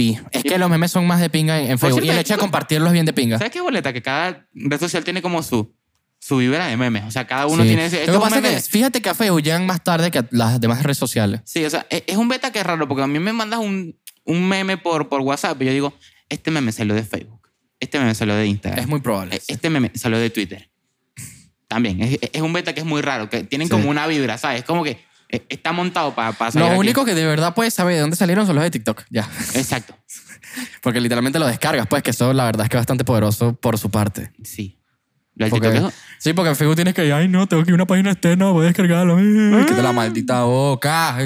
sí. 0.00 0.18
Es 0.32 0.42
que 0.42 0.58
los 0.58 0.68
memes 0.70 0.90
son 0.90 1.06
más 1.06 1.20
de 1.20 1.30
pinga 1.30 1.58
en, 1.60 1.70
en 1.72 1.78
Facebook. 1.78 2.00
cierto, 2.00 2.06
y 2.06 2.10
el 2.10 2.18
hecho 2.18 2.34
de 2.34 2.38
compartirlos 2.40 2.92
bien 2.92 3.06
de 3.06 3.12
pinga. 3.12 3.38
¿Sabes 3.38 3.52
qué 3.52 3.60
boleta? 3.60 3.92
Que 3.92 4.02
cada 4.02 4.46
red 4.54 4.80
social 4.80 5.04
tiene 5.04 5.20
como 5.22 5.42
su, 5.42 5.74
su 6.18 6.36
vibra 6.38 6.66
de 6.66 6.76
memes. 6.76 7.04
O 7.04 7.10
sea, 7.10 7.26
cada 7.26 7.46
uno 7.46 7.62
Sí. 7.62 7.68
tiene 7.68 7.86
ese... 7.86 8.06
Lo 8.06 8.14
que 8.14 8.18
pasa 8.18 8.38
es 8.38 8.64
que 8.66 8.70
fíjate 8.70 9.00
que 9.02 9.08
a 9.08 9.14
Facebook 9.14 9.42
llegan 9.42 9.66
más 9.66 9.82
tarde 9.84 10.10
que 10.10 10.18
a 10.18 10.26
las 10.30 10.60
demás 10.60 10.82
redes 10.82 10.98
sociales. 10.98 11.40
Sí, 11.44 11.64
o 11.64 11.70
sea, 11.70 11.86
es, 11.90 12.02
es 12.06 12.16
un 12.16 12.28
beta 12.28 12.50
que 12.52 12.60
es 12.60 12.66
raro 12.66 12.86
porque 12.88 13.02
a 13.02 13.06
mí 13.06 13.18
me 13.18 13.32
mandas 13.32 13.60
un, 13.60 13.96
un 14.24 14.48
meme 14.48 14.76
por, 14.76 15.08
por 15.08 15.20
WhatsApp 15.22 15.60
y 15.62 15.66
yo 15.66 15.72
digo, 15.72 15.94
este 16.28 16.50
meme 16.50 16.72
salió 16.72 16.94
de 16.94 17.02
Facebook, 17.02 17.48
este 17.80 17.98
meme 17.98 18.14
salió 18.14 18.34
de 18.36 18.46
Instagram, 18.46 18.80
Es 18.80 18.86
muy 18.88 19.00
probable. 19.00 19.36
e- 19.36 19.42
este 19.48 19.70
meme 19.70 19.90
salió 19.94 20.18
de 20.18 20.30
Twitter. 20.30 20.70
También, 21.68 22.00
es, 22.02 22.18
es 22.32 22.40
un 22.42 22.52
beta 22.52 22.72
que 22.74 22.80
es 22.80 22.86
muy 22.86 23.00
raro, 23.00 23.30
que 23.30 23.44
tienen 23.44 23.68
Sí. 23.68 23.72
como 23.72 23.88
una 23.90 24.06
vibra, 24.06 24.38
¿sabes? 24.38 24.60
Es 24.60 24.64
como 24.64 24.82
que 24.82 24.98
está 25.48 25.72
montado 25.72 26.14
para 26.14 26.34
salir 26.50 26.60
Lo 26.60 26.66
aquí. 26.72 26.78
único 26.78 27.04
que 27.04 27.14
de 27.14 27.24
verdad 27.26 27.54
puedes 27.54 27.74
saber 27.74 27.94
de 27.94 28.00
dónde 28.00 28.16
salieron 28.16 28.46
son 28.46 28.54
los 28.56 28.64
de 28.64 28.70
TikTok. 28.70 29.04
Ya. 29.10 29.28
Exacto, 29.54 29.94
Porque 30.82 31.00
literalmente 31.00 31.38
lo 31.38 31.46
descargas, 31.46 31.86
pues, 31.86 32.02
que 32.02 32.10
eso 32.10 32.32
la 32.32 32.44
verdad 32.44 32.64
es 32.64 32.70
que 32.70 32.76
es 32.76 32.80
bastante 32.80 33.04
poderoso 33.04 33.54
por 33.54 33.78
su 33.78 33.90
parte. 33.90 34.32
sí. 34.42 34.76
Porque- 35.48 35.70
TikTok 35.70 35.92
sí, 36.18 36.32
porque 36.34 36.50
en 36.50 36.56
Facebook 36.56 36.74
tienes 36.76 36.92
que, 36.92 37.10
ay, 37.14 37.26
no, 37.26 37.46
tengo 37.46 37.62
que 37.62 37.70
ir 37.70 37.72
a 37.72 37.76
una 37.76 37.86
página 37.86 38.10
externa, 38.10 38.50
voy 38.50 38.64
a 38.64 38.66
descargarlo. 38.66 39.16
Ay, 39.16 39.64
Que 39.64 39.72
te 39.74 39.82
la 39.82 39.92
maldita 39.92 40.42
boca. 40.42 41.16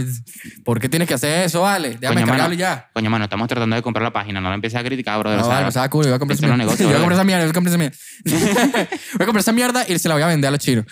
¿Por 0.64 0.78
qué 0.78 0.88
tienes 0.88 1.08
que 1.08 1.14
hacer 1.14 1.46
eso, 1.46 1.62
vale? 1.62 1.96
Déjame 1.98 2.20
Coño, 2.22 2.32
mano, 2.36 2.54
ya. 2.54 2.90
Coño, 2.92 3.10
mano, 3.10 3.24
estamos 3.24 3.48
tratando 3.48 3.74
de 3.74 3.82
comprar 3.82 4.04
la 4.04 4.12
página, 4.12 4.40
no 4.40 4.50
la 4.50 4.54
empieces 4.54 4.78
a 4.78 4.84
criticar, 4.84 5.18
brother. 5.18 5.40
No, 5.40 5.48
vale, 5.48 5.62
me 5.62 5.68
estaba 5.68 5.88
cool, 5.90 6.04
voy 6.04 6.12
a 6.14 6.18
comprar 6.20 6.36
esa 6.38 6.46
no 6.46 6.56
mierda. 6.56 6.76
Yo 6.76 6.86
voy 6.86 6.94
a 6.94 6.98
comprar 6.98 7.12
esa 7.14 7.24
mierda, 7.24 7.42
voy 7.44 7.50
a 7.50 7.54
comprar 7.54 7.74
esa 7.74 7.78
mierda. 7.78 7.96
voy 9.14 9.22
a 9.22 9.26
comprar 9.26 9.40
esa 9.40 9.52
mierda 9.52 9.84
y 9.88 9.98
se 9.98 10.08
la 10.08 10.14
voy 10.14 10.22
a 10.22 10.26
vender 10.28 10.48
a 10.48 10.50
los 10.52 10.60
chinos. 10.60 10.84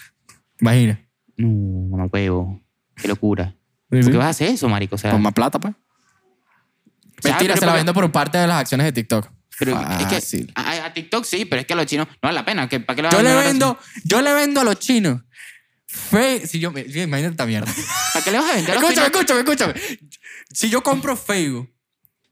Imagina. 0.60 1.00
No, 1.36 1.96
no 1.98 2.06
huevo. 2.12 2.61
Qué 3.02 3.08
locura. 3.08 3.54
Sí, 3.90 3.96
¿Por 3.96 4.04
sí. 4.04 4.10
qué 4.12 4.16
vas 4.16 4.26
a 4.26 4.30
hacer 4.30 4.48
eso, 4.48 4.68
marico? 4.68 4.94
O 4.94 4.98
sea, 4.98 5.10
Con 5.10 5.20
más 5.22 5.32
plata, 5.34 5.58
pues. 5.60 5.74
¿sabes? 5.74 7.24
Mentira, 7.24 7.54
Pero 7.54 7.60
se 7.60 7.66
la 7.66 7.74
vendo 7.74 7.92
por 7.94 8.10
parte 8.10 8.38
de 8.38 8.46
las 8.46 8.60
acciones 8.60 8.84
de 8.86 8.92
TikTok. 8.92 9.28
Pero 9.58 9.78
es 9.80 10.26
que 10.30 10.46
a, 10.54 10.86
a 10.86 10.92
TikTok 10.94 11.24
sí, 11.24 11.44
pero 11.44 11.60
es 11.60 11.66
que 11.66 11.74
a 11.74 11.76
los 11.76 11.86
chinos 11.86 12.08
no 12.08 12.14
vale 12.22 12.34
la 12.34 12.44
pena. 12.44 12.68
¿Para 12.68 12.78
qué 12.96 13.02
le 13.02 13.08
vas 13.08 13.12
Yo 13.12 13.18
a 13.20 13.22
le 13.22 13.34
vendo, 13.34 13.78
yo 14.04 14.22
le 14.22 14.32
vendo 14.32 14.60
a 14.60 14.64
los 14.64 14.78
chinos. 14.78 15.20
Fe, 15.86 16.46
si 16.46 16.58
yo, 16.58 16.70
imagínate 16.70 17.26
esta 17.32 17.46
mierda. 17.46 17.70
¿Para 18.14 18.24
qué 18.24 18.30
le 18.32 18.38
vas 18.38 18.50
a 18.50 18.54
vender 18.54 18.76
a 18.78 18.80
los 18.80 18.90
Escúchame, 18.90 19.10
chinos? 19.10 19.40
escúchame, 19.42 19.74
escúchame. 19.74 19.98
Si 20.52 20.70
yo 20.70 20.82
compro 20.82 21.16
Facebook, 21.16 21.70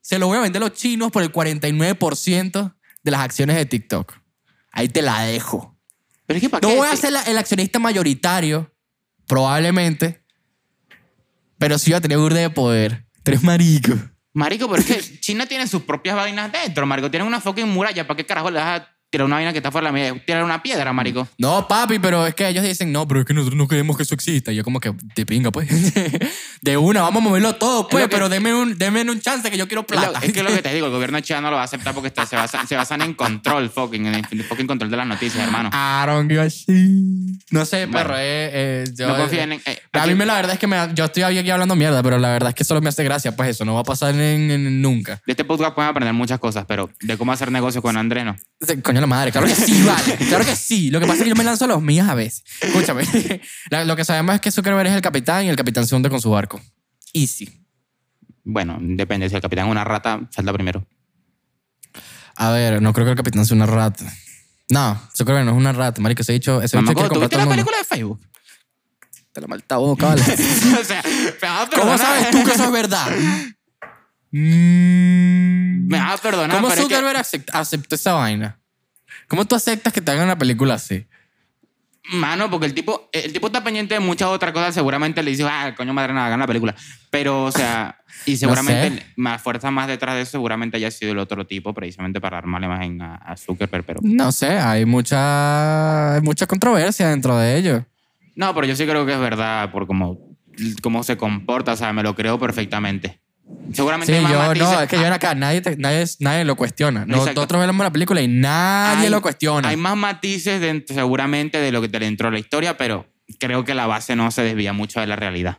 se 0.01 0.19
lo 0.19 0.27
voy 0.29 0.39
a 0.39 0.41
vender 0.41 0.63
a 0.63 0.67
los 0.69 0.77
chinos 0.77 1.13
por 1.13 1.23
el 1.23 1.31
49% 1.31 2.75
de 3.03 3.11
las 3.11 3.21
acciones 3.21 3.57
de 3.57 3.67
TikTok. 3.67 4.15
Ahí 4.73 4.89
te 4.89 5.03
la 5.03 5.23
dejo. 5.23 5.77
Pero 6.27 6.39
es 6.39 6.41
que 6.43 6.49
¿para 6.49 6.63
No 6.63 6.69
qué? 6.69 6.77
voy 6.79 6.89
a 6.89 6.97
ser 6.97 7.13
la- 7.13 7.23
el 7.25 7.37
accionista 7.39 7.79
mayoritario, 7.79 8.75
probablemente, 9.27 10.25
pero 11.61 11.79
sí 11.79 11.91
voy 11.91 11.99
a 11.99 12.01
tener 12.01 12.17
burde 12.17 12.41
de 12.41 12.49
poder. 12.49 13.05
Tres 13.23 13.43
marico. 13.43 13.93
Marico, 14.33 14.67
pero 14.71 14.81
es 14.81 14.87
que 14.87 15.21
China 15.21 15.45
tiene 15.45 15.67
sus 15.67 15.83
propias 15.83 16.17
vainas 16.17 16.51
dentro, 16.51 16.87
marico. 16.87 17.11
Tienen 17.11 17.29
una 17.29 17.39
fucking 17.39 17.69
muralla. 17.69 18.07
¿Para 18.07 18.17
qué 18.17 18.25
carajo 18.25 18.51
le 18.51 18.59
vas 18.61 18.81
a 18.81 18.89
tirar 19.11 19.27
una 19.27 19.37
vaina 19.37 19.53
que 19.53 19.59
está 19.59 19.71
fuera 19.73 19.87
de 19.91 19.93
la 19.93 19.93
media? 20.11 20.25
Tirar 20.25 20.45
una 20.45 20.63
piedra, 20.63 20.93
marico. 20.93 21.27
No, 21.39 21.67
papi, 21.67 21.99
pero 21.99 22.27
es 22.27 22.35
que 22.35 22.49
ellos 22.49 22.63
dicen, 22.65 22.93
no, 22.93 23.07
pero 23.09 23.21
es 23.21 23.27
que 23.27 23.35
nosotros 23.35 23.57
no 23.59 23.67
queremos 23.69 23.97
que 23.97 24.05
eso 24.05 24.15
exista. 24.15 24.53
Y 24.53 24.57
yo 24.57 24.65
como 24.65 24.79
que, 24.81 24.93
de 25.17 25.27
pinga, 25.27 25.51
pues. 25.51 25.69
de 26.63 26.77
una, 26.77 27.03
vamos 27.03 27.23
a 27.23 27.25
moverlo 27.29 27.55
todo, 27.57 27.89
pues, 27.89 28.05
que- 28.05 28.09
pero 28.11 28.29
denme 28.29 28.55
un, 28.55 28.79
denme 28.79 29.03
un 29.03 29.21
chance 29.21 29.51
que 29.51 29.57
yo 29.59 29.67
quiero 29.67 29.83
Es 29.89 29.91
lo- 29.97 30.01
plata. 30.13 30.21
Es 30.25 30.33
que 30.33 30.43
lo 30.43 30.51
que 30.51 30.63
te 30.63 30.73
digo, 30.75 30.87
el 30.87 30.93
gobierno 30.93 31.17
de 31.17 31.23
China 31.23 31.41
no 31.41 31.51
lo 31.51 31.57
va 31.57 31.63
a 31.63 31.65
aceptar 31.65 31.95
porque 31.95 32.09
está- 32.09 32.27
se, 32.27 32.37
basan, 32.37 32.67
se 32.69 32.77
basan 32.77 33.03
en 33.03 33.15
control, 33.15 33.69
fucking, 33.71 34.07
en 34.07 34.15
el 34.31 34.45
fucking 34.45 34.67
control 34.67 34.91
de 34.91 34.97
las 34.97 35.07
noticias, 35.07 35.43
hermano. 35.45 35.71
I 35.73 36.07
don't 36.07 36.31
give 36.31 36.41
a 36.43 36.49
shit. 36.49 37.41
No 37.51 37.65
sé, 37.65 37.87
Bueno. 37.87 37.99
perro, 38.09 38.15
eh, 38.19 38.51
eh, 38.53 38.85
yo- 38.97 39.09
no 39.09 39.17
confíen 39.17 39.53
en... 39.53 39.63
eh, 39.67 39.81
a 39.93 40.07
mí 40.07 40.15
me, 40.15 40.25
la 40.27 40.35
verdad 40.35 40.53
es 40.55 40.59
que 40.59 40.67
me, 40.67 40.77
yo 40.95 41.05
estoy 41.07 41.23
aquí 41.25 41.51
hablando 41.51 41.75
mierda, 41.77 42.03
pero 42.03 42.19
la 42.19 42.29
verdad 42.31 42.51
es 42.51 42.55
que 42.55 42.65
solo 42.65 42.81
me 42.81 42.89
hace 42.91 43.03
gracia, 43.05 43.35
pues 43.35 43.49
eso 43.51 43.65
no 43.65 43.75
va 43.75 43.81
a 43.81 43.85
pasar 43.85 44.15
en, 44.15 44.51
en- 44.51 44.83
nunca. 44.83 45.21
De 45.27 45.33
este 45.33 45.45
podcast 45.45 45.75
pueden 45.75 45.91
aprender 45.91 46.15
muchas 46.15 46.39
cosas, 46.39 46.65
pero 46.69 46.91
de 47.01 47.19
cómo 47.19 47.33
hacer 47.33 47.51
negocio 47.51 47.83
con 47.83 47.97
Andrés, 47.97 48.25
no. 48.25 48.37
Sí, 48.61 48.81
Coño 49.01 49.09
la 49.09 49.17
madre, 49.17 49.33
claro 49.33 49.47
que 49.47 49.55
sí, 49.55 49.83
vale. 49.87 50.17
Claro 50.29 50.45
que 50.45 50.57
sí. 50.57 50.91
Lo 50.91 51.01
que 51.01 51.07
pasa 51.07 51.19
es 51.19 51.23
que 51.25 51.29
yo 51.31 51.37
me 51.37 51.45
lanzo 51.45 51.65
a 51.65 51.69
los 51.69 51.81
míos 51.83 52.09
a 52.09 52.15
veces. 52.15 52.45
Escúchame. 52.61 53.05
La- 53.71 53.85
lo 53.85 53.97
que 53.97 54.05
sabemos 54.05 54.35
es 54.35 54.41
que 54.41 54.51
Zuckerberg 54.51 54.89
es 54.89 54.95
el 54.95 55.01
capitán 55.03 55.45
y 55.45 55.49
el 55.49 55.57
capitán 55.57 55.87
se 55.87 55.95
hunde 55.95 56.11
con 56.11 56.21
su 56.21 56.31
barco. 56.31 56.61
Easy. 57.13 57.65
Bueno, 58.45 58.79
depende. 58.81 59.29
Si 59.29 59.35
el 59.35 59.41
capitán 59.43 59.67
es 59.67 59.71
una 59.71 59.85
rata, 59.85 60.21
salta 60.31 60.53
primero. 60.53 60.87
A 62.37 62.51
ver, 62.51 62.81
no 62.83 62.93
creo 62.93 63.05
que 63.07 63.11
el 63.13 63.17
capitán 63.17 63.45
sea 63.47 63.57
una 63.57 63.67
rata. 63.67 64.05
No, 64.71 65.01
Zuckerberg 65.17 65.45
no 65.45 65.53
es 65.53 65.57
una 65.57 65.73
rata, 65.73 66.01
marico. 66.01 66.23
Ese 66.23 66.33
dicho, 66.33 66.63
ese 66.63 66.77
Mamá, 66.77 66.91
bicho 66.91 67.01
quiere 67.01 67.15
¿tú 67.15 67.21
viste 67.21 67.37
la 67.37 67.47
película 67.49 67.77
de 67.79 67.85
Facebook? 67.85 68.21
Te 69.33 69.41
la 69.41 69.47
malta 69.47 69.77
boca, 69.79 70.07
vale. 70.09 70.23
o 70.81 70.85
sea, 70.85 71.03
¿Cómo 71.75 71.97
sabes 71.99 72.31
tú 72.31 72.43
que 72.45 72.53
eso 72.53 72.65
es 72.65 72.73
verdad? 72.73 73.07
Mm. 74.33 75.89
Me 75.89 75.99
vas 75.99 76.19
a 76.21 76.23
perdonar, 76.23 76.57
¿Cómo 76.57 76.69
es 76.69 76.75
que- 76.75 76.83
Zuckerberg 76.83 77.19
acept- 77.19 77.51
aceptó 77.53 77.95
esa 77.97 78.13
vaina? 78.13 78.60
¿Cómo 79.31 79.45
tú 79.45 79.55
aceptas 79.55 79.93
que 79.93 80.01
te 80.01 80.11
hagan 80.11 80.25
una 80.25 80.37
película 80.37 80.75
así? 80.75 81.07
Mano, 82.13 82.51
porque 82.51 82.67
el 82.67 82.75
tipo, 82.75 83.09
el 83.13 83.33
tipo 83.33 83.47
está 83.47 83.63
pendiente 83.63 83.95
de 83.95 84.01
muchas 84.01 84.27
otras 84.27 84.53
cosas. 84.53 84.75
Seguramente 84.75 85.23
le 85.23 85.31
dice, 85.31 85.45
ah, 85.49 85.73
coño 85.77 85.95
madre, 85.95 86.13
nada, 86.13 86.27
hagan 86.27 86.41
la 86.41 86.49
película. 86.49 86.75
Pero, 87.11 87.45
o 87.45 87.53
sea, 87.53 88.01
y 88.27 88.37
seguramente 88.39 89.07
más 89.15 89.41
fuerza 89.41 89.71
más 89.71 89.87
detrás 89.87 90.17
de 90.17 90.23
eso, 90.23 90.33
seguramente 90.33 90.79
haya 90.79 90.91
sido 90.91 91.13
el 91.13 91.21
otro 91.21 91.47
tipo, 91.47 91.73
precisamente 91.73 92.21
para 92.21 92.39
armarle 92.39 92.67
más 92.67 92.85
en 92.85 93.01
a, 93.03 93.15
a 93.15 93.37
Zuckerberg. 93.37 93.85
Pero 93.85 94.01
No 94.03 94.33
sé, 94.33 94.59
hay 94.59 94.85
mucha, 94.85 96.17
hay 96.17 96.23
mucha 96.23 96.49
controversia 96.49 97.09
dentro 97.11 97.39
de 97.39 97.57
ello. 97.57 97.87
no, 98.35 98.53
pero 98.53 98.67
yo 98.67 98.75
sí 98.75 98.85
creo 98.85 99.07
que 99.07 99.13
es 99.13 99.21
verdad 99.21 99.71
por 99.71 99.87
cómo, 99.87 100.19
cómo 100.83 101.05
se 101.05 101.17
comporta. 101.17 101.75
O 101.75 101.77
sea, 101.77 101.93
me 101.93 102.03
lo 102.03 102.17
creo 102.17 102.37
perfectamente. 102.41 103.20
Seguramente 103.73 104.13
Sí, 104.13 104.21
yo 104.23 104.29
no, 104.29 104.81
es 104.83 104.89
que 104.89 104.97
yo 104.97 105.03
ven 105.03 105.13
acá, 105.13 105.35
nadie, 105.35 105.61
te- 105.61 105.77
nadie, 105.77 106.05
nadie 106.19 106.45
lo 106.45 106.57
cuestiona. 106.57 107.03
Exacto. 107.03 107.35
Nosotros 107.35 107.61
vemos 107.61 107.85
la 107.85 107.93
película 107.93 108.21
y 108.21 108.29
nadie 108.29 109.05
Hay- 109.05 109.11
lo 109.11 109.23
cuestiona. 109.23 109.69
Hay 109.69 109.77
más 109.77 109.97
matices 109.97 110.61
dentro, 110.61 110.95
seguramente 110.95 111.59
de 111.59 111.71
lo 111.73 111.81
que 111.81 111.89
te 111.89 112.01
le 112.01 112.07
entró 112.07 112.31
la 112.31 112.39
historia, 112.39 112.77
pero 112.77 113.07
creo 113.39 113.65
que 113.65 113.75
la 113.75 113.87
base 113.87 114.17
no 114.17 114.31
se 114.33 114.43
desvía 114.43 114.73
mucho 114.73 114.99
de 115.01 115.07
la 115.07 115.15
realidad. 115.17 115.59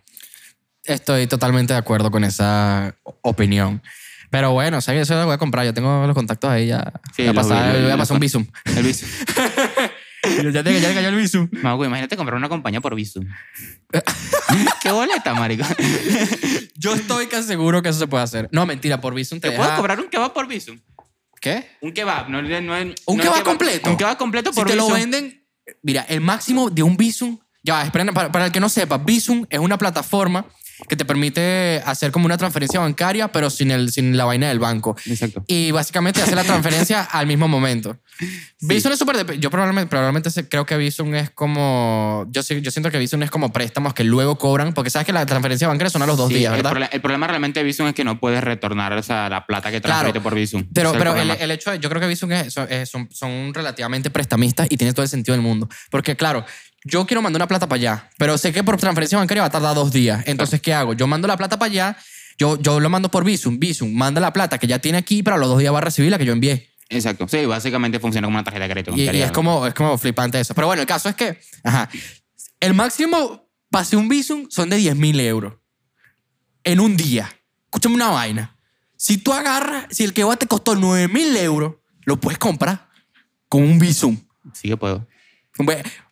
Estoy 0.84 1.28
totalmente 1.28 1.74
de 1.74 1.80
acuerdo 1.80 2.12
con 2.12 2.24
esa 2.24 2.96
opinión. 3.22 3.82
Pero 4.30 4.52
bueno, 4.54 4.80
¿sabes? 4.82 5.02
Eso 5.04 5.16
lo 5.16 5.26
voy 5.26 5.34
a 5.36 5.38
comprar. 5.38 5.66
Yo 5.66 5.74
tengo 5.74 6.08
los 6.08 6.16
contactos 6.16 6.50
ahí 6.50 6.68
ya. 6.68 6.94
Sí, 7.16 7.24
voy, 7.24 7.32
a 7.32 7.34
pasar, 7.34 7.76
vi- 7.76 7.84
voy 7.84 7.92
a 7.92 7.98
pasar 7.98 8.16
un 8.16 8.22
visum. 8.22 8.48
El 8.76 8.84
Visum. 8.84 9.08
ya 10.24 10.64
te 10.64 10.80
ya 10.80 10.88
te 10.90 10.94
cayó 10.94 11.10
el 11.10 11.16
visum. 11.16 11.48
No, 11.52 11.76
güey, 11.78 11.88
imagínate 11.88 12.16
comprar 12.18 12.38
una 12.38 12.50
compañía 12.50 12.82
por 12.82 12.96
Visum. 12.96 13.26
¿Qué 14.82 14.92
boleta, 14.92 15.34
marico? 15.34 15.64
Yo 16.76 16.94
estoy 16.94 17.28
casi 17.28 17.48
seguro 17.48 17.82
que 17.82 17.90
eso 17.90 18.00
se 18.00 18.08
puede 18.08 18.24
hacer. 18.24 18.50
No, 18.52 18.66
mentira, 18.66 19.02
por 19.02 19.14
visum 19.14 19.40
te, 19.40 19.50
¿Te 19.50 19.56
puedes 19.56 19.70
deja- 19.72 19.78
cobrar 19.78 20.00
un 20.00 20.08
kebab 20.10 20.34
por 20.34 20.48
Visum? 20.48 20.80
¿Qué? 21.40 21.72
Un 21.82 21.92
kebab, 21.92 22.30
no, 22.30 22.42
no, 22.42 22.62
no 22.62 22.76
es- 22.76 22.96
¿Un 23.06 23.18
no 23.18 23.24
kebab 23.24 23.44
completo? 23.44 23.90
Un 23.90 23.98
kebab 23.98 24.18
completo 24.18 24.52
Si 24.54 24.60
por 24.60 24.68
te 24.68 24.76
lo 24.76 24.90
venden, 24.90 25.44
mira, 25.82 26.06
el 26.08 26.22
máximo 26.22 26.70
de 26.70 26.84
un 26.84 26.98
Visum, 26.98 27.40
ya 27.64 27.84
esperen, 27.84 28.14
para, 28.14 28.32
para 28.32 28.46
el 28.46 28.52
que 28.52 28.60
no 28.60 28.70
sepa, 28.70 28.98
Visum 29.00 29.46
es 29.50 29.60
una 29.60 29.78
plataforma 29.78 30.46
que 30.88 30.96
te 30.96 31.06
permite 31.06 31.82
hacer 31.86 32.12
como 32.12 32.26
una 32.26 32.38
transferencia 32.38 32.80
bancaria, 32.80 33.32
pero 33.32 33.50
sin, 33.50 33.72
el, 33.72 33.92
sin 33.92 34.18
la 34.18 34.26
vaina 34.26 34.50
del 34.50 34.60
banco. 34.60 34.96
Exacto. 35.06 35.44
Y 35.48 35.72
básicamente 35.72 36.22
hace 36.22 36.36
la 36.36 36.44
transferencia 36.44 37.02
al 37.12 37.28
mismo 37.28 37.48
momento. 37.48 37.98
Visum 38.60 38.92
es 38.92 39.00
súper... 39.00 39.40
Yo 39.40 39.50
probablemente, 39.50 39.90
probablemente 39.90 40.30
creo 40.48 40.66
que 40.66 40.78
Visum 40.78 41.16
es 41.16 41.30
como... 41.30 42.26
Yo, 42.30 42.44
sí- 42.44 42.62
yo 42.62 42.70
siento 42.72 42.92
que 42.92 42.98
Visum 43.00 43.24
es 43.24 43.32
como 43.32 43.52
préstamos 43.52 43.94
que 43.94 44.04
luego 44.04 44.38
cobran, 44.38 44.74
porque 44.74 44.90
sabes 44.90 45.06
que 45.06 45.14
la 45.14 45.26
transferencia 45.26 45.68
bancaria 45.68 45.90
son 45.90 46.02
a 46.04 46.06
los 46.06 46.18
dos 46.18 46.28
Sí, 46.30 46.36
días, 46.36 46.52
el, 46.54 46.58
¿verdad? 46.62 46.72
prole- 46.72 46.90
el 46.92 47.02
problema 47.02 47.28
realmente 47.28 47.60
de 47.60 47.64
Visum 47.64 47.88
es 47.88 47.94
que 47.96 48.04
no 48.04 48.20
puedes 48.20 48.44
retornar 48.44 48.94
o 48.94 49.04
sea, 49.04 49.30
la 49.30 49.46
plata 49.46 49.72
que 49.72 49.82
Claro. 49.82 50.12
transferiste 50.12 50.22
por 50.22 50.36
Visum. 50.36 50.68
Pero, 50.74 50.92
pero 50.94 51.16
el, 51.16 51.32
el 51.32 51.52
hecho 51.52 51.72
de, 51.72 51.80
yo 51.80 51.90
creo 51.90 52.02
que 52.02 52.08
Visum 52.08 52.32
es, 52.32 52.54
son, 52.54 52.68
es- 52.72 52.90
son, 52.90 53.08
son 53.12 53.54
relativamente 53.54 54.10
prestamistas 54.12 54.68
y 54.70 54.78
tiene 54.78 54.94
todo 54.94 55.04
el 55.04 55.10
sentido 55.10 55.34
del 55.34 55.42
mundo. 55.42 55.68
Porque, 55.90 56.16
claro, 56.16 56.46
yo 56.84 57.06
quiero 57.06 57.22
mandar 57.22 57.40
una 57.40 57.48
plata 57.48 57.68
para 57.68 57.78
allá, 57.78 58.10
pero 58.18 58.38
sé 58.38 58.52
que 58.52 58.64
por 58.64 58.78
transferencia 58.78 59.18
bancaria 59.18 59.44
va 59.44 59.48
a 59.48 59.52
tardar 59.52 59.76
dos 59.76 59.92
días. 59.92 60.24
Entonces, 60.26 60.62
¿qué 60.62 60.74
hago? 60.74 60.94
Yo 60.94 61.08
mando 61.08 61.28
la 61.28 61.38
plata 61.38 61.58
para 61.60 61.72
allá, 61.72 61.98
Yo, 62.38 62.60
yo 62.60 62.80
lo 62.80 62.90
mando 62.90 63.10
por 63.10 63.24
Visum. 63.24 63.60
Visum 63.60 63.94
manda 63.94 64.20
la 64.20 64.34
plata 64.34 64.58
que 64.58 64.66
ya 64.66 64.80
tiene 64.80 64.98
aquí, 64.98 65.22
pero 65.22 65.36
a 65.36 65.40
los 65.40 65.48
dos 65.48 65.60
días 65.60 65.74
va 65.74 65.78
a 65.78 65.82
recibir 65.82 66.10
la 66.10 66.18
que 66.18 66.26
yo 66.26 66.34
envié. 66.34 66.72
Exacto. 66.90 67.28
Sí, 67.28 67.46
básicamente 67.46 68.00
funciona 68.00 68.28
como 68.28 68.36
una 68.36 68.44
tarjeta 68.44 68.68
de 68.68 68.74
crédito. 68.74 68.96
Y, 68.96 69.08
es, 69.08 69.32
como, 69.32 69.66
es 69.68 69.74
como 69.74 69.98
flipante 69.98 70.40
eso. 70.40 70.54
Pero 70.54 70.68
bueno, 70.68 70.82
el 70.82 70.88
caso 70.88 71.08
es 71.08 71.16
que 71.16 71.40
ajá, 71.64 71.90
el 72.60 72.74
máximo 72.74 73.48
pase 73.70 73.96
un 73.96 74.10
Visum 74.10 74.48
son 74.50 74.70
de 74.70 74.78
10 74.78 74.96
mil 74.96 75.20
euros 75.20 75.54
en 76.64 76.80
un 76.80 76.98
día. 76.98 77.30
Escúchame 77.66 77.96
una 77.96 78.10
vaina. 78.10 78.58
Si 78.98 79.18
tú 79.18 79.34
agarras, 79.34 79.86
si 79.90 80.04
el 80.04 80.14
kebab 80.14 80.38
te 80.38 80.48
costó 80.48 80.76
9 80.76 81.08
mil 81.08 81.36
euros, 81.38 81.76
lo 82.06 82.20
puedes 82.20 82.38
comprar 82.38 82.90
con 83.48 83.64
un 83.64 83.80
Visum. 83.80 84.18
Sí 84.54 84.68
que 84.68 84.78
puedo. 84.78 85.08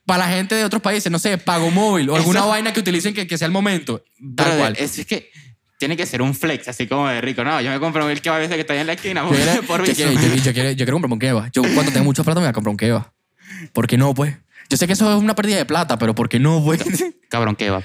Para 0.09 0.25
la 0.27 0.33
gente 0.33 0.55
de 0.55 0.63
otros 0.65 0.81
países, 0.81 1.11
no 1.11 1.19
sé, 1.19 1.37
pago 1.37 1.69
móvil 1.69 2.09
o 2.09 2.15
alguna 2.15 2.39
Eso- 2.39 2.49
vaina 2.49 2.73
que 2.73 2.79
utilicen 2.79 3.13
que, 3.13 3.27
que 3.27 3.37
sea 3.37 3.45
el 3.45 3.51
momento. 3.51 4.03
Tal 4.35 4.47
Pero 4.47 4.57
cual. 4.57 4.75
Es, 4.79 4.97
es 4.97 5.05
que 5.05 5.29
tiene 5.77 5.95
que 5.95 6.05
ser 6.07 6.21
un 6.23 6.33
flex, 6.33 6.67
así 6.67 6.87
como 6.87 7.07
de 7.07 7.21
rico. 7.21 7.43
No, 7.43 7.61
yo 7.61 7.69
me 7.69 7.79
compro 7.79 8.09
el 8.09 8.19
kebab 8.21 8.41
ese 8.41 8.55
que 8.55 8.61
está 8.61 8.73
ahí 8.73 8.79
en 8.79 8.87
la 8.87 8.93
esquina 8.93 9.23
Yo 9.23 9.29
quiero, 9.35 9.63
por 9.67 9.81
yo, 9.85 9.93
Bizum. 9.93 10.15
quiero, 10.17 10.35
yo, 10.35 10.43
yo 10.43 10.53
quiero, 10.53 10.69
yo 10.71 10.75
quiero 10.77 10.93
comprarme 10.93 11.13
un 11.13 11.19
kebab. 11.19 11.51
Yo 11.51 11.61
cuando 11.61 11.91
tengo 11.91 12.05
mucha 12.05 12.23
plata 12.23 12.39
me 12.39 12.47
voy 12.47 12.49
a 12.49 12.53
comprar 12.53 12.71
un 12.71 12.77
kebab. 12.77 13.11
¿Por 13.71 13.85
qué 13.87 13.97
no, 13.97 14.13
pues? 14.15 14.35
Yo 14.69 14.77
sé 14.77 14.87
que 14.87 14.93
eso 14.93 15.09
es 15.15 15.21
una 15.21 15.35
pérdida 15.35 15.57
de 15.57 15.65
plata, 15.65 15.97
pero 15.99 16.13
¿por 16.15 16.27
qué 16.27 16.39
no, 16.39 16.63
pues? 16.63 16.81
Cabrón 17.29 17.55
kebab. 17.55 17.83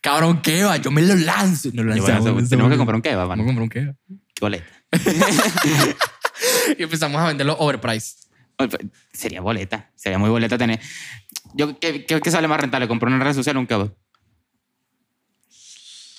Cabrón, 0.00 0.40
kebab, 0.40 0.80
yo 0.80 0.90
me 0.90 1.02
lo 1.02 1.14
lanzo. 1.16 1.68
Nos 1.74 1.84
Yo, 1.84 1.84
lanzamos, 1.84 2.22
bueno, 2.22 2.40
nos 2.40 2.48
tenemos 2.50 2.70
que 2.72 2.76
comprar 2.78 2.96
un 2.96 3.02
kebab, 3.02 3.28
Vamos 3.28 3.32
a 3.34 3.36
mano. 3.36 3.44
comprar 3.46 3.62
un 3.64 3.68
kebab. 3.68 3.94
Qué 4.34 4.40
boleta. 4.40 4.66
Y 6.78 6.82
empezamos 6.82 7.20
a 7.20 7.26
venderlo 7.28 7.56
overprice. 7.58 8.14
Oye, 8.58 8.68
pues, 8.68 8.82
Sería 9.12 9.40
boleta. 9.40 9.90
Sería 9.96 10.18
muy 10.18 10.30
boleta 10.30 10.56
tener. 10.58 10.80
Yo, 11.54 11.78
¿qué, 11.78 12.04
qué, 12.04 12.20
qué 12.20 12.30
sale 12.30 12.46
más 12.48 12.60
rentable? 12.60 12.86
¿Comprar 12.88 13.12
una 13.12 13.24
red 13.24 13.34
social 13.34 13.56
o 13.56 13.60
un 13.60 13.66
kebab? 13.66 13.92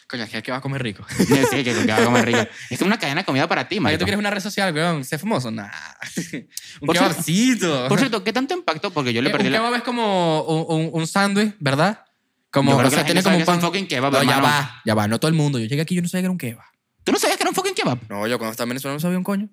Coño, 0.08 0.24
es 0.24 0.30
que 0.32 0.38
el 0.38 0.44
kebab 0.44 0.62
come 0.62 0.80
rico. 0.80 1.06
Sí, 1.52 1.64
que 1.64 1.74
con 1.76 1.86
kebab 1.86 2.04
comer 2.06 2.26
rico. 2.26 2.40
Es 2.72 2.80
que 2.80 2.84
una 2.84 2.98
cadena 2.98 3.22
de 3.22 3.26
comida 3.26 3.48
para 3.48 3.68
ti, 3.68 3.76
¿Para 3.76 3.78
qué 3.78 3.82
marico. 3.84 4.00
tú 4.00 4.06
quieres 4.06 4.20
una 4.20 4.32
red 4.32 4.42
social, 4.42 4.74
weón? 4.74 5.06
¿Ser 5.06 5.20
famoso? 5.20 5.52
Nah. 5.52 5.66
un 6.82 6.88
Por 6.88 6.98
cierto- 6.98 7.12
kebabcito. 7.14 7.88
Por 7.88 8.00
cierto, 8.00 8.24
¿qué 8.24 8.34
tanto 8.34 8.56
impacto? 8.56 8.92
Porque 8.92 9.14
yo 9.14 9.22
le 9.22 9.30
Eh, 9.30 9.32
perdí 9.32 9.48
un 9.48 9.54
la... 9.54 9.58
kebab 9.60 9.76
es 9.76 9.84
como 9.84 10.42
un, 10.44 10.86
un, 10.86 10.90
un 10.94 11.08
sándwich, 11.08 11.56
¿verdad? 11.60 12.04
Como, 12.52 12.76
o 12.76 12.82
que 12.84 12.90
sea, 12.90 13.06
tiene 13.06 13.22
como 13.22 13.36
un 13.36 13.42
que 13.42 13.46
pan. 13.46 13.62
fucking 13.62 13.88
kebab, 13.88 14.12
no, 14.12 14.24
ya 14.24 14.40
va, 14.40 14.82
ya 14.84 14.96
va. 14.96 15.08
No 15.08 15.20
todo 15.20 15.30
el 15.30 15.36
mundo. 15.36 15.60
Yo 15.60 15.66
llegué 15.68 15.84
aquí 15.84 15.94
y 15.94 15.98
yo 15.98 16.02
no 16.02 16.08
sabía 16.10 16.22
que 16.24 16.26
era 16.26 16.32
un 16.32 16.38
kebab. 16.40 16.66
¿Tú 17.04 17.12
no 17.12 17.20
sabías 17.20 17.38
que 17.38 17.44
era 17.44 17.50
un 17.52 17.56
fucking 17.56 17.76
kebab? 17.76 18.00
No, 18.10 18.26
yo 18.26 18.40
cuando 18.40 18.52
estaba 18.52 18.66
en 18.66 18.70
Venezuela 18.70 18.96
no 18.96 19.00
sabía 19.00 19.18
un 19.20 19.24
coño. 19.24 19.50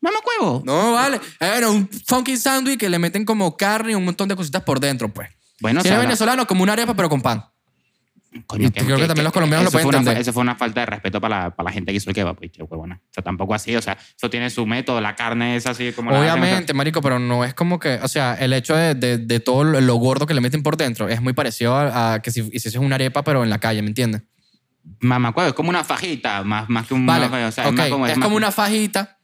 Mamá 0.00 0.16
huevo. 0.38 0.62
No, 0.64 0.92
vale. 0.92 1.20
Era 1.38 1.68
un 1.68 1.88
funky 2.06 2.36
sándwich 2.36 2.78
que 2.78 2.88
le 2.88 2.98
meten 2.98 3.24
como 3.24 3.56
carne 3.56 3.92
y 3.92 3.94
un 3.94 4.04
montón 4.04 4.28
de 4.28 4.36
cositas 4.36 4.62
por 4.62 4.80
dentro, 4.80 5.12
pues. 5.12 5.28
Bueno, 5.60 5.82
si 5.82 5.88
eres 5.88 6.00
venezolano, 6.00 6.46
como 6.46 6.62
una 6.62 6.72
arepa, 6.72 6.94
pero 6.94 7.08
con 7.10 7.20
pan. 7.20 7.44
Coño, 8.46 8.68
Y 8.68 8.70
creo 8.70 8.96
que 8.96 9.06
también 9.08 9.24
los 9.24 9.32
colombianos 9.32 9.64
lo 9.64 9.68
eso 9.68 9.72
pueden 9.72 9.82
fue 9.86 9.88
una 9.90 9.98
entender. 9.98 10.22
Eso 10.22 10.32
fue 10.32 10.42
una 10.42 10.54
falta 10.54 10.80
de 10.80 10.86
respeto 10.86 11.20
para 11.20 11.40
la, 11.44 11.50
para 11.50 11.68
la 11.68 11.72
gente 11.72 11.90
que 11.90 11.96
hizo 11.96 12.08
el 12.10 12.14
kebab, 12.14 12.36
pues, 12.36 12.52
che, 12.52 12.62
huevona. 12.62 13.00
O 13.04 13.12
sea, 13.12 13.24
tampoco 13.24 13.54
así, 13.54 13.74
o 13.74 13.82
sea, 13.82 13.98
eso 14.16 14.30
tiene 14.30 14.48
su 14.50 14.64
método, 14.66 15.00
la 15.00 15.16
carne 15.16 15.56
es 15.56 15.66
así 15.66 15.90
como 15.92 16.12
la 16.12 16.16
hacen, 16.18 16.30
o 16.30 16.32
sea, 16.32 16.42
Obviamente, 16.44 16.72
marico, 16.72 17.02
pero 17.02 17.18
no 17.18 17.44
es 17.44 17.54
como 17.54 17.80
que, 17.80 17.94
o 18.00 18.06
sea, 18.06 18.34
el 18.34 18.52
hecho 18.52 18.76
de, 18.76 18.94
de, 18.94 19.18
de 19.18 19.40
todo 19.40 19.64
lo, 19.64 19.80
lo 19.80 19.94
gordo 19.96 20.26
que 20.26 20.34
le 20.34 20.40
meten 20.40 20.62
por 20.62 20.76
dentro 20.76 21.08
es 21.08 21.20
muy 21.20 21.32
parecido 21.32 21.74
a, 21.74 22.14
a 22.14 22.22
que 22.22 22.30
si 22.30 22.42
hicieses 22.52 22.76
una 22.76 22.94
arepa, 22.94 23.24
pero 23.24 23.42
en 23.42 23.50
la 23.50 23.58
calle, 23.58 23.82
¿me 23.82 23.88
entiendes? 23.88 24.22
Mamá 25.00 25.34
huevo, 25.36 25.48
es 25.48 25.54
como 25.54 25.68
una 25.70 25.82
fajita, 25.82 26.44
más, 26.44 26.68
más 26.70 26.86
que 26.86 26.94
un... 26.94 27.04
Vale, 27.06 27.26
o 27.26 27.50
sea, 27.52 27.66
ok, 27.68 27.72
es, 27.72 27.78
más 27.78 27.88
como, 27.90 28.06
es 28.06 28.16
más- 28.16 28.24
como 28.24 28.36
una 28.36 28.52
fajita 28.52 29.18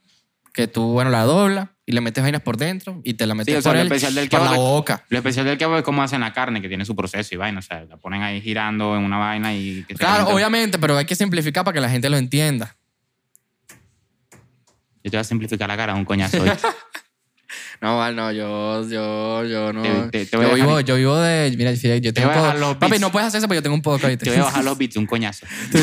que 0.56 0.66
tú, 0.68 0.92
bueno, 0.92 1.10
la 1.10 1.24
doblas 1.24 1.68
y 1.84 1.92
le 1.92 2.00
metes 2.00 2.22
vainas 2.24 2.40
por 2.40 2.56
dentro 2.56 3.02
y 3.04 3.12
te 3.14 3.26
la 3.26 3.34
metes 3.34 3.52
Sí, 3.52 3.58
o 3.58 3.62
sea, 3.62 3.72
por, 3.72 3.76
lo 3.76 3.82
el, 3.82 3.86
especial 3.88 4.14
del 4.14 4.28
por 4.30 4.40
la 4.40 4.52
boca. 4.52 5.04
Lo 5.10 5.18
especial 5.18 5.44
del 5.44 5.58
kebab 5.58 5.76
es 5.78 5.84
cómo 5.84 6.02
hacen 6.02 6.22
la 6.22 6.32
carne, 6.32 6.62
que 6.62 6.68
tiene 6.68 6.86
su 6.86 6.96
proceso 6.96 7.34
y 7.34 7.36
vaina. 7.36 7.58
O 7.58 7.62
sea, 7.62 7.84
la 7.84 7.98
ponen 7.98 8.22
ahí 8.22 8.40
girando 8.40 8.96
en 8.96 9.04
una 9.04 9.18
vaina 9.18 9.54
y... 9.54 9.84
Que 9.86 9.94
Claro, 9.94 10.28
obviamente, 10.28 10.78
pero 10.78 10.96
hay 10.96 11.04
que 11.04 11.14
simplificar 11.14 11.62
para 11.62 11.74
que 11.74 11.80
la 11.82 11.90
gente 11.90 12.08
lo 12.08 12.16
entienda. 12.16 12.74
Yo 15.04 15.10
te 15.10 15.16
voy 15.18 15.18
a 15.18 15.24
simplificar 15.24 15.68
la 15.68 15.76
cara 15.76 15.94
un 15.94 16.06
coñazo. 16.06 16.38
No, 17.80 18.10
no, 18.12 18.32
yo, 18.32 18.88
yo, 18.88 19.44
yo 19.44 19.72
no. 19.72 19.82
Te- 19.82 20.24
te- 20.24 20.26
te 20.26 20.36
yo, 20.36 20.54
vivo, 20.54 20.80
yo 20.80 20.96
vivo 20.96 21.16
de. 21.18 21.54
Mira, 21.56 21.72
yo 21.72 22.12
tengo 22.14 22.28
voy 22.28 22.36
a 22.36 22.40
podcast. 22.40 22.58
los 22.58 22.76
Papi, 22.76 22.90
beats. 22.92 23.00
no 23.02 23.12
puedes 23.12 23.28
hacer 23.28 23.38
eso 23.38 23.48
porque 23.48 23.58
yo 23.58 23.62
tengo 23.62 23.76
un 23.76 23.82
podcast. 23.82 24.08
¿viste? 24.08 24.24
te 24.24 24.30
voy 24.30 24.40
a 24.40 24.44
bajar 24.44 24.64
los 24.64 24.78
beats 24.78 24.96
un 24.96 25.06
coñazo. 25.06 25.46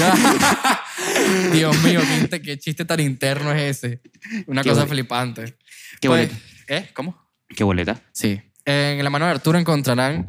Dios 1.52 1.82
mío, 1.84 2.02
qué, 2.30 2.42
qué 2.42 2.58
chiste 2.60 2.86
tan 2.86 3.00
interno 3.00 3.52
es 3.52 3.78
ese. 3.84 4.02
Una 4.48 4.64
Qué 4.64 4.70
cosa 4.70 4.88
flipante. 4.88 5.58
Qué 6.02 6.08
Pues, 6.08 6.30
bonito. 6.30 6.46
¿Eh? 6.68 6.90
¿Cómo? 6.94 7.18
Qué 7.56 7.64
boleta. 7.64 8.02
Sí. 8.12 8.42
En 8.66 9.04
la 9.04 9.10
mano 9.10 9.26
de 9.26 9.32
Arturo 9.32 9.60
encontrarán 9.60 10.28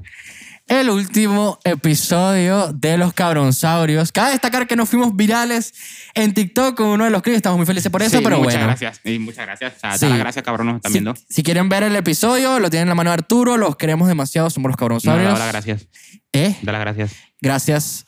el 0.67 0.89
último 0.91 1.59
episodio 1.65 2.73
de 2.73 2.97
Los 2.99 3.13
Cabronsaurios. 3.13 4.11
Cabe 4.13 4.33
destacar 4.33 4.67
que 4.67 4.77
nos 4.77 4.89
fuimos 4.89 5.15
virales 5.15 5.73
en 6.15 6.35
TikTok 6.35 6.75
con 6.77 6.87
uno 6.89 7.05
de 7.05 7.11
los 7.11 7.23
clips. 7.23 7.37
Estamos 7.37 7.59
muy 7.59 7.67
felices 7.67 7.93
por 7.93 8.03
eso, 8.03 8.19
Sí, 8.19 8.25
pero 8.25 8.39
muchas 8.39 8.55
bueno. 8.55 8.67
gracias. 8.69 9.01
Y 9.05 9.19
muchas 9.19 9.47
gracias. 9.47 9.75
O 9.77 9.81
sea, 9.81 9.93
Sí. 9.99 10.07
da 10.07 10.11
las 10.11 10.19
gracias, 10.19 10.45
cabrón, 10.45 10.67
nos 10.69 10.77
están 10.77 10.91
Si, 10.93 10.99
viendo. 10.99 11.15
si 11.29 11.43
quieren 11.43 11.69
ver 11.69 11.83
el 11.85 11.95
episodio, 11.97 12.59
lo 12.59 12.71
tienen 12.71 12.85
en 12.85 12.89
la 12.91 12.95
mano 12.95 13.11
de 13.11 13.15
Arturo. 13.15 13.57
Los 13.57 13.77
queremos 13.77 14.09
demasiado. 14.09 14.51
Somos 14.51 14.69
los 14.71 14.75
No, 14.75 14.79
Cabronsaurios. 14.79 15.39
las 15.39 15.49
gracias. 15.49 15.87
¿Eh? 16.33 16.57
Da 16.63 16.73
las 16.73 16.81
gracias. 16.81 17.13
Gracias 17.41 18.07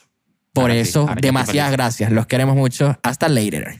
por 0.60 0.70
eso, 0.70 1.06
sí, 1.08 1.14
demasiadas 1.20 1.72
gracias. 1.72 2.10
Los 2.10 2.26
queremos 2.26 2.56
mucho. 2.56 2.98
Hasta 3.02 3.28
later. 3.28 3.78